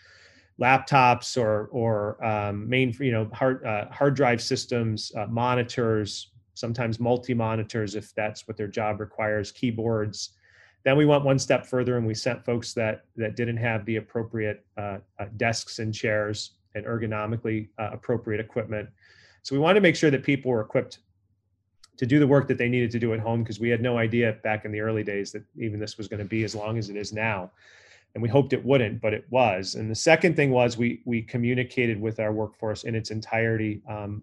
laptops 0.60 1.40
or 1.40 1.68
or 1.72 2.22
um, 2.24 2.68
main 2.68 2.94
you 3.00 3.10
know 3.10 3.28
hard 3.32 3.64
uh, 3.64 3.86
hard 3.90 4.14
drive 4.14 4.42
systems, 4.42 5.10
uh, 5.16 5.26
monitors, 5.26 6.30
sometimes 6.54 7.00
multi 7.00 7.32
monitors 7.32 7.94
if 7.94 8.14
that's 8.14 8.46
what 8.46 8.56
their 8.56 8.68
job 8.68 9.00
requires, 9.00 9.50
keyboards. 9.50 10.34
Then 10.84 10.96
we 10.96 11.06
went 11.06 11.24
one 11.24 11.38
step 11.38 11.66
further 11.66 11.96
and 11.96 12.06
we 12.06 12.14
sent 12.14 12.44
folks 12.44 12.72
that 12.74 13.04
that 13.16 13.36
didn't 13.36 13.56
have 13.56 13.84
the 13.84 13.96
appropriate 13.96 14.64
uh, 14.76 14.98
uh, 15.18 15.26
desks 15.36 15.78
and 15.78 15.92
chairs 15.92 16.52
and 16.74 16.86
ergonomically 16.86 17.68
uh, 17.78 17.90
appropriate 17.92 18.40
equipment. 18.40 18.88
So 19.42 19.54
we 19.54 19.60
wanted 19.60 19.76
to 19.76 19.80
make 19.80 19.96
sure 19.96 20.10
that 20.10 20.22
people 20.22 20.50
were 20.50 20.60
equipped 20.60 20.98
to 21.96 22.06
do 22.06 22.18
the 22.18 22.26
work 22.26 22.46
that 22.48 22.58
they 22.58 22.68
needed 22.68 22.90
to 22.92 22.98
do 22.98 23.12
at 23.12 23.20
home 23.20 23.42
because 23.42 23.58
we 23.58 23.68
had 23.68 23.82
no 23.82 23.98
idea 23.98 24.36
back 24.44 24.64
in 24.64 24.72
the 24.72 24.80
early 24.80 25.02
days 25.02 25.32
that 25.32 25.42
even 25.56 25.80
this 25.80 25.98
was 25.98 26.06
going 26.06 26.20
to 26.20 26.24
be 26.24 26.44
as 26.44 26.54
long 26.54 26.78
as 26.78 26.90
it 26.90 26.96
is 26.96 27.12
now. 27.12 27.50
And 28.14 28.22
we 28.22 28.28
hoped 28.28 28.52
it 28.52 28.64
wouldn't, 28.64 29.00
but 29.00 29.12
it 29.12 29.26
was. 29.30 29.74
And 29.74 29.90
the 29.90 29.94
second 29.94 30.36
thing 30.36 30.50
was 30.50 30.78
we 30.78 31.02
we 31.04 31.22
communicated 31.22 32.00
with 32.00 32.20
our 32.20 32.32
workforce 32.32 32.84
in 32.84 32.94
its 32.94 33.10
entirety 33.10 33.82
um, 33.88 34.22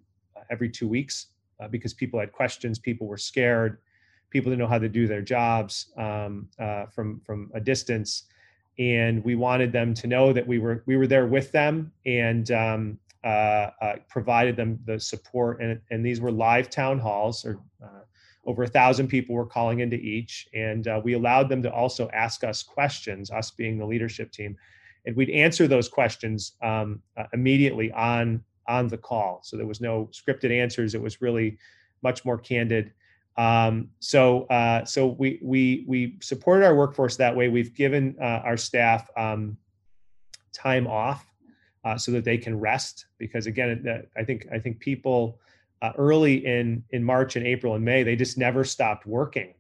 every 0.50 0.70
two 0.70 0.88
weeks 0.88 1.28
uh, 1.60 1.68
because 1.68 1.94
people 1.94 2.20
had 2.20 2.32
questions, 2.32 2.80
people 2.80 3.08
were 3.08 3.18
scared 3.18 3.80
people 4.36 4.52
to 4.52 4.58
know 4.58 4.68
how 4.68 4.78
to 4.78 4.90
do 4.90 5.08
their 5.08 5.22
jobs 5.22 5.94
um, 5.96 6.50
uh, 6.60 6.86
from 6.88 7.22
from 7.22 7.50
a 7.54 7.60
distance, 7.62 8.24
and 8.78 9.24
we 9.24 9.34
wanted 9.34 9.72
them 9.72 9.94
to 9.94 10.08
know 10.08 10.34
that 10.34 10.46
we 10.46 10.60
were 10.60 10.84
we 10.86 10.98
were 10.98 11.08
there 11.08 11.26
with 11.26 11.54
them 11.54 11.90
and 12.06 12.52
um, 12.52 13.00
uh, 13.24 13.70
uh, 13.82 13.96
provided 14.10 14.58
them 14.58 14.78
the 14.86 15.00
support. 15.00 15.62
And 15.62 15.80
and 15.90 16.06
these 16.06 16.20
were 16.20 16.34
live 16.34 16.70
town 16.70 17.00
halls, 17.00 17.46
or 17.46 17.62
uh, 17.82 18.04
over 18.46 18.64
a 18.64 18.68
thousand 18.68 19.08
people 19.08 19.34
were 19.36 19.46
calling 19.46 19.80
into 19.80 19.96
each, 19.96 20.50
and 20.54 20.86
uh, 20.86 21.00
we 21.02 21.14
allowed 21.14 21.48
them 21.48 21.64
to 21.64 21.72
also 21.72 22.10
ask 22.10 22.44
us 22.44 22.62
questions, 22.62 23.32
us 23.32 23.52
being 23.52 23.78
the 23.78 23.86
leadership 23.86 24.34
team, 24.34 24.58
and 25.06 25.16
we'd 25.16 25.30
answer 25.30 25.66
those 25.66 25.88
questions 25.88 26.58
um, 26.62 27.02
uh, 27.16 27.24
immediately 27.32 27.90
on 27.94 28.44
on 28.68 28.90
the 28.90 28.98
call. 28.98 29.40
So 29.44 29.56
there 29.56 29.66
was 29.66 29.80
no 29.80 30.10
scripted 30.12 30.52
answers. 30.52 30.94
It 30.94 31.02
was 31.02 31.22
really 31.22 31.58
much 32.04 32.26
more 32.26 32.38
candid. 32.38 32.92
Um, 33.38 33.90
so 34.00 34.44
uh, 34.46 34.86
so 34.86 35.08
we 35.08 35.40
we 35.42 35.86
we 35.88 36.18
supported 36.22 36.66
our 36.66 36.76
workforce 36.76 37.18
that 37.18 37.36
way. 37.36 37.50
We've 37.50 37.74
given 37.74 38.16
uh, 38.20 38.42
our 38.44 38.58
staff 38.58 39.10
um, 39.18 39.58
time 40.54 40.88
off 40.88 41.26
uh, 41.84 41.98
so 41.98 42.12
that 42.14 42.24
they 42.24 42.38
can 42.38 42.58
rest 42.60 43.08
because 43.18 43.46
again, 43.46 44.08
I 44.16 44.24
think 44.24 44.48
I 44.54 44.60
think 44.60 44.80
people 44.80 45.40
uh, 45.82 45.92
early 45.98 46.46
in 46.46 46.84
in 46.92 47.04
March 47.04 47.36
and 47.36 47.46
April 47.46 47.76
and 47.76 47.84
May 47.84 48.04
they 48.04 48.16
just 48.16 48.38
never 48.38 48.64
stopped 48.64 49.06
working. 49.06 49.54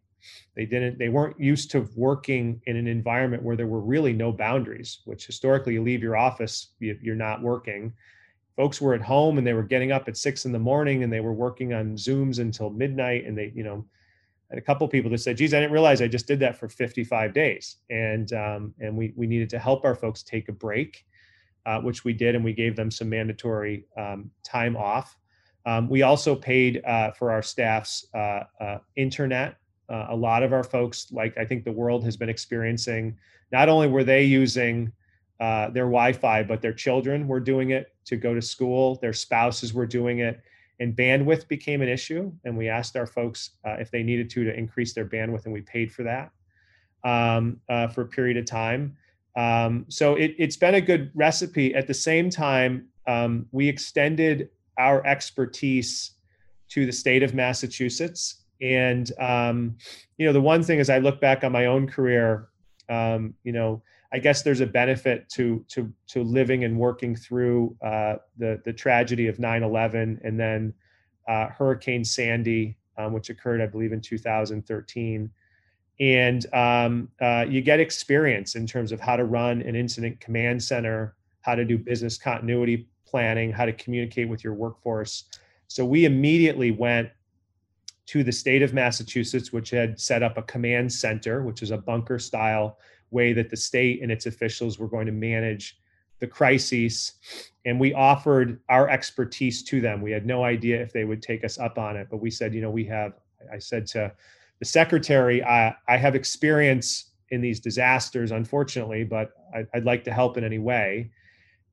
They 0.55 0.65
didn't. 0.65 0.97
They 0.97 1.09
weren't 1.09 1.39
used 1.39 1.69
to 1.71 1.87
working 1.95 2.61
in 2.65 2.77
an 2.77 2.87
environment 2.87 3.43
where 3.43 3.57
there 3.57 3.67
were 3.67 3.81
really 3.81 4.13
no 4.13 4.31
boundaries. 4.31 5.01
Which 5.05 5.27
historically, 5.27 5.73
you 5.73 5.83
leave 5.83 6.01
your 6.01 6.15
office, 6.15 6.69
you're 6.79 7.13
not 7.13 7.41
working 7.41 7.93
folks 8.55 8.79
were 8.79 8.93
at 8.93 9.01
home 9.01 9.37
and 9.37 9.45
they 9.45 9.53
were 9.53 9.63
getting 9.63 9.91
up 9.91 10.07
at 10.07 10.17
six 10.17 10.45
in 10.45 10.51
the 10.51 10.59
morning 10.59 11.03
and 11.03 11.11
they 11.11 11.19
were 11.19 11.33
working 11.33 11.73
on 11.73 11.95
zooms 11.95 12.39
until 12.39 12.69
midnight. 12.69 13.25
And 13.25 13.37
they 13.37 13.51
you 13.55 13.63
know 13.63 13.85
had 14.49 14.59
a 14.59 14.61
couple 14.61 14.87
people 14.87 15.09
that 15.11 15.17
said 15.17 15.37
geez 15.37 15.53
i 15.53 15.59
didn't 15.59 15.71
realize 15.71 16.01
i 16.01 16.07
just 16.07 16.27
did 16.27 16.39
that 16.39 16.57
for 16.57 16.69
55 16.69 17.33
days. 17.33 17.77
And 17.89 18.31
um, 18.33 18.73
and 18.79 18.95
we 18.95 19.13
we 19.15 19.27
needed 19.27 19.49
to 19.51 19.59
help 19.59 19.85
our 19.85 19.95
folks 19.95 20.23
take 20.23 20.49
a 20.49 20.53
break 20.53 21.05
uh, 21.65 21.79
which 21.81 22.05
we 22.05 22.13
did 22.13 22.35
and 22.35 22.43
we 22.43 22.53
gave 22.53 22.75
them 22.75 22.91
some 22.91 23.09
mandatory 23.09 23.85
um, 23.97 24.29
time 24.43 24.77
off. 24.77 25.17
Um, 25.65 25.89
we 25.89 26.03
also 26.03 26.35
paid 26.35 26.83
uh, 26.85 27.11
for 27.11 27.31
our 27.31 27.41
staff's 27.41 28.05
uh, 28.13 28.43
uh 28.59 28.77
internet. 28.95 29.57
Uh, 29.89 30.07
a 30.09 30.15
lot 30.15 30.41
of 30.41 30.51
our 30.51 30.63
folks 30.63 31.11
like 31.11 31.37
i 31.37 31.45
think 31.45 31.63
the 31.63 31.71
world 31.71 32.03
has 32.03 32.17
been 32.17 32.27
experiencing 32.27 33.15
not 33.51 33.69
only 33.69 33.87
were 33.87 34.03
they 34.03 34.23
using 34.23 34.91
uh, 35.39 35.69
their 35.69 35.85
Wi-Fi, 35.85 36.43
but 36.43 36.61
their 36.61 36.73
children 36.73 37.27
were 37.27 37.39
doing 37.39 37.71
it 37.71 37.93
to 38.05 38.15
go 38.15 38.33
to 38.33 38.41
school. 38.41 38.95
Their 39.01 39.13
spouses 39.13 39.73
were 39.73 39.85
doing 39.85 40.19
it, 40.19 40.41
and 40.79 40.95
bandwidth 40.95 41.47
became 41.47 41.81
an 41.81 41.89
issue. 41.89 42.31
And 42.45 42.57
we 42.57 42.69
asked 42.69 42.95
our 42.95 43.05
folks 43.05 43.51
uh, 43.65 43.75
if 43.79 43.91
they 43.91 44.03
needed 44.03 44.29
to 44.31 44.43
to 44.45 44.57
increase 44.57 44.93
their 44.93 45.05
bandwidth, 45.05 45.45
and 45.45 45.53
we 45.53 45.61
paid 45.61 45.91
for 45.91 46.03
that 46.03 46.31
um, 47.03 47.59
uh, 47.69 47.87
for 47.87 48.01
a 48.01 48.07
period 48.07 48.37
of 48.37 48.45
time. 48.45 48.95
Um, 49.35 49.85
so 49.89 50.15
it, 50.15 50.39
has 50.39 50.55
been 50.55 50.75
a 50.75 50.81
good 50.81 51.11
recipe. 51.13 51.75
At 51.75 51.87
the 51.87 51.93
same 51.93 52.29
time, 52.29 52.87
um, 53.05 53.47
we 53.51 53.67
extended 53.67 54.49
our 54.77 55.05
expertise 55.05 56.11
to 56.69 56.85
the 56.85 56.91
state 56.91 57.23
of 57.23 57.33
Massachusetts. 57.33 58.43
And 58.61 59.11
um, 59.19 59.75
you 60.17 60.25
know, 60.25 60.31
the 60.31 60.41
one 60.41 60.63
thing 60.63 60.79
as 60.79 60.89
I 60.89 60.99
look 60.99 61.19
back 61.19 61.43
on 61.43 61.51
my 61.51 61.65
own 61.65 61.87
career, 61.87 62.47
um, 62.87 63.33
you 63.43 63.51
know 63.51 63.81
I 64.15 64.19
guess 64.19 64.43
there's 64.43 64.61
a 64.61 64.65
benefit 64.65 65.27
to 65.31 65.65
to 65.67 65.91
to 66.07 66.23
living 66.23 66.63
and 66.63 66.79
working 66.79 67.17
through 67.17 67.75
uh, 67.81 68.15
the 68.37 68.61
the 68.63 68.71
tragedy 68.71 69.27
of 69.27 69.39
9/11 69.39 70.21
and 70.23 70.39
then 70.39 70.73
uh, 71.27 71.47
Hurricane 71.47 72.05
Sandy, 72.05 72.77
um, 72.97 73.11
which 73.11 73.29
occurred, 73.29 73.59
I 73.59 73.65
believe, 73.65 73.91
in 73.91 73.99
2013. 73.99 75.29
And 75.99 76.53
um, 76.53 77.09
uh, 77.21 77.45
you 77.49 77.61
get 77.61 77.81
experience 77.81 78.55
in 78.55 78.65
terms 78.65 78.93
of 78.93 79.01
how 79.01 79.17
to 79.17 79.25
run 79.25 79.61
an 79.63 79.75
incident 79.75 80.21
command 80.21 80.63
center, 80.63 81.15
how 81.41 81.55
to 81.55 81.65
do 81.65 81.77
business 81.77 82.17
continuity 82.17 82.87
planning, 83.05 83.51
how 83.51 83.65
to 83.65 83.73
communicate 83.73 84.29
with 84.29 84.45
your 84.45 84.53
workforce. 84.53 85.25
So 85.67 85.83
we 85.83 86.05
immediately 86.05 86.71
went 86.71 87.09
to 88.05 88.23
the 88.23 88.31
state 88.31 88.61
of 88.61 88.73
Massachusetts, 88.73 89.51
which 89.51 89.71
had 89.71 89.99
set 89.99 90.23
up 90.23 90.37
a 90.37 90.43
command 90.43 90.93
center, 90.93 91.43
which 91.43 91.61
is 91.61 91.71
a 91.71 91.77
bunker 91.77 92.17
style 92.17 92.77
way 93.11 93.33
that 93.33 93.49
the 93.49 93.57
state 93.57 94.01
and 94.01 94.11
its 94.11 94.25
officials 94.25 94.79
were 94.79 94.87
going 94.87 95.05
to 95.05 95.11
manage 95.11 95.77
the 96.19 96.27
crises. 96.27 97.13
And 97.65 97.79
we 97.79 97.93
offered 97.93 98.59
our 98.69 98.89
expertise 98.89 99.63
to 99.63 99.81
them. 99.81 100.01
We 100.01 100.11
had 100.11 100.25
no 100.25 100.43
idea 100.43 100.81
if 100.81 100.93
they 100.93 101.05
would 101.05 101.21
take 101.21 101.43
us 101.43 101.57
up 101.57 101.77
on 101.77 101.97
it 101.97 102.07
but 102.09 102.17
we 102.17 102.31
said 102.31 102.53
you 102.53 102.61
know 102.61 102.69
we 102.69 102.85
have 102.85 103.13
i 103.53 103.59
said 103.59 103.85
to 103.85 104.11
the 104.59 104.65
secretary 104.65 105.43
i, 105.43 105.75
I 105.87 105.97
have 105.97 106.15
experience 106.15 107.11
in 107.29 107.41
these 107.41 107.59
disasters 107.59 108.31
unfortunately 108.31 109.03
but 109.03 109.33
I, 109.55 109.65
would 109.75 109.85
like 109.85 110.03
to 110.05 110.13
help 110.13 110.37
in 110.37 110.43
any 110.43 110.59
way. 110.59 111.11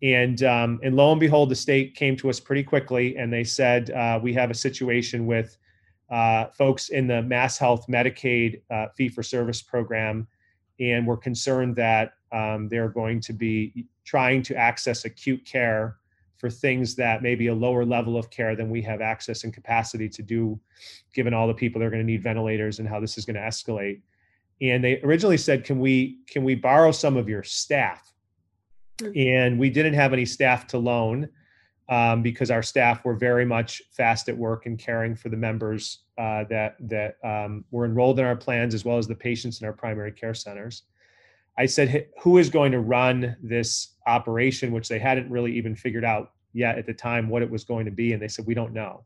And 0.02 0.42
um, 0.42 0.80
and 0.82 0.96
lo 0.96 1.12
and 1.12 1.20
behold 1.20 1.48
the 1.48 1.54
state 1.54 1.94
came 1.94 2.16
to 2.16 2.28
us 2.30 2.40
pretty 2.40 2.64
quickly 2.64 3.16
and 3.16 3.32
they 3.32 3.44
said 3.44 3.90
uh, 3.90 4.18
we 4.20 4.32
have 4.34 4.50
a 4.50 4.54
situation 4.54 5.26
with 5.26 5.56
uh, 6.10 6.46
folks 6.46 6.88
in 6.88 7.06
the 7.06 7.22
mass 7.22 7.56
health 7.56 7.86
medicaid 7.88 8.62
uh, 8.70 8.88
fee 8.96 9.08
for 9.08 9.22
service 9.22 9.62
program 9.62 10.26
and 10.82 11.06
we're 11.06 11.16
concerned 11.16 11.76
that 11.76 12.14
um, 12.32 12.68
they're 12.68 12.88
going 12.88 13.20
to 13.20 13.32
be 13.32 13.86
trying 14.04 14.42
to 14.42 14.56
access 14.56 15.04
acute 15.04 15.44
care 15.44 15.96
for 16.38 16.50
things 16.50 16.96
that 16.96 17.22
maybe 17.22 17.46
a 17.46 17.54
lower 17.54 17.84
level 17.84 18.16
of 18.16 18.28
care 18.30 18.56
than 18.56 18.68
we 18.68 18.82
have 18.82 19.00
access 19.00 19.44
and 19.44 19.54
capacity 19.54 20.08
to 20.08 20.22
do, 20.22 20.58
given 21.14 21.32
all 21.32 21.46
the 21.46 21.54
people 21.54 21.78
that 21.78 21.86
are 21.86 21.90
going 21.90 22.02
to 22.02 22.06
need 22.06 22.22
ventilators 22.22 22.80
and 22.80 22.88
how 22.88 22.98
this 22.98 23.16
is 23.16 23.24
going 23.24 23.36
to 23.36 23.40
escalate. 23.40 24.00
And 24.60 24.82
they 24.82 25.00
originally 25.02 25.36
said, 25.36 25.64
"Can 25.64 25.78
we 25.78 26.18
can 26.28 26.42
we 26.42 26.56
borrow 26.56 26.90
some 26.90 27.16
of 27.16 27.28
your 27.28 27.44
staff?" 27.44 28.12
Mm-hmm. 28.98 29.18
And 29.18 29.58
we 29.58 29.70
didn't 29.70 29.94
have 29.94 30.12
any 30.12 30.24
staff 30.24 30.66
to 30.68 30.78
loan 30.78 31.28
um, 31.88 32.22
because 32.22 32.50
our 32.50 32.62
staff 32.62 33.04
were 33.04 33.14
very 33.14 33.44
much 33.44 33.82
fast 33.90 34.28
at 34.28 34.36
work 34.36 34.66
and 34.66 34.78
caring 34.78 35.14
for 35.14 35.28
the 35.28 35.36
members 35.36 36.00
uh, 36.18 36.44
that 36.48 36.76
that 36.80 37.16
um, 37.24 37.64
were 37.70 37.84
enrolled 37.84 38.18
in 38.18 38.24
our 38.24 38.36
plans 38.36 38.74
as 38.74 38.84
well 38.84 38.98
as 38.98 39.06
the 39.06 39.14
patients 39.14 39.60
in 39.60 39.66
our 39.66 39.72
primary 39.72 40.12
care 40.12 40.34
centers. 40.34 40.84
I 41.58 41.66
said, 41.66 42.08
who 42.22 42.38
is 42.38 42.48
going 42.48 42.72
to 42.72 42.80
run 42.80 43.36
this 43.42 43.96
operation, 44.06 44.72
which 44.72 44.88
they 44.88 44.98
hadn't 44.98 45.30
really 45.30 45.52
even 45.52 45.76
figured 45.76 46.04
out 46.04 46.32
yet 46.54 46.78
at 46.78 46.86
the 46.86 46.94
time 46.94 47.28
what 47.28 47.42
it 47.42 47.50
was 47.50 47.64
going 47.64 47.84
to 47.84 47.90
be. 47.90 48.12
And 48.12 48.22
they 48.22 48.28
said, 48.28 48.46
we 48.46 48.54
don't 48.54 48.72
know. 48.72 49.04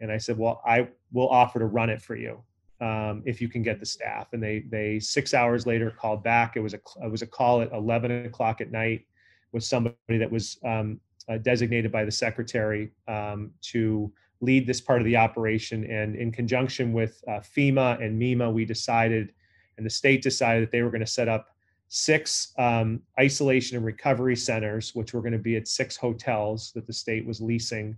And 0.00 0.10
I 0.10 0.18
said, 0.18 0.36
well, 0.36 0.60
I 0.66 0.88
will 1.12 1.28
offer 1.28 1.58
to 1.58 1.66
run 1.66 1.88
it 1.88 2.02
for 2.02 2.16
you 2.16 2.42
um, 2.80 3.22
if 3.24 3.40
you 3.40 3.48
can 3.48 3.62
get 3.62 3.80
the 3.80 3.86
staff. 3.86 4.32
And 4.32 4.42
they 4.42 4.64
they 4.68 4.98
six 4.98 5.32
hours 5.32 5.66
later 5.66 5.90
called 5.90 6.22
back. 6.24 6.56
It 6.56 6.60
was 6.60 6.74
a 6.74 6.80
it 7.02 7.10
was 7.10 7.22
a 7.22 7.26
call 7.26 7.62
at 7.62 7.72
11 7.72 8.26
o'clock 8.26 8.60
at 8.60 8.70
night 8.70 9.06
with 9.52 9.64
somebody 9.64 10.18
that 10.18 10.30
was 10.30 10.58
um, 10.64 11.00
uh, 11.28 11.38
designated 11.38 11.92
by 11.92 12.04
the 12.04 12.10
secretary 12.10 12.90
um, 13.08 13.50
to 13.60 14.12
lead 14.40 14.66
this 14.66 14.80
part 14.80 15.00
of 15.00 15.04
the 15.04 15.16
operation. 15.16 15.84
And 15.90 16.16
in 16.16 16.32
conjunction 16.32 16.92
with 16.92 17.22
uh, 17.28 17.40
FEMA 17.40 18.02
and 18.02 18.20
MEMA, 18.20 18.52
we 18.52 18.64
decided, 18.64 19.32
and 19.76 19.86
the 19.86 19.90
state 19.90 20.22
decided 20.22 20.64
that 20.64 20.72
they 20.72 20.82
were 20.82 20.90
going 20.90 21.00
to 21.00 21.06
set 21.06 21.28
up 21.28 21.48
six 21.88 22.52
um, 22.58 23.00
isolation 23.20 23.76
and 23.76 23.86
recovery 23.86 24.34
centers, 24.34 24.94
which 24.94 25.12
were 25.12 25.20
going 25.20 25.32
to 25.32 25.38
be 25.38 25.56
at 25.56 25.68
six 25.68 25.96
hotels 25.96 26.72
that 26.74 26.86
the 26.86 26.92
state 26.92 27.24
was 27.24 27.40
leasing. 27.40 27.96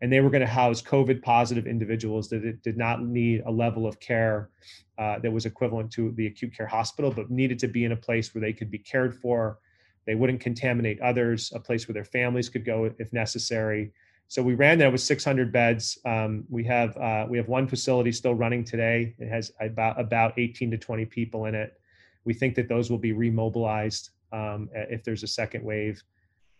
And 0.00 0.12
they 0.12 0.20
were 0.20 0.30
going 0.30 0.40
to 0.40 0.46
house 0.46 0.82
COVID 0.82 1.22
positive 1.22 1.66
individuals 1.66 2.28
that 2.30 2.62
did 2.62 2.76
not 2.76 3.02
need 3.02 3.42
a 3.46 3.50
level 3.50 3.86
of 3.86 4.00
care 4.00 4.50
uh, 4.98 5.18
that 5.20 5.32
was 5.32 5.46
equivalent 5.46 5.90
to 5.92 6.12
the 6.12 6.26
acute 6.26 6.54
care 6.54 6.66
hospital, 6.66 7.10
but 7.10 7.30
needed 7.30 7.58
to 7.60 7.68
be 7.68 7.84
in 7.84 7.92
a 7.92 7.96
place 7.96 8.34
where 8.34 8.42
they 8.42 8.52
could 8.52 8.70
be 8.70 8.78
cared 8.78 9.14
for. 9.14 9.58
They 10.06 10.14
wouldn't 10.14 10.40
contaminate 10.40 11.00
others, 11.00 11.52
a 11.54 11.60
place 11.60 11.88
where 11.88 11.94
their 11.94 12.04
families 12.04 12.48
could 12.48 12.64
go 12.64 12.90
if 12.98 13.12
necessary. 13.12 13.92
So 14.28 14.42
we 14.42 14.54
ran 14.54 14.78
that 14.78 14.90
with 14.90 15.00
600 15.00 15.52
beds. 15.52 15.98
Um, 16.04 16.44
we 16.48 16.64
have 16.64 16.96
uh, 16.96 17.26
we 17.28 17.36
have 17.38 17.48
one 17.48 17.68
facility 17.68 18.12
still 18.12 18.34
running 18.34 18.64
today. 18.64 19.14
It 19.18 19.28
has 19.28 19.52
about 19.60 20.00
about 20.00 20.38
18 20.38 20.70
to 20.70 20.78
20 20.78 21.04
people 21.06 21.46
in 21.46 21.54
it. 21.54 21.78
We 22.24 22.34
think 22.34 22.54
that 22.56 22.68
those 22.68 22.90
will 22.90 22.98
be 22.98 23.12
remobilized 23.12 24.10
um, 24.32 24.68
if 24.72 25.04
there's 25.04 25.22
a 25.22 25.28
second 25.28 25.64
wave. 25.64 26.02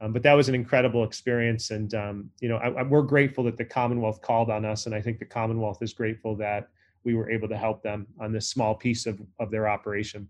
Um, 0.01 0.13
but 0.13 0.23
that 0.23 0.35
was 0.35 0.49
an 0.49 0.55
incredible 0.55 1.05
experience, 1.05 1.71
and 1.71 1.95
um, 1.95 2.31
you 2.41 2.49
know 2.49 2.57
I, 2.57 2.69
I, 2.69 2.83
we're 2.83 3.03
grateful 3.03 3.45
that 3.45 3.57
the 3.57 3.65
Commonwealth 3.65 4.21
called 4.21 4.51
on 4.51 4.65
us, 4.65 4.87
and 4.87 4.95
I 4.95 5.01
think 5.01 5.19
the 5.19 5.25
Commonwealth 5.25 5.79
is 5.83 5.93
grateful 5.93 6.37
that 6.37 6.69
we 7.05 7.15
were 7.15 7.31
able 7.31 7.49
to 7.49 7.57
help 7.57 7.83
them 7.83 8.07
on 8.21 8.33
this 8.33 8.49
small 8.49 8.75
piece 8.75 9.07
of 9.07 9.21
of 9.39 9.51
their 9.51 9.69
operation. 9.69 10.29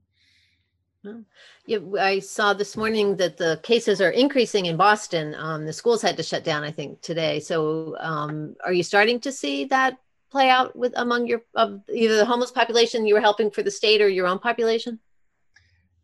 Yeah, 1.67 1.79
I 2.01 2.19
saw 2.19 2.53
this 2.53 2.77
morning 2.77 3.17
that 3.17 3.37
the 3.37 3.61
cases 3.63 4.01
are 4.01 4.11
increasing 4.11 4.67
in 4.67 4.77
Boston. 4.77 5.35
Um, 5.37 5.67
the 5.67 5.73
schools 5.73 6.03
had 6.03 6.17
to 6.17 6.23
shut 6.23 6.45
down, 6.45 6.65
I 6.65 6.71
think, 6.71 7.01
today. 7.01 7.41
So, 7.41 7.97
um, 8.01 8.57
are 8.65 8.73
you 8.73 8.83
starting 8.83 9.21
to 9.21 9.33
see 9.33 9.65
that 9.67 9.99
play 10.31 10.51
out 10.51 10.75
with 10.75 10.93
among 10.97 11.27
your 11.27 11.43
either 11.57 12.17
the 12.17 12.25
homeless 12.25 12.51
population 12.51 13.07
you 13.07 13.15
were 13.15 13.21
helping 13.21 13.51
for 13.51 13.63
the 13.63 13.71
state 13.71 14.01
or 14.01 14.09
your 14.09 14.27
own 14.27 14.39
population? 14.39 14.99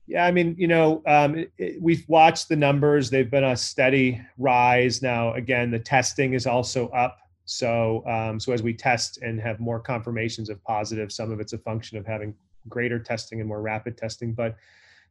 Yeah, 0.07 0.25
I 0.27 0.31
mean, 0.31 0.57
you 0.59 0.67
know, 0.67 1.03
um, 1.07 1.37
it, 1.37 1.53
it, 1.59 1.83
we've 1.83 2.05
watched 2.09 2.49
the 2.49 2.57
numbers; 2.57 3.11
they've 3.11 3.31
been 3.31 3.45
a 3.45 3.57
steady 3.57 4.21
rise. 4.39 5.03
Now, 5.03 5.35
again, 5.35 5.71
the 5.71 5.79
testing 5.79 6.35
is 6.35 6.47
also 6.47 6.89
up. 6.89 7.19
So, 7.45 8.07
um, 8.07 8.39
so 8.39 8.53
as 8.53 8.63
we 8.63 8.75
test 8.75 9.19
and 9.23 9.41
have 9.41 9.61
more 9.61 9.81
confirmations 9.81 10.51
of 10.51 10.63
positive, 10.65 11.11
some 11.13 11.33
of 11.33 11.41
it's 11.41 11.53
a 11.53 11.59
function 11.59 11.99
of 11.99 12.07
having 12.07 12.35
greater 12.69 12.99
testing 12.99 13.41
and 13.41 13.49
more 13.49 13.63
rapid 13.63 13.97
testing. 13.97 14.33
But 14.33 14.57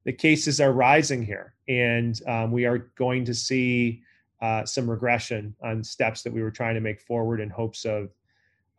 the 0.06 0.14
cases 0.14 0.62
are 0.62 0.72
rising 0.72 1.22
here, 1.22 1.54
and 1.68 2.20
um, 2.28 2.52
we 2.52 2.66
are 2.66 2.90
going 2.96 3.26
to 3.26 3.34
see 3.34 4.02
uh, 4.42 4.66
some 4.66 4.90
regression 4.90 5.56
on 5.62 5.84
steps 5.84 6.22
that 6.24 6.32
we 6.32 6.42
were 6.42 6.52
trying 6.52 6.76
to 6.76 6.82
make 6.82 7.02
forward 7.02 7.42
in 7.42 7.50
hopes 7.50 7.86
of 7.86 8.10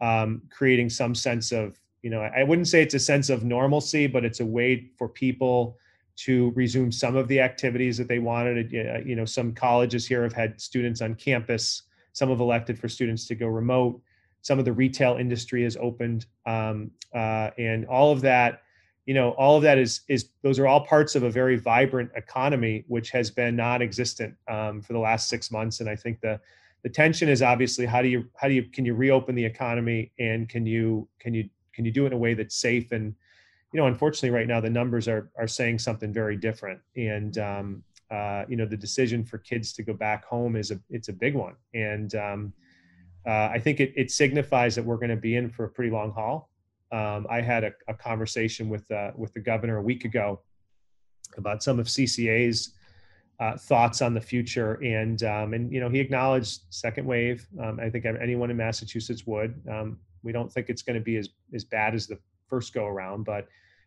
um, 0.00 0.42
creating 0.50 0.88
some 0.88 1.14
sense 1.14 1.52
of, 1.52 1.78
you 2.02 2.11
know, 2.11 2.22
I 2.22 2.42
wouldn't 2.42 2.68
say 2.68 2.83
it's 2.83 2.94
a 2.94 2.98
sense 2.98 3.28
of 3.28 3.44
normalcy, 3.44 4.06
but 4.06 4.24
it's 4.24 4.40
a 4.40 4.46
way 4.46 4.90
for 4.96 5.09
people 5.09 5.76
to 6.16 6.50
resume 6.54 6.90
some 6.90 7.16
of 7.16 7.28
the 7.28 7.40
activities 7.40 7.98
that 7.98 8.09
they 8.09 8.18
wanted. 8.18 8.72
You 8.72 9.16
know, 9.16 9.24
some 9.26 9.52
colleges 9.52 10.06
here 10.06 10.22
have 10.22 10.33
had 10.33 10.61
students 10.61 11.02
on 11.02 11.14
campus. 11.14 11.83
Some 12.12 12.30
have 12.30 12.40
elected 12.40 12.78
for 12.78 12.88
students 12.88 13.26
to 13.26 13.35
go 13.35 13.46
remote. 13.46 14.00
Some 14.42 14.59
of 14.59 14.64
the 14.64 14.72
retail 14.72 15.16
industry 15.16 15.62
has 15.64 15.76
opened, 15.76 16.24
um, 16.46 16.90
uh, 17.14 17.50
and 17.59 17.87
all 17.87 18.12
of 18.12 18.22
that. 18.22 18.62
You 19.11 19.14
know, 19.14 19.31
all 19.31 19.57
of 19.57 19.62
that 19.64 19.79
is 19.79 19.92
is 20.07 20.31
those 20.42 20.59
are 20.61 20.68
all 20.68 20.83
parts 20.87 21.16
of 21.16 21.23
a 21.25 21.31
very 21.31 21.57
vibrant 21.57 22.11
economy, 22.14 22.85
which 22.87 23.11
has 23.11 23.31
been 23.31 23.57
non-existent 23.57 24.33
um, 24.46 24.81
for 24.81 24.92
the 24.92 25.01
last 25.01 25.29
six 25.29 25.51
months. 25.51 25.81
And 25.81 25.88
I 25.88 25.96
think 25.96 26.20
the 26.20 26.35
the 26.85 26.90
tension 26.90 27.29
is 27.29 27.42
obviously 27.42 27.87
how 27.87 28.03
do 28.03 28.09
you 28.09 28.20
how 28.40 28.46
do 28.49 28.55
you 28.55 28.64
can 28.77 28.85
you 28.85 28.94
reopen 28.94 29.35
the 29.35 29.44
economy 29.44 30.12
and 30.18 30.49
can 30.49 30.64
you 30.64 31.09
can 31.18 31.35
you 31.35 31.44
can 31.75 31.85
you 31.85 31.92
do 31.99 32.05
it 32.05 32.09
in 32.09 32.12
a 32.12 32.23
way 32.27 32.35
that's 32.35 32.55
safe 32.55 32.92
and 32.92 33.14
you 33.73 33.81
know, 33.81 33.87
unfortunately, 33.87 34.31
right 34.31 34.49
now 34.49 34.61
the 34.61 34.70
numbers 34.70 35.07
are 35.07 35.31
are 35.38 35.46
saying 35.46 35.79
something 35.79 36.12
very 36.12 36.37
different, 36.37 36.81
and 36.96 37.38
um, 37.38 37.83
uh, 38.11 38.44
you 38.49 38.57
know, 38.57 38.66
the 38.66 38.77
decision 38.77 39.25
for 39.25 39.38
kids 39.38 39.73
to 39.75 39.83
go 39.83 39.92
back 39.92 40.25
home 40.25 40.57
is 40.57 40.70
a 40.70 40.81
it's 40.90 41.09
a 41.09 41.12
big 41.12 41.35
one, 41.35 41.55
and 41.73 42.14
um, 42.16 42.53
uh, 43.27 43.49
I 43.53 43.61
think 43.61 43.81
it, 43.81 43.92
it 43.96 44.11
signifies 44.11 44.75
that 44.75 44.85
we're 44.85 44.96
going 44.96 45.11
to 45.11 45.16
be 45.16 45.37
in 45.37 45.49
for 45.49 45.64
a 45.64 45.68
pretty 45.68 45.90
long 45.90 46.12
haul. 46.12 46.49
Um, 46.92 47.26
I 47.31 47.40
had 47.40 47.64
a, 47.64 47.72
a 47.88 47.94
conversation 47.94 48.68
with 48.68 48.90
uh, 48.90 49.12
with 49.16 49.33
the 49.33 49.40
governor 49.40 49.79
a 49.79 49.83
week 49.83 50.05
ago 50.05 50.40
about 51.37 51.62
some 51.62 51.79
of 51.79 51.87
CCA's 51.87 52.74
uh, 53.38 53.57
thoughts 53.57 54.03
on 54.03 54.12
the 54.12 54.20
future, 54.20 54.74
and 54.83 55.22
um, 55.22 55.55
and 55.55 55.72
you 55.72 55.81
know 55.81 55.88
he 55.88 56.00
acknowledged 56.00 56.62
second 56.70 57.07
wave. 57.07 57.46
Um, 57.61 57.81
I 57.81 57.88
think 57.90 58.05
anyone 58.05 58.50
in 58.50 58.57
Massachusetts 58.57 59.26
would. 59.26 59.61
Um, 59.70 59.98
we 60.22 60.33
don't 60.33 60.53
think 60.53 60.68
it's 60.68 60.83
going 60.83 60.98
to 60.98 61.05
be 61.05 61.16
as 61.16 61.29
as 61.55 61.64
bad 61.64 61.94
as 61.94 62.07
the 62.07 62.18
first 62.48 62.74
go 62.74 62.87
around, 62.87 63.24
but 63.24 63.46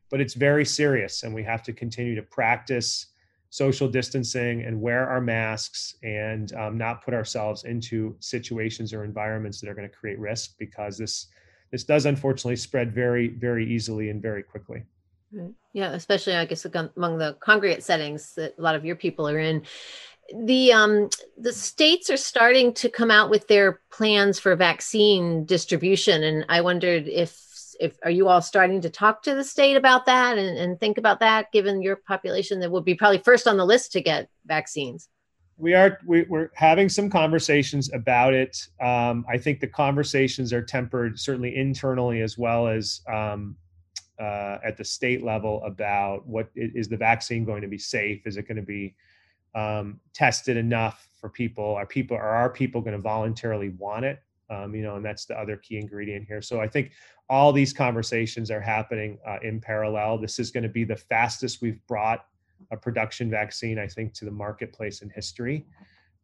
but 0.10 0.22
it's 0.22 0.34
very 0.34 0.66
serious, 0.66 1.24
and 1.24 1.34
we 1.34 1.44
have 1.44 1.62
to 1.64 1.74
continue 1.74 2.16
to 2.16 2.24
practice 2.24 3.08
social 3.54 3.88
distancing 3.88 4.64
and 4.64 4.82
wear 4.82 5.08
our 5.08 5.22
masks 5.22 5.98
and 6.02 6.54
um, 6.54 6.76
not 6.76 7.06
put 7.06 7.14
ourselves 7.14 7.66
into 7.66 8.16
situations 8.20 8.94
or 8.94 9.04
environments 9.04 9.62
that 9.62 9.70
are 9.70 9.76
going 9.76 9.88
to 9.88 9.96
create 9.96 10.18
risk 10.18 10.56
because 10.58 10.98
this 10.98 11.28
this 11.74 11.84
does 11.84 12.06
unfortunately 12.06 12.56
spread 12.56 12.94
very 12.94 13.28
very 13.28 13.66
easily 13.66 14.10
and 14.10 14.22
very 14.22 14.44
quickly. 14.44 14.84
Yeah 15.74 15.92
especially 15.94 16.36
i 16.36 16.46
guess 16.46 16.66
among 16.66 17.18
the 17.18 17.36
congregate 17.40 17.84
settings 17.84 18.36
that 18.36 18.54
a 18.58 18.62
lot 18.62 18.76
of 18.76 18.86
your 18.86 18.96
people 18.96 19.28
are 19.28 19.40
in. 19.40 19.64
The 20.46 20.72
um 20.72 21.10
the 21.36 21.52
states 21.52 22.12
are 22.12 22.18
starting 22.18 22.74
to 22.76 22.90
come 22.90 23.10
out 23.10 23.32
with 23.32 23.48
their 23.48 23.82
plans 23.92 24.40
for 24.40 24.56
vaccine 24.56 25.46
distribution 25.46 26.24
and 26.24 26.46
i 26.48 26.62
wondered 26.62 27.08
if 27.08 27.44
if 27.80 27.98
are 28.04 28.12
you 28.12 28.30
all 28.30 28.42
starting 28.42 28.82
to 28.82 28.90
talk 28.92 29.24
to 29.24 29.34
the 29.34 29.44
state 29.44 29.76
about 29.76 30.06
that 30.06 30.38
and, 30.38 30.56
and 30.56 30.80
think 30.80 31.00
about 31.00 31.20
that 31.22 31.52
given 31.52 31.82
your 31.82 31.96
population 31.96 32.60
that 32.60 32.72
would 32.72 32.86
be 32.86 32.94
probably 32.94 33.18
first 33.18 33.48
on 33.48 33.58
the 33.58 33.66
list 33.66 33.92
to 33.94 34.02
get 34.02 34.30
vaccines 34.46 35.10
we 35.58 35.74
are 35.74 36.00
we, 36.06 36.22
are 36.22 36.52
having 36.56 36.90
some 36.90 37.10
conversations 37.10 37.92
about 37.94 38.34
it 38.34 38.68
um, 38.82 39.26
i 39.30 39.38
think 39.38 39.60
the 39.60 39.68
conversations 39.68 40.52
are 40.52 40.62
tempered 40.62 41.20
certainly 41.20 41.56
internally 41.56 42.22
as 42.22 42.38
well 42.38 42.68
as 42.68 43.02
um, 43.12 43.56
uh, 44.20 44.58
at 44.64 44.78
the 44.78 44.86
state 44.86 45.24
level 45.24 45.64
about 45.64 46.26
what 46.28 46.50
is 46.56 46.88
the 46.88 46.98
vaccine 46.98 47.44
going 47.44 47.62
to 47.62 47.68
be 47.68 47.78
safe 47.78 48.26
is 48.26 48.38
it 48.38 48.48
going 48.48 48.58
to 48.58 48.62
be 48.62 48.96
um, 49.56 50.00
tested 50.14 50.58
enough 50.58 51.08
for 51.20 51.30
people 51.30 51.76
are 51.76 51.86
people 51.86 52.18
are 52.18 52.30
our 52.30 52.50
people 52.50 52.82
going 52.82 52.96
to 52.96 53.02
voluntarily 53.02 53.70
want 53.70 54.06
it 54.06 54.22
um, 54.50 54.76
you 54.76 54.84
know, 54.84 54.96
and 54.96 55.06
that's 55.06 55.26
the 55.26 55.38
other 55.40 55.58
key 55.58 55.78
ingredient 55.78 56.26
here. 56.28 56.42
So 56.42 56.60
I 56.60 56.68
think 56.68 56.92
all 57.30 57.52
these 57.52 57.74
conversations 57.74 58.52
are 58.52 58.62
happening 58.62 59.18
uh, 59.28 59.38
in 59.42 59.60
parallel. 59.60 60.18
This 60.18 60.40
is 60.40 60.52
going 60.52 60.64
to 60.64 60.70
be 60.70 60.84
the 60.84 60.96
fastest 60.96 61.62
we've 61.62 61.86
brought 61.88 62.26
a 62.72 62.78
production 62.78 63.30
vaccine, 63.30 63.80
I 63.80 63.88
think, 63.88 64.14
to 64.16 64.26
the 64.26 64.32
marketplace 64.32 65.02
in 65.02 65.10
history. 65.10 65.66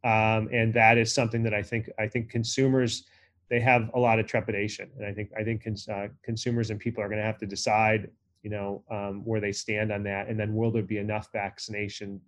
Um, 0.02 0.48
and 0.52 0.72
that 0.74 0.96
is 0.98 1.12
something 1.12 1.42
that 1.42 1.54
I 1.54 1.62
think 1.62 1.90
I 1.98 2.06
think 2.06 2.30
consumers 2.30 3.04
they 3.50 3.60
have 3.60 3.90
a 3.94 3.98
lot 3.98 4.20
of 4.20 4.26
trepidation, 4.26 4.88
and 4.96 5.04
I 5.04 5.12
think 5.12 5.30
I 5.38 5.42
think 5.42 5.64
cons- 5.64 5.88
uh, 5.88 6.08
consumers 6.22 6.70
and 6.70 6.78
people 6.78 7.02
are 7.02 7.08
going 7.08 7.18
to 7.18 7.24
have 7.24 7.38
to 7.38 7.46
decide, 7.46 8.08
you 8.42 8.50
know, 8.50 8.84
um, 8.90 9.22
where 9.24 9.40
they 9.40 9.52
stand 9.52 9.92
on 9.92 10.04
that, 10.04 10.28
and 10.28 10.38
then 10.38 10.54
will 10.54 10.70
there 10.70 10.84
be 10.84 10.98
enough 10.98 11.28
vaccination, 11.32 12.20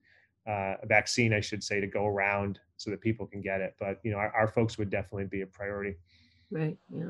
uh, 0.47 0.75
vaccine, 0.85 1.33
I 1.33 1.41
should 1.41 1.63
say, 1.63 1.81
to 1.81 1.87
go 1.87 2.07
around 2.07 2.59
so 2.77 2.91
that 2.91 3.01
people 3.01 3.27
can 3.27 3.41
get 3.41 3.61
it. 3.61 3.75
But 3.79 4.01
you 4.03 4.11
know, 4.11 4.19
our, 4.19 4.33
our 4.35 4.49
folks 4.49 4.77
would 4.79 4.91
definitely 4.91 5.27
be 5.27 5.43
a 5.43 5.47
priority. 5.47 5.95
Right. 6.53 6.77
Yeah. 6.95 7.07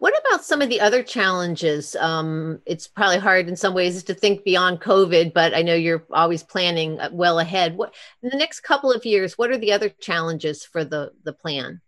What 0.00 0.14
about 0.18 0.44
some 0.44 0.60
of 0.60 0.68
the 0.68 0.80
other 0.80 1.04
challenges? 1.04 1.94
Um, 1.94 2.60
it's 2.66 2.88
probably 2.88 3.18
hard 3.18 3.48
in 3.48 3.54
some 3.54 3.72
ways 3.72 4.02
to 4.02 4.14
think 4.14 4.42
beyond 4.42 4.80
COVID, 4.80 5.32
but 5.32 5.54
I 5.54 5.62
know 5.62 5.74
you're 5.74 6.04
always 6.10 6.42
planning 6.42 6.98
uh, 6.98 7.08
well 7.12 7.38
ahead. 7.38 7.76
What 7.76 7.94
in 8.24 8.30
the 8.30 8.36
next 8.36 8.60
couple 8.60 8.90
of 8.90 9.06
years? 9.06 9.38
What 9.38 9.50
are 9.50 9.58
the 9.58 9.72
other 9.72 9.90
challenges 9.90 10.64
for 10.64 10.84
the 10.84 11.12
the 11.22 11.32
plan? 11.32 11.80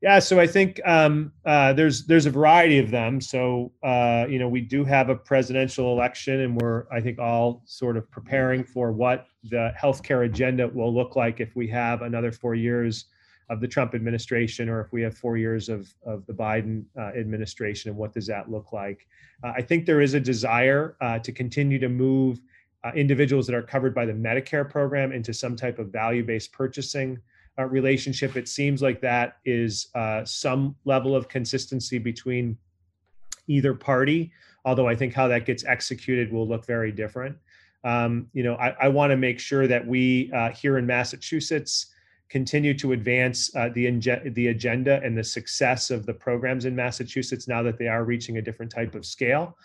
Yeah, 0.00 0.20
so 0.20 0.40
I 0.40 0.46
think 0.46 0.80
um, 0.86 1.32
uh, 1.44 1.74
there's 1.74 2.06
there's 2.06 2.24
a 2.24 2.30
variety 2.30 2.78
of 2.78 2.90
them. 2.90 3.20
So 3.20 3.70
uh, 3.82 4.24
you 4.26 4.38
know 4.38 4.48
we 4.48 4.62
do 4.62 4.84
have 4.84 5.10
a 5.10 5.14
presidential 5.14 5.92
election, 5.92 6.40
and 6.40 6.58
we're 6.58 6.84
I 6.90 7.02
think 7.02 7.18
all 7.18 7.62
sort 7.66 7.98
of 7.98 8.10
preparing 8.10 8.64
for 8.64 8.90
what 8.90 9.26
the 9.50 9.74
healthcare 9.78 10.24
agenda 10.24 10.66
will 10.66 10.94
look 10.94 11.14
like 11.14 11.40
if 11.40 11.54
we 11.54 11.68
have 11.68 12.00
another 12.00 12.32
four 12.32 12.54
years 12.54 13.04
of 13.50 13.60
the 13.60 13.68
Trump 13.68 13.94
administration 13.94 14.68
or 14.68 14.80
if 14.80 14.92
we 14.92 15.02
have 15.02 15.16
four 15.16 15.36
years 15.36 15.68
of, 15.68 15.92
of 16.06 16.24
the 16.26 16.32
Biden 16.32 16.84
uh, 16.98 17.08
administration 17.18 17.90
and 17.90 17.98
what 17.98 18.12
does 18.12 18.26
that 18.26 18.50
look 18.50 18.72
like. 18.72 19.06
Uh, 19.42 19.52
I 19.56 19.62
think 19.62 19.84
there 19.84 20.00
is 20.00 20.14
a 20.14 20.20
desire 20.20 20.96
uh, 21.00 21.18
to 21.18 21.32
continue 21.32 21.78
to 21.78 21.88
move 21.88 22.40
uh, 22.84 22.92
individuals 22.94 23.46
that 23.46 23.54
are 23.54 23.62
covered 23.62 23.94
by 23.94 24.06
the 24.06 24.12
Medicare 24.12 24.68
program 24.68 25.12
into 25.12 25.32
some 25.34 25.56
type 25.56 25.78
of 25.78 25.88
value 25.88 26.24
based 26.24 26.52
purchasing 26.52 27.18
uh, 27.58 27.64
relationship. 27.64 28.36
It 28.36 28.48
seems 28.48 28.82
like 28.82 29.00
that 29.02 29.38
is 29.44 29.88
uh, 29.94 30.24
some 30.24 30.74
level 30.84 31.14
of 31.14 31.28
consistency 31.28 31.98
between 31.98 32.56
either 33.46 33.74
party, 33.74 34.32
although 34.64 34.88
I 34.88 34.94
think 34.94 35.12
how 35.12 35.28
that 35.28 35.44
gets 35.44 35.64
executed 35.64 36.32
will 36.32 36.48
look 36.48 36.64
very 36.64 36.92
different. 36.92 37.36
Um, 37.84 38.28
you 38.32 38.42
know, 38.42 38.54
I, 38.54 38.70
I 38.80 38.88
want 38.88 39.10
to 39.10 39.16
make 39.18 39.38
sure 39.38 39.66
that 39.66 39.86
we 39.86 40.32
here 40.54 40.78
in 40.78 40.86
Massachusetts 40.86 41.93
continue 42.34 42.74
to 42.74 42.90
advance 42.90 43.54
uh, 43.54 43.68
the, 43.74 43.88
the 44.34 44.48
agenda 44.48 45.00
and 45.04 45.16
the 45.16 45.22
success 45.22 45.88
of 45.88 46.04
the 46.04 46.12
programs 46.12 46.64
in 46.64 46.74
Massachusetts 46.74 47.46
now 47.46 47.62
that 47.62 47.78
they 47.78 47.86
are 47.86 48.02
reaching 48.02 48.38
a 48.38 48.42
different 48.42 48.72
type 48.72 48.96
of 48.96 49.06
scale. 49.06 49.56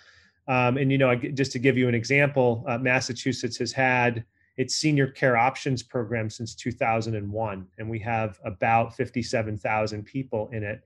Um, 0.47 0.77
and 0.77 0.91
you 0.91 0.99
know, 0.99 1.15
just 1.15 1.51
to 1.53 1.57
give 1.57 1.79
you 1.79 1.87
an 1.87 1.95
example, 1.95 2.63
uh, 2.67 2.77
Massachusetts 2.77 3.57
has 3.57 3.71
had 3.71 4.23
its 4.57 4.75
senior 4.75 5.07
care 5.07 5.35
options 5.35 5.81
program 5.81 6.29
since 6.29 6.53
2001, 6.53 7.67
and 7.79 7.89
we 7.89 7.97
have 7.97 8.37
about 8.45 8.95
57,000 8.95 10.03
people 10.03 10.47
in 10.53 10.61
it. 10.61 10.83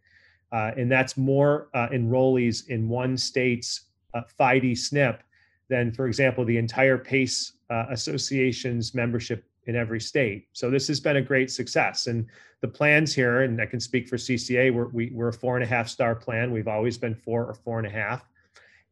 Uh, 0.54 0.72
and 0.78 0.90
that's 0.90 1.18
more 1.18 1.68
uh, 1.74 1.90
enrollees 1.90 2.66
in 2.70 2.88
one 2.88 3.18
state's 3.18 3.88
uh, 4.14 4.22
FIDE 4.38 4.64
SNP 4.64 5.20
than, 5.68 5.92
for 5.92 6.08
example, 6.08 6.46
the 6.46 6.58
entire 6.58 6.98
PACE 6.98 7.58
uh, 7.70 7.88
Association's 7.90 8.96
membership 8.96 9.44
in 9.66 9.76
every 9.76 10.00
state. 10.00 10.48
So 10.54 10.70
this 10.70 10.88
has 10.88 11.00
been 11.00 11.18
a 11.18 11.22
great 11.22 11.52
success. 11.52 12.08
And 12.08 12.26
the 12.62 12.68
plans 12.68 13.14
here, 13.14 13.42
and 13.42 13.62
I 13.62 13.66
can 13.66 13.80
speak 13.80 14.08
for 14.08 14.18
CCA, 14.18 14.74
we're, 14.74 14.88
we, 14.88 15.12
we're 15.14 15.30
a 15.30 15.34
four 15.34 15.56
and 15.56 15.64
a 15.64 15.68
half 15.68 15.88
star 15.88 16.16
plan. 16.16 16.52
We've 16.52 16.68
always 16.68 16.98
been 16.98 17.16
four 17.16 17.46
or 17.46 17.54
four 17.54 17.78
and 17.78 17.88
a 17.88 17.92
half. 17.92 18.26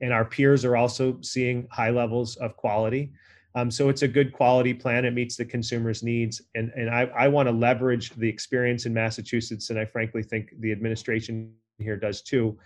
And 0.01 0.11
our 0.11 0.25
peers 0.25 0.65
are 0.65 0.75
also 0.75 1.17
seeing 1.21 1.67
high 1.71 1.91
levels 1.91 2.35
of 2.37 2.57
quality. 2.57 3.13
Um, 3.53 3.69
so 3.69 3.89
it's 3.89 4.01
a 4.01 4.07
good 4.07 4.31
quality 4.31 4.73
plan. 4.73 5.05
It 5.05 5.13
meets 5.13 5.35
the 5.35 5.45
consumer's 5.45 6.03
needs. 6.03 6.41
And, 6.55 6.71
and 6.75 6.89
I, 6.89 7.03
I 7.15 7.27
want 7.27 7.47
to 7.47 7.51
leverage 7.51 8.11
the 8.11 8.27
experience 8.27 8.85
in 8.85 8.93
Massachusetts. 8.93 9.69
And 9.69 9.77
I 9.77 9.85
frankly 9.85 10.23
think 10.23 10.53
the 10.59 10.71
administration 10.71 11.53
here 11.77 11.97
does 11.97 12.21
too, 12.21 12.57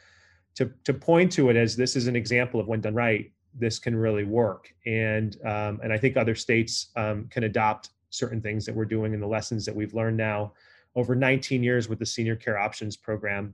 to, 0.55 0.71
to 0.83 0.93
point 0.93 1.31
to 1.33 1.49
it 1.49 1.55
as 1.55 1.75
this 1.75 1.95
is 1.95 2.07
an 2.07 2.15
example 2.15 2.59
of 2.59 2.67
when 2.67 2.81
done 2.81 2.93
right, 2.93 3.31
this 3.57 3.79
can 3.79 3.95
really 3.95 4.25
work. 4.25 4.73
And, 4.85 5.37
um, 5.45 5.79
and 5.83 5.91
I 5.91 5.97
think 5.97 6.17
other 6.17 6.35
states 6.35 6.91
um, 6.95 7.27
can 7.29 7.45
adopt 7.45 7.89
certain 8.15 8.41
things 8.41 8.65
that 8.65 8.75
we're 8.75 8.85
doing 8.85 9.13
and 9.13 9.21
the 9.21 9.27
lessons 9.27 9.65
that 9.65 9.75
we've 9.75 9.93
learned 9.93 10.17
now 10.17 10.53
over 10.95 11.15
19 11.15 11.63
years 11.63 11.89
with 11.89 11.99
the 11.99 12.05
senior 12.05 12.35
care 12.35 12.57
options 12.57 12.95
program. 12.95 13.53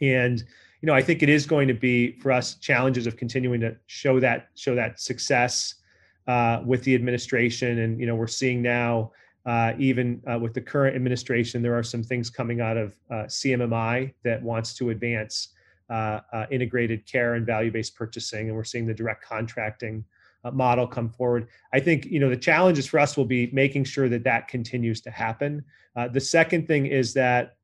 And 0.00 0.42
you 0.82 0.86
know 0.86 0.94
i 0.94 1.02
think 1.02 1.22
it 1.22 1.28
is 1.28 1.44
going 1.44 1.68
to 1.68 1.74
be 1.74 2.12
for 2.12 2.32
us 2.32 2.54
challenges 2.54 3.06
of 3.06 3.16
continuing 3.16 3.60
to 3.60 3.76
show 3.86 4.18
that 4.18 4.48
show 4.54 4.74
that 4.74 4.98
success 4.98 5.74
uh, 6.26 6.62
with 6.64 6.82
the 6.84 6.94
administration. 6.94 7.80
And 7.80 8.00
you 8.00 8.06
know 8.06 8.14
we're 8.14 8.26
seeing 8.26 8.62
now 8.62 9.12
uh, 9.46 9.72
even 9.78 10.22
uh, 10.30 10.38
with 10.38 10.54
the 10.54 10.60
current 10.60 10.96
administration 10.96 11.62
there 11.62 11.76
are 11.76 11.82
some 11.82 12.02
things 12.02 12.30
coming 12.30 12.60
out 12.60 12.76
of 12.76 12.94
uh, 13.10 13.24
cmmi 13.24 14.12
that 14.22 14.42
wants 14.42 14.74
to 14.74 14.90
advance 14.90 15.48
uh, 15.90 16.20
uh, 16.32 16.46
integrated 16.50 17.04
care 17.04 17.34
and 17.34 17.44
value-based 17.44 17.96
purchasing. 17.96 18.46
And 18.46 18.56
we're 18.56 18.62
seeing 18.62 18.86
the 18.86 18.94
direct 18.94 19.24
contracting 19.24 20.04
model 20.52 20.86
come 20.86 21.08
forward. 21.08 21.48
I 21.72 21.80
think 21.80 22.06
you 22.06 22.18
know 22.20 22.30
the 22.30 22.36
challenges 22.36 22.86
for 22.86 22.98
us 22.98 23.16
will 23.16 23.26
be 23.26 23.50
making 23.52 23.84
sure 23.84 24.08
that 24.08 24.24
that 24.24 24.48
continues 24.48 25.00
to 25.02 25.10
happen. 25.10 25.64
Uh, 25.96 26.08
the 26.08 26.20
second 26.20 26.66
thing 26.66 26.86
is 26.86 27.12
that 27.14 27.56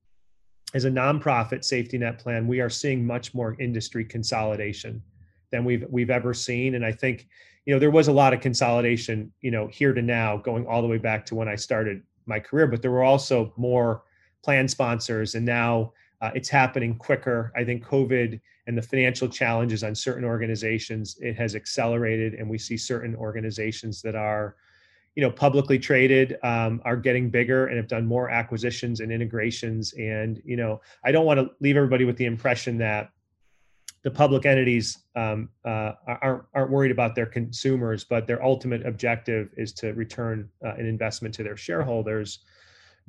as 0.74 0.84
a 0.84 0.90
nonprofit 0.90 1.64
safety 1.64 1.96
net 1.96 2.18
plan, 2.18 2.46
we 2.46 2.60
are 2.60 2.68
seeing 2.68 3.06
much 3.06 3.34
more 3.34 3.56
industry 3.58 4.04
consolidation 4.04 5.02
than 5.50 5.64
we've 5.64 5.84
we've 5.88 6.10
ever 6.10 6.34
seen, 6.34 6.74
and 6.74 6.84
I 6.84 6.92
think 6.92 7.28
you 7.64 7.74
know 7.74 7.78
there 7.78 7.90
was 7.90 8.08
a 8.08 8.12
lot 8.12 8.34
of 8.34 8.40
consolidation 8.40 9.32
you 9.40 9.50
know 9.50 9.68
here 9.68 9.94
to 9.94 10.02
now 10.02 10.36
going 10.36 10.66
all 10.66 10.82
the 10.82 10.88
way 10.88 10.98
back 10.98 11.24
to 11.26 11.34
when 11.34 11.48
I 11.48 11.56
started 11.56 12.02
my 12.26 12.40
career, 12.40 12.66
but 12.66 12.82
there 12.82 12.90
were 12.90 13.04
also 13.04 13.52
more 13.56 14.02
plan 14.42 14.68
sponsors, 14.68 15.34
and 15.34 15.46
now 15.46 15.92
uh, 16.20 16.30
it's 16.34 16.48
happening 16.48 16.96
quicker. 16.96 17.52
I 17.56 17.64
think 17.64 17.84
COVID 17.84 18.40
and 18.66 18.76
the 18.76 18.82
financial 18.82 19.28
challenges 19.28 19.84
on 19.84 19.94
certain 19.94 20.24
organizations 20.24 21.16
it 21.20 21.36
has 21.36 21.54
accelerated 21.54 22.34
and 22.34 22.48
we 22.48 22.58
see 22.58 22.76
certain 22.76 23.14
organizations 23.16 24.02
that 24.02 24.14
are 24.14 24.56
you 25.14 25.22
know 25.22 25.30
publicly 25.30 25.78
traded 25.78 26.38
um, 26.42 26.80
are 26.84 26.96
getting 26.96 27.30
bigger 27.30 27.66
and 27.66 27.76
have 27.76 27.88
done 27.88 28.06
more 28.06 28.28
acquisitions 28.28 29.00
and 29.00 29.10
integrations 29.10 29.92
and 29.94 30.42
you 30.44 30.56
know 30.56 30.80
i 31.04 31.10
don't 31.10 31.26
want 31.26 31.38
to 31.40 31.50
leave 31.60 31.76
everybody 31.76 32.04
with 32.04 32.16
the 32.16 32.26
impression 32.26 32.76
that 32.78 33.10
the 34.02 34.10
public 34.10 34.46
entities 34.46 34.98
um, 35.16 35.48
uh, 35.64 35.92
aren't, 36.22 36.44
aren't 36.54 36.70
worried 36.70 36.92
about 36.92 37.14
their 37.14 37.26
consumers 37.26 38.04
but 38.04 38.26
their 38.26 38.44
ultimate 38.44 38.84
objective 38.86 39.50
is 39.56 39.72
to 39.72 39.92
return 39.94 40.48
uh, 40.64 40.74
an 40.74 40.86
investment 40.86 41.34
to 41.34 41.42
their 41.42 41.56
shareholders 41.56 42.40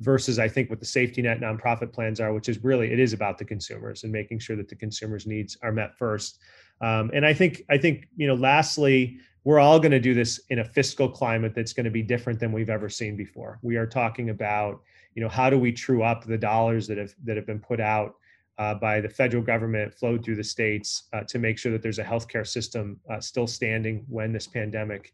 versus 0.00 0.38
I 0.38 0.48
think 0.48 0.70
what 0.70 0.80
the 0.80 0.86
safety 0.86 1.22
net 1.22 1.40
nonprofit 1.40 1.92
plans 1.92 2.20
are, 2.20 2.32
which 2.32 2.48
is 2.48 2.62
really 2.62 2.92
it 2.92 2.98
is 2.98 3.12
about 3.12 3.38
the 3.38 3.44
consumers 3.44 4.04
and 4.04 4.12
making 4.12 4.38
sure 4.38 4.56
that 4.56 4.68
the 4.68 4.76
consumers' 4.76 5.26
needs 5.26 5.56
are 5.62 5.72
met 5.72 5.96
first. 5.96 6.38
Um, 6.80 7.10
and 7.12 7.26
I 7.26 7.34
think 7.34 7.62
I 7.68 7.78
think 7.78 8.08
you 8.16 8.26
know, 8.26 8.34
lastly, 8.34 9.18
we're 9.44 9.58
all 9.58 9.78
going 9.78 9.92
to 9.92 10.00
do 10.00 10.14
this 10.14 10.40
in 10.50 10.60
a 10.60 10.64
fiscal 10.64 11.08
climate 11.08 11.54
that's 11.54 11.72
going 11.72 11.84
to 11.84 11.90
be 11.90 12.02
different 12.02 12.38
than 12.38 12.52
we've 12.52 12.70
ever 12.70 12.88
seen 12.88 13.16
before. 13.16 13.58
We 13.62 13.76
are 13.76 13.86
talking 13.86 14.30
about 14.30 14.80
you 15.14 15.22
know 15.22 15.28
how 15.28 15.50
do 15.50 15.58
we 15.58 15.72
true 15.72 16.02
up 16.02 16.24
the 16.24 16.38
dollars 16.38 16.86
that 16.88 16.98
have 16.98 17.14
that 17.24 17.36
have 17.36 17.46
been 17.46 17.60
put 17.60 17.80
out 17.80 18.14
uh, 18.58 18.74
by 18.74 19.00
the 19.00 19.08
federal 19.08 19.42
government 19.42 19.94
flowed 19.94 20.24
through 20.24 20.36
the 20.36 20.44
states 20.44 21.04
uh, 21.12 21.22
to 21.28 21.38
make 21.38 21.58
sure 21.58 21.72
that 21.72 21.82
there's 21.82 21.98
a 21.98 22.04
healthcare 22.04 22.46
system 22.46 23.00
uh, 23.10 23.20
still 23.20 23.46
standing 23.46 24.04
when 24.08 24.32
this 24.32 24.46
pandemic 24.46 25.12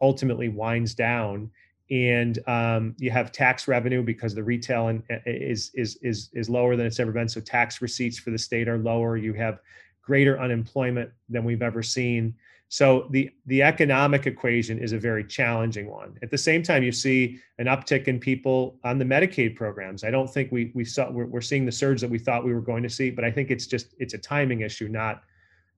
ultimately 0.00 0.48
winds 0.48 0.94
down 0.94 1.50
and 1.90 2.38
um, 2.48 2.94
you 2.98 3.10
have 3.10 3.32
tax 3.32 3.66
revenue 3.66 4.02
because 4.02 4.34
the 4.34 4.42
retail 4.42 4.88
in, 4.88 5.02
is 5.26 5.70
is 5.74 5.96
is 6.02 6.30
is 6.32 6.48
lower 6.48 6.76
than 6.76 6.86
it's 6.86 7.00
ever 7.00 7.12
been. 7.12 7.28
So 7.28 7.40
tax 7.40 7.82
receipts 7.82 8.18
for 8.18 8.30
the 8.30 8.38
state 8.38 8.68
are 8.68 8.78
lower. 8.78 9.16
You 9.16 9.32
have 9.34 9.60
greater 10.02 10.40
unemployment 10.40 11.10
than 11.28 11.44
we've 11.44 11.62
ever 11.62 11.82
seen. 11.82 12.34
So 12.68 13.08
the 13.10 13.30
the 13.46 13.62
economic 13.62 14.28
equation 14.28 14.78
is 14.78 14.92
a 14.92 14.98
very 14.98 15.24
challenging 15.24 15.90
one. 15.90 16.16
At 16.22 16.30
the 16.30 16.38
same 16.38 16.62
time, 16.62 16.84
you 16.84 16.92
see 16.92 17.40
an 17.58 17.66
uptick 17.66 18.06
in 18.06 18.20
people 18.20 18.78
on 18.84 18.98
the 18.98 19.04
Medicaid 19.04 19.56
programs. 19.56 20.04
I 20.04 20.12
don't 20.12 20.32
think 20.32 20.52
we 20.52 20.70
we 20.74 20.84
saw 20.84 21.10
we're, 21.10 21.26
we're 21.26 21.40
seeing 21.40 21.66
the 21.66 21.72
surge 21.72 22.00
that 22.00 22.10
we 22.10 22.20
thought 22.20 22.44
we 22.44 22.54
were 22.54 22.60
going 22.60 22.84
to 22.84 22.88
see, 22.88 23.10
but 23.10 23.24
I 23.24 23.32
think 23.32 23.50
it's 23.50 23.66
just 23.66 23.94
it's 23.98 24.14
a 24.14 24.18
timing 24.18 24.60
issue, 24.60 24.86
not 24.86 25.24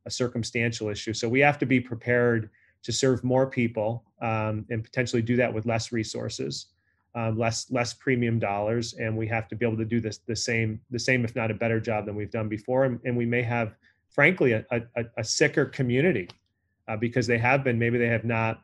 a 0.05 0.11
circumstantial 0.11 0.91
issue. 0.91 1.15
So 1.15 1.27
we 1.27 1.41
have 1.41 1.59
to 1.61 1.67
be 1.67 1.81
prepared 1.81 2.51
to 2.83 2.93
serve 2.93 3.23
more 3.25 3.47
people 3.47 4.05
um, 4.21 4.65
and 4.71 4.83
potentially 4.83 5.23
do 5.23 5.37
that 5.37 5.53
with 5.53 5.67
less 5.67 5.93
resources, 5.93 6.67
um, 7.15 7.39
less 7.39 7.71
less 7.71 7.95
premium 7.95 8.39
dollars, 8.39 8.95
and 8.95 9.17
we 9.17 9.27
have 9.29 9.49
to 9.49 9.57
be 9.57 9.67
able 9.67 9.77
to 9.77 9.85
do 9.85 10.01
this 10.01 10.19
the 10.19 10.37
same 10.37 10.81
the 10.91 10.99
same 10.99 11.25
if 11.25 11.35
not 11.37 11.51
a 11.51 11.55
better 11.55 11.81
job 11.81 12.07
than 12.07 12.15
we've 12.15 12.31
done 12.31 12.49
before, 12.49 12.85
and, 12.85 13.01
and 13.05 13.17
we 13.17 13.27
may 13.27 13.43
have 13.43 13.75
frankly 14.11 14.53
a, 14.53 14.65
a, 14.71 15.05
a 15.17 15.25
sicker 15.25 15.65
community 15.65 16.29
uh, 16.89 16.97
because 16.97 17.27
they 17.27 17.39
have 17.39 17.65
been 17.65 17.79
maybe 17.79 17.99
they 17.99 18.09
have 18.09 18.25
not 18.25 18.61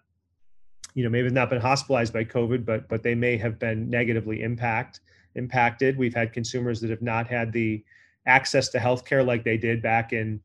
you 0.95 1.05
know 1.05 1.11
maybe 1.11 1.25
have 1.25 1.33
not 1.33 1.49
been 1.49 1.61
hospitalized 1.61 2.13
by 2.13 2.23
covid 2.23 2.67
but 2.67 2.87
but 2.89 3.03
they 3.03 3.15
may 3.15 3.37
have 3.37 3.59
been 3.59 3.89
negatively 3.89 4.43
impact 4.43 5.01
impacted. 5.39 5.97
We've 5.97 6.15
had 6.15 6.33
consumers 6.33 6.81
that 6.81 6.91
have 6.91 7.01
not 7.01 7.27
had 7.27 7.53
the 7.53 7.83
access 8.27 8.69
to 8.71 8.79
healthcare 8.79 9.25
like 9.25 9.45
they 9.45 9.57
did 9.57 9.81
back 9.81 10.13
in 10.13 10.41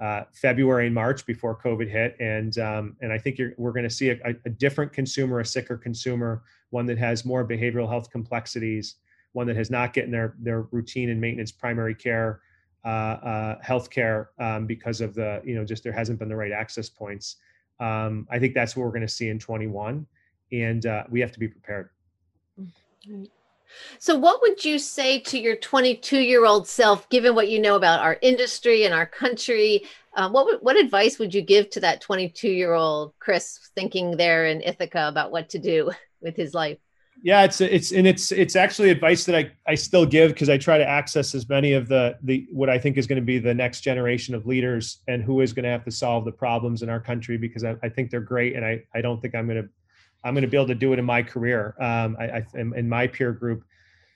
uh, 0.00 0.24
February 0.32 0.86
and 0.86 0.94
March 0.94 1.24
before 1.24 1.56
COVID 1.56 1.88
hit, 1.88 2.16
and 2.20 2.58
um, 2.58 2.96
and 3.00 3.12
I 3.12 3.18
think 3.18 3.40
we're 3.56 3.72
going 3.72 3.84
to 3.84 3.90
see 3.90 4.10
a, 4.10 4.18
a, 4.44 4.50
different 4.50 4.92
consumer, 4.92 5.40
a 5.40 5.46
sicker 5.46 5.76
consumer, 5.76 6.42
one 6.70 6.84
that 6.86 6.98
has 6.98 7.24
more 7.24 7.46
behavioral 7.46 7.88
health 7.88 8.10
complexities, 8.10 8.96
one 9.32 9.46
that 9.46 9.56
has 9.56 9.70
not 9.70 9.94
getting 9.94 10.10
their 10.10 10.34
their 10.38 10.62
routine 10.70 11.08
and 11.08 11.20
maintenance 11.20 11.50
primary 11.50 11.94
care 11.94 12.40
uh, 12.84 12.88
uh, 12.88 13.58
health 13.62 13.90
care 13.90 14.30
um, 14.38 14.66
because 14.66 15.00
of 15.00 15.14
the 15.14 15.40
you 15.44 15.54
know 15.54 15.64
just 15.64 15.82
there 15.82 15.92
hasn't 15.92 16.18
been 16.18 16.28
the 16.28 16.36
right 16.36 16.52
access 16.52 16.88
points. 16.88 17.36
Um, 17.80 18.26
I 18.30 18.38
think 18.38 18.54
that's 18.54 18.76
what 18.76 18.84
we're 18.84 18.92
going 18.92 19.02
to 19.02 19.08
see 19.08 19.28
in 19.28 19.38
21, 19.38 20.06
and 20.52 20.86
uh, 20.86 21.04
we 21.10 21.20
have 21.20 21.32
to 21.32 21.38
be 21.38 21.48
prepared. 21.48 21.90
Mm-hmm. 22.60 23.24
So, 23.98 24.16
what 24.16 24.40
would 24.42 24.64
you 24.64 24.78
say 24.78 25.20
to 25.20 25.38
your 25.38 25.56
22 25.56 26.18
year 26.18 26.44
old 26.44 26.68
self, 26.68 27.08
given 27.08 27.34
what 27.34 27.48
you 27.48 27.60
know 27.60 27.76
about 27.76 28.00
our 28.00 28.18
industry 28.22 28.84
and 28.84 28.94
our 28.94 29.06
country? 29.06 29.84
Uh, 30.14 30.30
what 30.30 30.62
what 30.62 30.76
advice 30.76 31.18
would 31.18 31.34
you 31.34 31.42
give 31.42 31.70
to 31.70 31.80
that 31.80 32.00
22 32.00 32.48
year 32.48 32.72
old 32.72 33.12
Chris 33.18 33.70
thinking 33.74 34.16
there 34.16 34.46
in 34.46 34.62
Ithaca 34.62 35.08
about 35.08 35.30
what 35.30 35.50
to 35.50 35.58
do 35.58 35.90
with 36.20 36.36
his 36.36 36.54
life? 36.54 36.78
Yeah, 37.22 37.44
it's 37.44 37.60
it's 37.60 37.92
and 37.92 38.06
it's 38.06 38.30
it's 38.30 38.56
actually 38.56 38.90
advice 38.90 39.24
that 39.24 39.36
I 39.36 39.50
I 39.66 39.74
still 39.74 40.04
give 40.04 40.32
because 40.32 40.48
I 40.48 40.58
try 40.58 40.78
to 40.78 40.86
access 40.86 41.34
as 41.34 41.48
many 41.48 41.72
of 41.72 41.88
the 41.88 42.18
the 42.22 42.46
what 42.52 42.68
I 42.68 42.78
think 42.78 42.98
is 42.98 43.06
going 43.06 43.20
to 43.20 43.24
be 43.24 43.38
the 43.38 43.54
next 43.54 43.80
generation 43.80 44.34
of 44.34 44.46
leaders 44.46 45.00
and 45.08 45.22
who 45.22 45.40
is 45.40 45.52
going 45.52 45.64
to 45.64 45.70
have 45.70 45.84
to 45.84 45.90
solve 45.90 46.24
the 46.24 46.32
problems 46.32 46.82
in 46.82 46.90
our 46.90 47.00
country 47.00 47.38
because 47.38 47.64
I, 47.64 47.76
I 47.82 47.88
think 47.88 48.10
they're 48.10 48.20
great 48.20 48.54
and 48.54 48.64
I 48.64 48.84
I 48.94 49.00
don't 49.00 49.20
think 49.20 49.34
I'm 49.34 49.46
going 49.46 49.62
to 49.62 49.68
I'm 50.26 50.34
going 50.34 50.42
to 50.42 50.48
be 50.48 50.56
able 50.56 50.66
to 50.68 50.74
do 50.74 50.92
it 50.92 50.98
in 50.98 51.04
my 51.04 51.22
career. 51.22 51.74
Um, 51.80 52.16
I, 52.18 52.24
I 52.24 52.46
in 52.54 52.88
my 52.88 53.06
peer 53.06 53.32
group. 53.32 53.64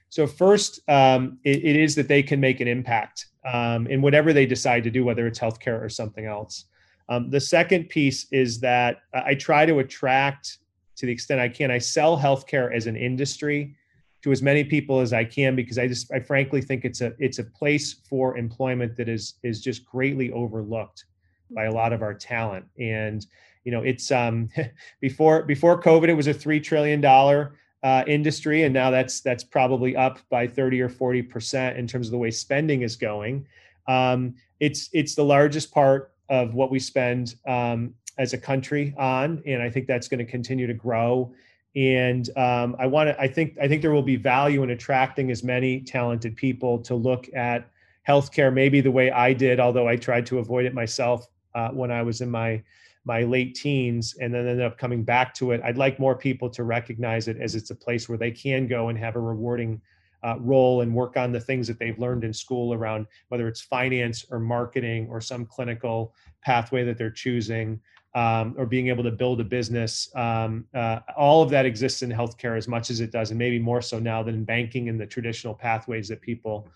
So 0.08 0.26
first, 0.26 0.80
um, 0.88 1.38
it, 1.44 1.64
it 1.64 1.76
is 1.76 1.94
that 1.94 2.08
they 2.08 2.22
can 2.22 2.40
make 2.40 2.60
an 2.60 2.66
impact 2.66 3.26
um, 3.44 3.86
in 3.86 4.02
whatever 4.02 4.32
they 4.32 4.44
decide 4.44 4.82
to 4.84 4.90
do, 4.90 5.04
whether 5.04 5.26
it's 5.26 5.38
healthcare 5.38 5.80
or 5.80 5.88
something 5.88 6.26
else. 6.26 6.64
Um, 7.08 7.30
the 7.30 7.40
second 7.40 7.88
piece 7.88 8.26
is 8.32 8.60
that 8.60 9.02
I 9.12 9.34
try 9.34 9.66
to 9.66 9.78
attract, 9.78 10.58
to 10.96 11.06
the 11.06 11.12
extent 11.12 11.40
I 11.40 11.48
can, 11.48 11.70
I 11.70 11.78
sell 11.78 12.18
healthcare 12.18 12.74
as 12.74 12.86
an 12.86 12.96
industry 12.96 13.76
to 14.22 14.32
as 14.32 14.42
many 14.42 14.64
people 14.64 15.00
as 15.00 15.12
I 15.12 15.24
can 15.24 15.56
because 15.56 15.78
I 15.78 15.86
just 15.86 16.12
I 16.12 16.20
frankly 16.20 16.60
think 16.60 16.84
it's 16.84 17.00
a 17.00 17.14
it's 17.18 17.38
a 17.38 17.44
place 17.44 17.94
for 18.08 18.36
employment 18.36 18.96
that 18.96 19.08
is 19.08 19.34
is 19.42 19.60
just 19.60 19.84
greatly 19.84 20.30
overlooked 20.32 21.06
by 21.50 21.64
a 21.64 21.72
lot 21.72 21.92
of 21.92 22.02
our 22.02 22.14
talent. 22.14 22.66
And 22.78 23.26
you 23.64 23.72
know 23.72 23.82
it's 23.82 24.10
um 24.10 24.48
before 25.00 25.42
before 25.42 25.80
covid 25.80 26.08
it 26.08 26.14
was 26.14 26.26
a 26.26 26.34
3 26.34 26.60
trillion 26.60 27.00
dollar 27.00 27.52
uh, 27.82 28.04
industry 28.06 28.64
and 28.64 28.74
now 28.74 28.90
that's 28.90 29.20
that's 29.20 29.42
probably 29.42 29.96
up 29.96 30.18
by 30.28 30.46
30 30.46 30.82
or 30.82 30.88
40 30.88 31.22
percent 31.22 31.78
in 31.78 31.86
terms 31.86 32.08
of 32.08 32.10
the 32.12 32.18
way 32.18 32.30
spending 32.30 32.82
is 32.82 32.94
going. 32.94 33.46
Um, 33.88 34.34
it's 34.60 34.90
it's 34.92 35.14
the 35.14 35.24
largest 35.24 35.72
part 35.72 36.12
of 36.28 36.52
what 36.52 36.70
we 36.70 36.78
spend 36.78 37.36
um, 37.46 37.94
as 38.18 38.34
a 38.34 38.38
country 38.38 38.94
on 38.98 39.42
and 39.46 39.62
i 39.62 39.70
think 39.70 39.86
that's 39.86 40.08
going 40.08 40.18
to 40.18 40.30
continue 40.30 40.66
to 40.66 40.74
grow. 40.74 41.32
And 41.74 42.28
um, 42.36 42.76
i 42.78 42.86
want 42.86 43.08
to 43.08 43.18
i 43.18 43.26
think 43.26 43.56
i 43.62 43.66
think 43.66 43.80
there 43.80 43.92
will 43.92 44.02
be 44.02 44.16
value 44.16 44.62
in 44.62 44.70
attracting 44.70 45.30
as 45.30 45.42
many 45.42 45.80
talented 45.80 46.36
people 46.36 46.80
to 46.80 46.94
look 46.94 47.30
at 47.34 47.70
healthcare 48.06 48.52
maybe 48.52 48.82
the 48.82 48.90
way 48.90 49.10
i 49.10 49.32
did 49.32 49.60
although 49.60 49.86
i 49.86 49.94
tried 49.94 50.26
to 50.26 50.40
avoid 50.40 50.66
it 50.66 50.74
myself 50.74 51.29
uh, 51.54 51.70
when 51.70 51.90
i 51.90 52.02
was 52.02 52.20
in 52.20 52.30
my 52.30 52.62
my 53.04 53.22
late 53.22 53.54
teens 53.54 54.14
and 54.20 54.32
then 54.32 54.46
ended 54.46 54.64
up 54.64 54.76
coming 54.76 55.02
back 55.02 55.32
to 55.34 55.52
it. 55.52 55.60
I'd 55.64 55.78
like 55.78 55.98
more 55.98 56.14
people 56.14 56.50
to 56.50 56.64
recognize 56.64 57.28
it 57.28 57.38
as 57.40 57.54
it's 57.54 57.70
a 57.70 57.74
place 57.74 58.08
where 58.08 58.18
they 58.18 58.30
can 58.30 58.66
go 58.66 58.88
and 58.88 58.98
have 58.98 59.16
a 59.16 59.20
rewarding 59.20 59.80
uh, 60.22 60.36
role 60.38 60.82
and 60.82 60.94
work 60.94 61.16
on 61.16 61.32
the 61.32 61.40
things 61.40 61.66
that 61.66 61.78
they've 61.78 61.98
learned 61.98 62.24
in 62.24 62.32
school 62.32 62.74
around 62.74 63.06
whether 63.28 63.48
it's 63.48 63.62
finance 63.62 64.26
or 64.30 64.38
marketing 64.38 65.08
or 65.10 65.20
some 65.20 65.46
clinical 65.46 66.14
pathway 66.42 66.84
that 66.84 66.98
they're 66.98 67.10
choosing 67.10 67.80
um, 68.14 68.54
or 68.58 68.66
being 68.66 68.88
able 68.88 69.04
to 69.04 69.10
build 69.10 69.40
a 69.40 69.44
business. 69.44 70.14
Um, 70.14 70.66
uh, 70.74 70.98
all 71.16 71.42
of 71.42 71.48
that 71.50 71.64
exists 71.64 72.02
in 72.02 72.10
healthcare 72.10 72.58
as 72.58 72.68
much 72.68 72.90
as 72.90 73.00
it 73.00 73.12
does, 73.12 73.30
and 73.30 73.38
maybe 73.38 73.58
more 73.58 73.80
so 73.80 73.98
now 73.98 74.22
than 74.22 74.34
in 74.34 74.44
banking 74.44 74.88
and 74.90 75.00
the 75.00 75.06
traditional 75.06 75.54
pathways 75.54 76.08
that 76.08 76.20
people 76.20 76.68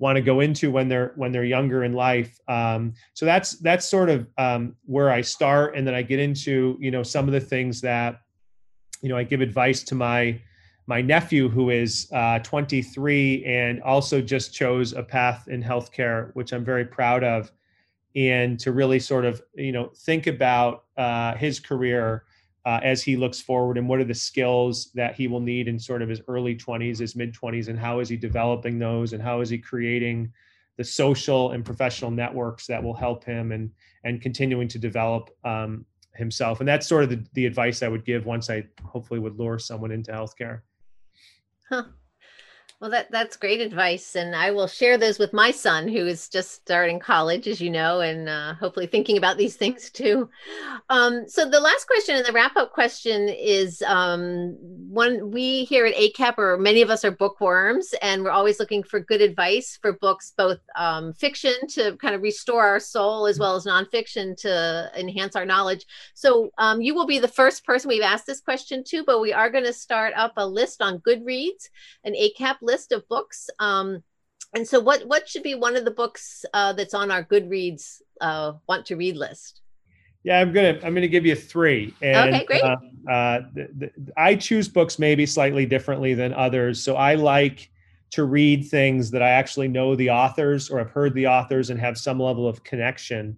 want 0.00 0.16
to 0.16 0.22
go 0.22 0.40
into 0.40 0.70
when 0.70 0.88
they're 0.88 1.12
when 1.14 1.30
they're 1.30 1.44
younger 1.44 1.84
in 1.84 1.92
life. 1.92 2.40
Um, 2.48 2.94
so 3.12 3.26
that's 3.26 3.58
that's 3.58 3.86
sort 3.86 4.08
of 4.08 4.26
um, 4.38 4.74
where 4.86 5.10
I 5.10 5.20
start, 5.20 5.76
and 5.76 5.86
then 5.86 5.94
I 5.94 6.02
get 6.02 6.18
into 6.18 6.76
you 6.80 6.90
know 6.90 7.04
some 7.04 7.28
of 7.28 7.32
the 7.32 7.40
things 7.40 7.80
that 7.82 8.22
you 9.02 9.10
know 9.10 9.16
I 9.16 9.22
give 9.24 9.42
advice 9.42 9.82
to 9.84 9.94
my 9.94 10.40
my 10.86 11.02
nephew 11.02 11.48
who 11.48 11.70
is 11.70 12.08
uh, 12.12 12.40
23 12.40 13.44
and 13.44 13.80
also 13.82 14.20
just 14.20 14.52
chose 14.52 14.92
a 14.92 15.02
path 15.02 15.46
in 15.46 15.62
healthcare, 15.62 16.30
which 16.34 16.52
I'm 16.52 16.64
very 16.64 16.84
proud 16.84 17.22
of, 17.22 17.52
and 18.16 18.58
to 18.58 18.72
really 18.72 18.98
sort 18.98 19.26
of 19.26 19.42
you 19.54 19.72
know 19.72 19.90
think 19.94 20.26
about 20.26 20.84
uh, 20.96 21.34
his 21.36 21.60
career 21.60 22.24
uh, 22.66 22.80
as 22.82 23.02
he 23.02 23.16
looks 23.16 23.40
forward 23.40 23.78
and 23.78 23.88
what 23.88 24.00
are 24.00 24.04
the 24.04 24.14
skills 24.14 24.90
that 24.94 25.14
he 25.14 25.26
will 25.26 25.40
need 25.40 25.68
in 25.68 25.78
sort 25.78 26.02
of 26.02 26.08
his 26.08 26.20
early 26.28 26.54
20s 26.54 26.98
his 26.98 27.16
mid 27.16 27.34
20s 27.34 27.68
and 27.68 27.78
how 27.78 28.00
is 28.00 28.08
he 28.08 28.16
developing 28.16 28.78
those 28.78 29.12
and 29.12 29.22
how 29.22 29.40
is 29.40 29.48
he 29.48 29.58
creating 29.58 30.30
the 30.76 30.84
social 30.84 31.52
and 31.52 31.64
professional 31.64 32.10
networks 32.10 32.66
that 32.66 32.82
will 32.82 32.94
help 32.94 33.24
him 33.24 33.52
and 33.52 33.70
and 34.04 34.22
continuing 34.22 34.66
to 34.68 34.78
develop 34.78 35.30
um, 35.44 35.84
himself? 36.14 36.60
And 36.60 36.68
that's 36.68 36.86
sort 36.86 37.04
of 37.04 37.10
the, 37.10 37.24
the 37.34 37.46
advice 37.46 37.82
i 37.82 37.88
would 37.88 38.04
give 38.04 38.26
once 38.26 38.50
i 38.50 38.64
hopefully 38.84 39.20
would 39.20 39.38
lure 39.38 39.58
someone 39.58 39.90
into 39.90 40.12
healthcare. 40.12 40.60
Huh 41.68 41.84
well, 42.80 42.88
that 42.90 43.10
that's 43.10 43.36
great 43.36 43.60
advice, 43.60 44.16
and 44.16 44.34
I 44.34 44.52
will 44.52 44.66
share 44.66 44.96
those 44.96 45.18
with 45.18 45.34
my 45.34 45.50
son, 45.50 45.86
who 45.86 46.06
is 46.06 46.30
just 46.30 46.52
starting 46.52 46.98
college, 46.98 47.46
as 47.46 47.60
you 47.60 47.68
know, 47.68 48.00
and 48.00 48.26
uh, 48.26 48.54
hopefully 48.54 48.86
thinking 48.86 49.18
about 49.18 49.36
these 49.36 49.54
things 49.60 49.90
too. 49.90 50.30
Um, 50.88 51.28
so, 51.28 51.44
the 51.48 51.60
last 51.60 51.86
question 51.86 52.16
and 52.16 52.24
the 52.24 52.32
wrap 52.32 52.56
up 52.56 52.72
question 52.72 53.28
is 53.28 53.82
um, 53.82 54.56
one 54.88 55.30
we 55.30 55.64
here 55.64 55.84
at 55.84 55.94
ACAP, 55.94 56.38
or 56.38 56.56
many 56.56 56.80
of 56.80 56.88
us 56.88 57.04
are 57.04 57.10
bookworms, 57.10 57.92
and 58.00 58.24
we're 58.24 58.30
always 58.30 58.58
looking 58.58 58.82
for 58.82 58.98
good 58.98 59.20
advice 59.20 59.78
for 59.82 59.92
books, 59.92 60.32
both 60.34 60.60
um, 60.74 61.12
fiction 61.12 61.52
to 61.68 61.98
kind 61.98 62.14
of 62.14 62.22
restore 62.22 62.66
our 62.66 62.80
soul, 62.80 63.26
as 63.26 63.38
well 63.38 63.56
as 63.56 63.66
nonfiction 63.66 64.34
to 64.38 64.90
enhance 64.96 65.36
our 65.36 65.44
knowledge. 65.44 65.84
So, 66.14 66.50
um, 66.56 66.80
you 66.80 66.94
will 66.94 67.06
be 67.06 67.18
the 67.18 67.28
first 67.28 67.66
person 67.66 67.90
we've 67.90 68.00
asked 68.00 68.26
this 68.26 68.40
question 68.40 68.82
to, 68.84 69.04
but 69.04 69.20
we 69.20 69.34
are 69.34 69.50
going 69.50 69.64
to 69.64 69.72
start 69.74 70.14
up 70.16 70.32
a 70.38 70.46
list 70.46 70.80
on 70.80 71.00
Goodreads, 71.00 71.68
an 72.04 72.14
ACAP 72.14 72.56
list 72.62 72.69
of 72.92 73.06
books. 73.08 73.50
Um, 73.58 74.02
and 74.54 74.66
so, 74.66 74.80
what 74.80 75.06
what 75.06 75.28
should 75.28 75.42
be 75.42 75.54
one 75.54 75.76
of 75.76 75.84
the 75.84 75.90
books 75.90 76.44
uh, 76.54 76.72
that's 76.72 76.94
on 76.94 77.10
our 77.10 77.24
Goodreads 77.24 78.02
uh, 78.20 78.54
want 78.68 78.86
to 78.86 78.96
read 78.96 79.16
list? 79.16 79.60
Yeah, 80.24 80.40
I'm 80.40 80.52
gonna 80.52 80.78
I'm 80.82 80.92
gonna 80.94 81.08
give 81.08 81.24
you 81.24 81.34
three. 81.34 81.94
And, 82.02 82.34
okay, 82.34 82.44
great. 82.44 82.62
Uh, 82.62 82.76
uh, 83.08 83.40
the, 83.54 83.68
the, 83.78 84.12
I 84.16 84.34
choose 84.34 84.68
books 84.68 84.98
maybe 84.98 85.24
slightly 85.24 85.66
differently 85.66 86.14
than 86.14 86.34
others, 86.34 86.82
so 86.82 86.96
I 86.96 87.14
like 87.14 87.70
to 88.10 88.24
read 88.24 88.66
things 88.66 89.10
that 89.12 89.22
I 89.22 89.30
actually 89.30 89.68
know 89.68 89.94
the 89.94 90.10
authors 90.10 90.68
or 90.68 90.78
have 90.78 90.90
heard 90.90 91.14
the 91.14 91.28
authors 91.28 91.70
and 91.70 91.78
have 91.78 91.96
some 91.96 92.18
level 92.18 92.48
of 92.48 92.64
connection. 92.64 93.36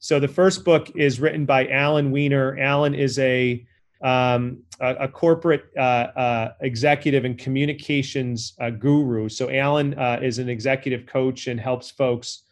So 0.00 0.18
the 0.18 0.28
first 0.28 0.64
book 0.64 0.90
is 0.96 1.20
written 1.20 1.46
by 1.46 1.68
Alan 1.68 2.10
Weiner. 2.10 2.58
Alan 2.58 2.94
is 2.94 3.18
a 3.18 3.64
um, 4.02 4.62
a, 4.80 4.94
a, 5.00 5.08
corporate 5.08 5.70
uh, 5.76 5.80
uh, 6.16 6.52
executive 6.60 7.24
and 7.24 7.36
communications 7.38 8.54
uh, 8.58 8.70
guru. 8.70 9.28
So 9.28 9.50
Alan 9.50 9.94
uh, 9.98 10.20
is 10.22 10.38
an 10.38 10.48
executive 10.48 11.06
coach 11.06 11.48
and 11.48 11.60
helps 11.60 11.90
folks 11.90 12.44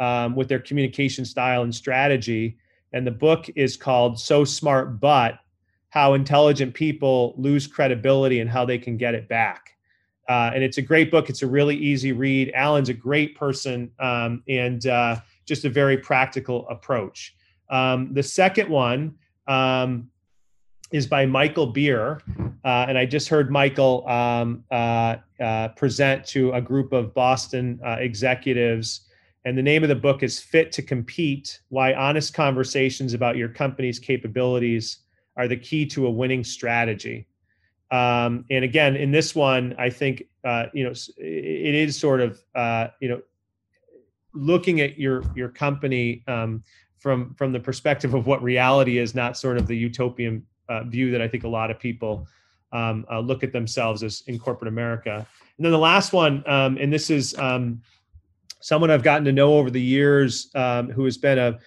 um, 0.00 0.34
with 0.34 0.48
their 0.48 0.58
communication 0.58 1.24
style 1.24 1.62
and 1.62 1.74
strategy. 1.74 2.58
And 2.92 3.06
the 3.06 3.12
book 3.12 3.48
is 3.54 3.76
called 3.76 4.18
"So 4.18 4.44
Smart 4.44 5.00
But: 5.00 5.38
How 5.90 6.14
Intelligent 6.14 6.74
People 6.74 7.34
Lose 7.36 7.66
Credibility 7.66 8.40
and 8.40 8.50
How 8.50 8.64
They 8.64 8.78
Can 8.78 8.96
Get 8.96 9.14
It 9.14 9.28
Back." 9.28 9.76
Uh, 10.28 10.50
and 10.54 10.64
it's 10.64 10.78
a 10.78 10.82
great 10.82 11.10
book. 11.10 11.30
It's 11.30 11.42
a 11.42 11.46
really 11.46 11.76
easy 11.76 12.12
read. 12.12 12.50
Alan's 12.52 12.88
a 12.88 12.94
great 12.94 13.36
person 13.36 13.92
um, 14.00 14.42
and 14.48 14.84
uh, 14.86 15.16
just 15.44 15.64
a 15.64 15.70
very 15.70 15.98
practical 15.98 16.68
approach. 16.68 17.36
Um, 17.70 18.12
the 18.12 18.22
second 18.22 18.68
one 18.68 19.14
um, 19.46 20.10
is 20.90 21.06
by 21.06 21.26
Michael 21.26 21.66
Beer. 21.66 22.20
Uh, 22.64 22.86
and 22.88 22.98
I 22.98 23.06
just 23.06 23.28
heard 23.28 23.50
Michael 23.50 24.06
um, 24.08 24.64
uh, 24.70 25.16
uh, 25.40 25.68
present 25.68 26.24
to 26.26 26.52
a 26.52 26.60
group 26.60 26.92
of 26.92 27.14
Boston 27.14 27.80
uh, 27.84 27.96
executives. 27.98 29.02
And 29.44 29.56
the 29.56 29.62
name 29.62 29.82
of 29.82 29.88
the 29.88 29.94
book 29.96 30.22
is 30.22 30.40
Fit 30.40 30.72
to 30.72 30.82
Compete 30.82 31.60
Why 31.68 31.94
Honest 31.94 32.34
Conversations 32.34 33.14
About 33.14 33.36
Your 33.36 33.48
Company's 33.48 33.98
Capabilities 33.98 34.98
Are 35.36 35.48
the 35.48 35.56
Key 35.56 35.86
to 35.86 36.06
a 36.06 36.10
Winning 36.10 36.42
Strategy. 36.42 37.26
Um, 37.90 38.44
and 38.50 38.64
again, 38.64 38.96
in 38.96 39.12
this 39.12 39.34
one, 39.34 39.74
I 39.78 39.90
think, 39.90 40.24
uh, 40.42 40.66
you 40.72 40.82
know, 40.82 40.92
it 41.18 41.74
is 41.74 41.98
sort 41.98 42.20
of, 42.20 42.42
uh, 42.54 42.88
you 43.00 43.08
know, 43.08 43.22
looking 44.34 44.80
at 44.80 44.98
your 44.98 45.22
your 45.34 45.48
company 45.48 46.22
um, 46.26 46.62
from 46.98 47.34
from 47.34 47.52
the 47.52 47.60
perspective 47.60 48.12
of 48.14 48.26
what 48.26 48.42
reality 48.42 48.98
is, 48.98 49.14
not 49.14 49.36
sort 49.36 49.56
of 49.56 49.66
the 49.66 49.76
utopian 49.76 50.44
uh, 50.68 50.84
view 50.84 51.10
that 51.10 51.22
I 51.22 51.28
think 51.28 51.44
a 51.44 51.48
lot 51.48 51.70
of 51.70 51.78
people 51.78 52.26
um, 52.72 53.06
uh, 53.10 53.20
look 53.20 53.42
at 53.42 53.52
themselves 53.52 54.02
as 54.02 54.22
in 54.26 54.38
corporate 54.38 54.68
America. 54.68 55.26
And 55.56 55.64
then 55.64 55.72
the 55.72 55.78
last 55.78 56.12
one, 56.12 56.42
um, 56.46 56.76
and 56.78 56.92
this 56.92 57.10
is 57.10 57.36
um, 57.38 57.80
someone 58.60 58.90
I've 58.90 59.02
gotten 59.02 59.24
to 59.24 59.32
know 59.32 59.56
over 59.56 59.70
the 59.70 59.80
years 59.80 60.50
um, 60.54 60.90
who 60.90 61.04
has 61.04 61.16
been 61.16 61.38
a 61.38 61.58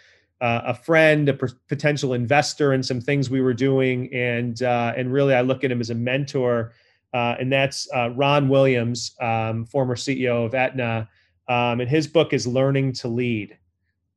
uh, 0.42 0.62
a 0.68 0.74
friend, 0.74 1.28
a 1.28 1.34
potential 1.34 2.14
investor 2.14 2.74
in 2.74 2.82
some 2.82 3.02
things 3.02 3.30
we 3.30 3.42
were 3.42 3.54
doing, 3.54 4.14
and 4.14 4.64
uh, 4.64 4.94
and 4.96 5.12
really 5.12 5.34
I 5.34 5.42
look 5.42 5.64
at 5.64 5.72
him 5.72 5.82
as 5.82 5.90
a 5.90 5.96
mentor, 5.96 6.72
uh, 7.14 7.36
and 7.40 7.52
that's 7.52 7.90
uh, 7.94 8.12
Ron 8.12 8.48
Williams, 8.48 9.16
um, 9.20 9.66
former 9.66 9.96
CEO 9.96 10.46
of 10.46 10.56
Aetna, 10.56 11.10
um, 11.50 11.82
and 11.82 11.90
his 11.90 12.08
book 12.08 12.32
is 12.32 12.48
Learning 12.48 12.94
to 12.94 13.08
Lead, 13.10 13.58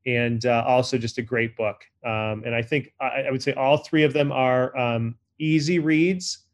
and 0.07 0.47
uh, 0.47 0.65
also 0.67 0.99
just 0.99 1.19
a 1.19 1.23
great 1.23 1.57
book. 1.57 1.85
Um, 2.05 2.43
and 2.45 2.55
I 2.55 2.63
think 2.63 2.93
I, 3.01 3.25
I, 3.29 3.31
would 3.31 3.43
say 3.43 3.53
all 3.55 3.79
three 3.79 4.03
of 4.03 4.13
them 4.13 4.33
are 4.33 4.77
um, 4.77 5.17
easy 5.39 5.79
reads, 5.79 6.47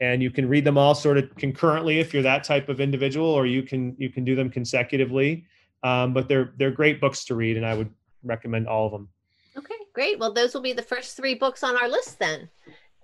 and 0.00 0.22
you 0.22 0.30
can 0.30 0.48
read 0.48 0.64
them 0.64 0.78
all 0.78 0.94
sort 0.94 1.18
of 1.18 1.34
concurrently 1.36 2.00
if 2.00 2.14
you're 2.14 2.22
that 2.22 2.44
type 2.44 2.68
of 2.68 2.80
individual, 2.80 3.28
or 3.28 3.46
you 3.46 3.62
can 3.62 3.94
you 3.98 4.10
can 4.10 4.24
do 4.24 4.34
them 4.34 4.50
consecutively. 4.50 5.44
Um, 5.82 6.14
but 6.14 6.28
they're 6.28 6.54
they're 6.56 6.70
great 6.70 7.00
books 7.00 7.24
to 7.26 7.34
read, 7.34 7.56
and 7.56 7.66
I 7.66 7.74
would 7.74 7.90
recommend 8.22 8.68
all 8.68 8.86
of 8.86 8.92
them. 8.92 9.08
Okay, 9.56 9.74
great. 9.92 10.18
Well, 10.18 10.32
those 10.32 10.54
will 10.54 10.62
be 10.62 10.72
the 10.72 10.82
first 10.82 11.16
three 11.16 11.34
books 11.34 11.62
on 11.62 11.76
our 11.76 11.88
list 11.88 12.18
then. 12.18 12.48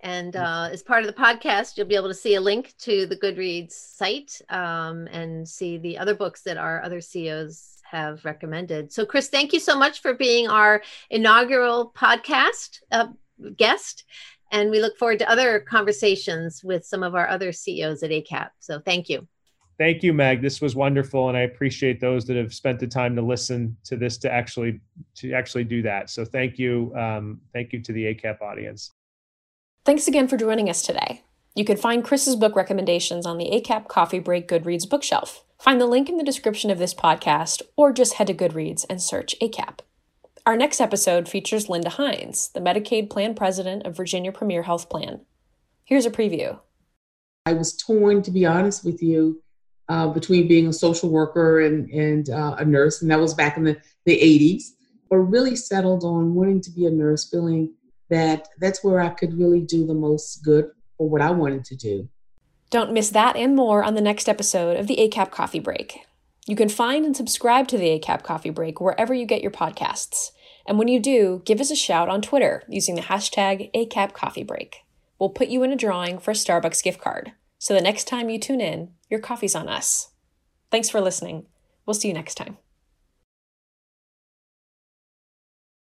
And 0.03 0.35
uh, 0.35 0.71
as 0.73 0.83
part 0.83 1.05
of 1.05 1.07
the 1.07 1.21
podcast, 1.21 1.77
you'll 1.77 1.87
be 1.87 1.95
able 1.95 2.09
to 2.09 2.15
see 2.15 2.35
a 2.35 2.41
link 2.41 2.75
to 2.79 3.05
the 3.05 3.17
Goodreads 3.17 3.73
site 3.73 4.41
um, 4.49 5.07
and 5.09 5.47
see 5.47 5.77
the 5.77 5.99
other 5.99 6.15
books 6.15 6.41
that 6.43 6.57
our 6.57 6.83
other 6.83 7.03
CEOs 7.03 7.80
have 7.91 8.25
recommended. 8.25 8.93
So, 8.93 9.05
Chris, 9.05 9.29
thank 9.29 9.53
you 9.53 9.61
so 9.61 9.79
much 9.79 10.01
for 10.01 10.15
being 10.15 10.49
our 10.49 10.83
inaugural 11.11 11.93
podcast 11.97 12.81
uh, 12.91 13.09
guest. 13.57 14.05
And 14.53 14.71
we 14.71 14.81
look 14.81 14.97
forward 14.99 15.21
to 15.21 15.31
other 15.31 15.61
conversations 15.61 16.63
with 16.65 16.85
some 16.85 17.03
of 17.03 17.15
our 17.15 17.29
other 17.29 17.53
CEOs 17.53 18.03
at 18.03 18.11
ACAP. 18.11 18.51
So, 18.59 18.81
thank 18.81 19.09
you. 19.09 19.27
Thank 19.81 20.03
you, 20.03 20.13
Meg. 20.13 20.43
This 20.43 20.61
was 20.61 20.77
wonderful, 20.77 21.29
and 21.29 21.39
I 21.39 21.43
appreciate 21.43 22.01
those 22.01 22.27
that 22.27 22.37
have 22.37 22.53
spent 22.53 22.79
the 22.79 22.87
time 22.87 23.17
to 23.17 23.23
listen 23.23 23.75
to 23.85 23.97
this 23.97 24.19
to 24.19 24.31
actually 24.31 24.79
to 25.15 25.33
actually 25.33 25.65
do 25.65 25.81
that. 25.81 26.11
So 26.11 26.23
thank 26.23 26.59
you, 26.59 26.93
um, 26.95 27.41
thank 27.55 27.73
you 27.73 27.81
to 27.81 27.93
the 27.95 28.15
ACAP 28.15 28.43
audience. 28.43 28.91
Thanks 29.87 30.07
again 30.07 30.29
for 30.29 30.37
joining 30.37 30.69
us 30.69 30.83
today. 30.83 31.23
You 31.57 31.65
can 31.65 31.77
find 31.77 32.05
Chris's 32.05 32.37
book 32.37 32.55
recommendations 32.55 33.27
on 33.27 33.37
the 33.37 33.51
ACAP 33.51 33.89
Coffee 33.89 34.21
Break 34.21 34.47
Goodreads 34.47 34.89
bookshelf. 34.89 35.45
Find 35.59 35.81
the 35.81 35.87
link 35.87 36.09
in 36.09 36.17
the 36.17 36.23
description 36.23 36.71
of 36.71 36.79
this 36.79 36.95
podcast, 36.95 37.63
or 37.77 37.93
just 37.93 38.15
head 38.15 38.29
to 38.29 38.35
Goodreads 38.35 38.87
and 38.89 39.03
search 39.03 39.35
ACAP. 39.43 39.81
Our 40.47 40.57
next 40.57 40.81
episode 40.81 41.29
features 41.29 41.69
Linda 41.69 41.91
Hines, 41.91 42.51
the 42.55 42.61
Medicaid 42.61 43.11
Plan 43.11 43.35
President 43.35 43.85
of 43.85 43.97
Virginia 43.97 44.31
Premier 44.31 44.63
Health 44.63 44.89
Plan. 44.89 45.23
Here's 45.85 46.07
a 46.07 46.11
preview. 46.11 46.61
I 47.47 47.55
was 47.55 47.77
torn, 47.77 48.23
to 48.23 48.31
be 48.31 48.47
honest 48.47 48.85
with 48.85 49.03
you, 49.03 49.43
uh, 49.89 50.07
between 50.07 50.47
being 50.47 50.69
a 50.69 50.73
social 50.73 51.11
worker 51.11 51.61
and, 51.63 51.91
and 51.91 52.31
uh, 52.31 52.55
a 52.59 52.65
nurse, 52.65 53.03
and 53.03 53.11
that 53.11 53.19
was 53.19 53.35
back 53.35 53.57
in 53.57 53.65
the, 53.65 53.77
the 54.07 54.17
80s, 54.17 54.63
but 55.11 55.17
really 55.17 55.57
settled 55.57 56.05
on 56.05 56.33
wanting 56.37 56.61
to 56.61 56.71
be 56.71 56.87
a 56.87 56.91
nurse, 56.91 57.29
feeling 57.29 57.75
that 58.09 58.47
that's 58.61 58.85
where 58.85 59.01
I 59.01 59.09
could 59.09 59.37
really 59.37 59.63
do 59.63 59.85
the 59.85 59.95
most 59.95 60.45
good 60.45 60.71
what 61.09 61.23
I 61.23 61.31
wanted 61.31 61.65
to 61.67 61.77
do. 61.77 62.09
Don't 62.71 62.93
miss 62.93 63.11
that 63.11 63.37
and 63.37 63.57
more 63.57 63.83
on 63.83 63.95
the 63.95 64.01
next 64.01 64.29
episode 64.29 64.77
of 64.77 64.87
the 64.87 64.97
ACAP 64.97 65.31
Coffee 65.31 65.59
Break. 65.59 66.07
You 66.47 66.57
can 66.57 66.69
find 66.69 67.05
and 67.05 67.17
subscribe 67.17 67.69
to 67.69 67.79
the 67.79 67.99
ACAP 67.99 68.23
Coffee 68.23 68.51
Break 68.51 68.81
wherever 68.81 69.13
you 69.13 69.27
get 69.27 69.43
your 69.43 69.51
podcasts. 69.51 70.31
And 70.67 70.79
when 70.79 70.89
you 70.89 71.01
do, 71.01 71.43
give 71.45 71.61
us 71.61 71.71
a 71.71 71.77
shout 71.77 72.09
on 72.09 72.23
Twitter 72.23 72.63
using 72.69 72.95
the 72.95 73.03
hashtag 73.03 73.71
ACAP 73.75 74.13
Coffee 74.13 74.45
Break. 74.45 74.85
We'll 75.19 75.31
put 75.31 75.49
you 75.49 75.63
in 75.63 75.73
a 75.73 75.77
drawing 75.77 76.19
for 76.19 76.31
a 76.31 76.35
Starbucks 76.35 76.83
gift 76.83 77.01
card. 77.01 77.33
So 77.59 77.75
the 77.75 77.81
next 77.81 78.09
time 78.09 78.31
you 78.31 78.39
tune 78.39 78.61
in, 78.61 78.93
your 79.11 79.21
coffee's 79.21 79.55
on 79.55 79.69
us. 79.69 80.11
Thanks 80.71 80.89
for 80.89 81.01
listening. 81.01 81.47
We'll 81.85 81.95
see 81.95 82.09
you 82.09 82.15
next 82.15 82.37
time. 82.37 82.57